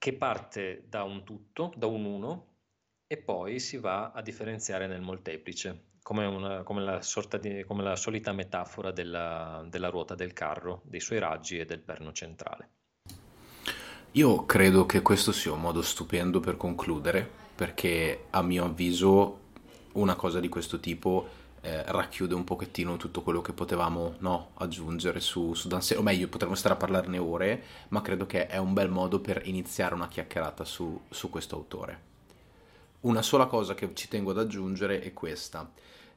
che 0.00 0.14
parte 0.14 0.86
da 0.88 1.02
un 1.02 1.24
tutto, 1.24 1.74
da 1.76 1.86
un 1.86 2.06
uno, 2.06 2.46
e 3.06 3.18
poi 3.18 3.60
si 3.60 3.76
va 3.76 4.12
a 4.12 4.22
differenziare 4.22 4.86
nel 4.86 5.02
molteplice, 5.02 5.88
come, 6.02 6.24
una, 6.24 6.62
come, 6.62 6.80
la, 6.80 7.00
di, 7.38 7.64
come 7.66 7.82
la, 7.82 7.96
solita 7.96 8.32
metafora 8.32 8.92
della, 8.92 9.62
della 9.68 9.90
ruota 9.90 10.14
del 10.14 10.32
carro, 10.32 10.80
dei 10.84 11.00
suoi 11.00 11.18
raggi 11.18 11.58
e 11.58 11.66
del 11.66 11.80
perno 11.80 12.12
centrale. 12.12 12.70
Io 14.12 14.46
credo 14.46 14.86
che 14.86 15.02
questo 15.02 15.32
sia 15.32 15.52
un 15.52 15.60
modo 15.60 15.82
stupendo 15.82 16.40
per 16.40 16.56
concludere, 16.56 17.28
perché 17.54 18.24
a 18.30 18.40
mio 18.40 18.64
avviso 18.64 19.48
una 19.92 20.14
cosa 20.14 20.40
di 20.40 20.48
questo 20.48 20.80
tipo 20.80 21.28
eh, 21.62 21.84
racchiude 21.86 22.34
un 22.34 22.44
pochettino 22.44 22.96
tutto 22.96 23.22
quello 23.22 23.42
che 23.42 23.52
potevamo 23.52 24.14
no, 24.18 24.50
aggiungere 24.54 25.20
su, 25.20 25.54
su 25.54 25.68
Dansero, 25.68 26.00
o 26.00 26.02
meglio 26.02 26.28
potremmo 26.28 26.54
stare 26.54 26.74
a 26.74 26.78
parlarne 26.78 27.18
ore, 27.18 27.62
ma 27.88 28.00
credo 28.00 28.26
che 28.26 28.46
è 28.46 28.56
un 28.56 28.72
bel 28.72 28.88
modo 28.88 29.20
per 29.20 29.42
iniziare 29.44 29.94
una 29.94 30.08
chiacchierata 30.08 30.64
su, 30.64 31.00
su 31.10 31.28
questo 31.28 31.56
autore. 31.56 32.08
Una 33.00 33.22
sola 33.22 33.46
cosa 33.46 33.74
che 33.74 33.90
ci 33.94 34.08
tengo 34.08 34.30
ad 34.30 34.38
aggiungere 34.38 35.00
è 35.00 35.12
questa. 35.12 35.70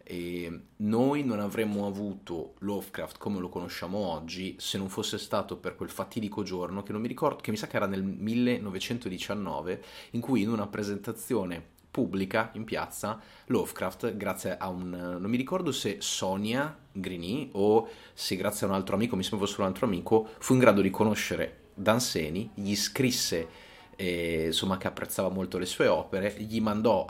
E 0.05 0.59
noi 0.77 1.23
non 1.23 1.39
avremmo 1.39 1.87
avuto 1.87 2.55
Lovecraft 2.59 3.17
come 3.17 3.39
lo 3.39 3.47
conosciamo 3.47 3.97
oggi 3.99 4.57
se 4.59 4.77
non 4.77 4.89
fosse 4.89 5.17
stato 5.17 5.55
per 5.55 5.77
quel 5.77 5.89
fatidico 5.89 6.43
giorno 6.43 6.83
che 6.83 6.91
non 6.91 6.99
mi 6.99 7.07
ricordo, 7.07 7.41
che 7.41 7.51
mi 7.51 7.57
sa 7.57 7.67
che 7.67 7.77
era 7.77 7.85
nel 7.85 8.03
1919, 8.03 9.83
in 10.11 10.19
cui 10.19 10.41
in 10.41 10.49
una 10.49 10.67
presentazione 10.67 11.71
pubblica 11.93 12.49
in 12.53 12.63
piazza 12.63 13.21
Lovecraft, 13.45 14.17
grazie 14.17 14.57
a 14.57 14.67
un 14.67 14.89
non 14.89 15.29
mi 15.29 15.37
ricordo 15.37 15.71
se 15.71 15.97
Sonia 15.99 16.75
Grini 16.91 17.51
o 17.53 17.87
se 18.13 18.35
grazie 18.35 18.65
a 18.65 18.69
un 18.71 18.75
altro 18.75 18.95
amico, 18.95 19.15
mi 19.15 19.21
sembra 19.21 19.45
fosse 19.45 19.61
un 19.61 19.67
altro 19.67 19.85
amico, 19.85 20.27
fu 20.39 20.53
in 20.53 20.59
grado 20.59 20.81
di 20.81 20.89
conoscere 20.89 21.59
Danseni, 21.75 22.49
gli 22.55 22.75
scrisse 22.75 23.47
eh, 23.95 24.45
insomma 24.47 24.77
che 24.77 24.87
apprezzava 24.87 25.29
molto 25.29 25.59
le 25.59 25.67
sue 25.67 25.85
opere, 25.85 26.33
gli 26.39 26.59
mandò 26.61 27.05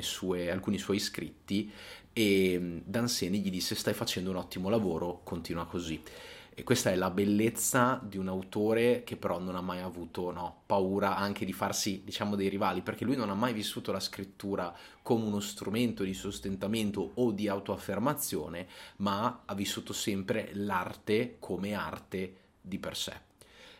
sue, 0.00 0.48
alcuni 0.48 0.78
suoi 0.78 1.00
scritti 1.00 1.68
e 2.12 2.56
mm, 2.56 2.78
Danseni 2.84 3.40
gli 3.40 3.50
disse 3.50 3.74
stai 3.74 3.94
facendo 3.94 4.30
un 4.30 4.36
ottimo 4.36 4.68
lavoro, 4.68 5.22
continua 5.24 5.66
così. 5.66 6.00
E 6.52 6.62
questa 6.62 6.90
è 6.90 6.94
la 6.94 7.10
bellezza 7.10 8.00
di 8.02 8.18
un 8.18 8.28
autore 8.28 9.02
che 9.04 9.16
però 9.16 9.38
non 9.38 9.56
ha 9.56 9.60
mai 9.60 9.80
avuto 9.80 10.30
no, 10.30 10.62
paura 10.66 11.16
anche 11.16 11.44
di 11.44 11.52
farsi, 11.52 12.02
diciamo, 12.04 12.36
dei 12.36 12.48
rivali, 12.48 12.82
perché 12.82 13.04
lui 13.04 13.16
non 13.16 13.30
ha 13.30 13.34
mai 13.34 13.52
vissuto 13.52 13.92
la 13.92 14.00
scrittura 14.00 14.74
come 15.02 15.24
uno 15.24 15.40
strumento 15.40 16.04
di 16.04 16.12
sostentamento 16.12 17.12
o 17.14 17.30
di 17.30 17.48
autoaffermazione, 17.48 18.66
ma 18.96 19.42
ha 19.46 19.54
vissuto 19.54 19.92
sempre 19.92 20.50
l'arte 20.54 21.36
come 21.38 21.72
arte 21.72 22.34
di 22.60 22.78
per 22.78 22.96
sé. 22.96 23.28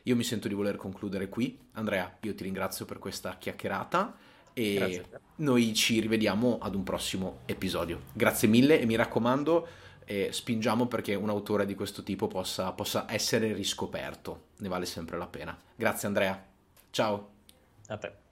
Io 0.04 0.16
mi 0.16 0.24
sento 0.24 0.48
di 0.48 0.54
voler 0.54 0.76
concludere 0.76 1.28
qui. 1.28 1.58
Andrea, 1.72 2.16
io 2.20 2.34
ti 2.34 2.44
ringrazio 2.44 2.86
per 2.86 2.98
questa 2.98 3.36
chiacchierata 3.36 4.16
e 4.54 5.04
noi 5.36 5.74
ci 5.74 6.00
rivediamo 6.00 6.58
ad 6.60 6.74
un 6.74 6.82
prossimo 6.82 7.40
episodio. 7.46 8.04
Grazie 8.12 8.48
mille 8.48 8.80
e 8.80 8.86
mi 8.86 8.96
raccomando, 8.96 9.68
eh, 10.11 10.32
spingiamo 10.32 10.86
perché 10.86 11.14
un 11.14 11.28
autore 11.28 11.64
di 11.64 11.76
questo 11.76 12.02
tipo 12.02 12.26
possa, 12.26 12.72
possa 12.72 13.06
essere 13.08 13.52
riscoperto. 13.52 14.48
Ne 14.58 14.68
vale 14.68 14.84
sempre 14.84 15.16
la 15.16 15.28
pena. 15.28 15.56
Grazie 15.76 16.08
Andrea. 16.08 16.46
Ciao. 16.90 17.30
A 17.86 17.96
te. 17.96 18.30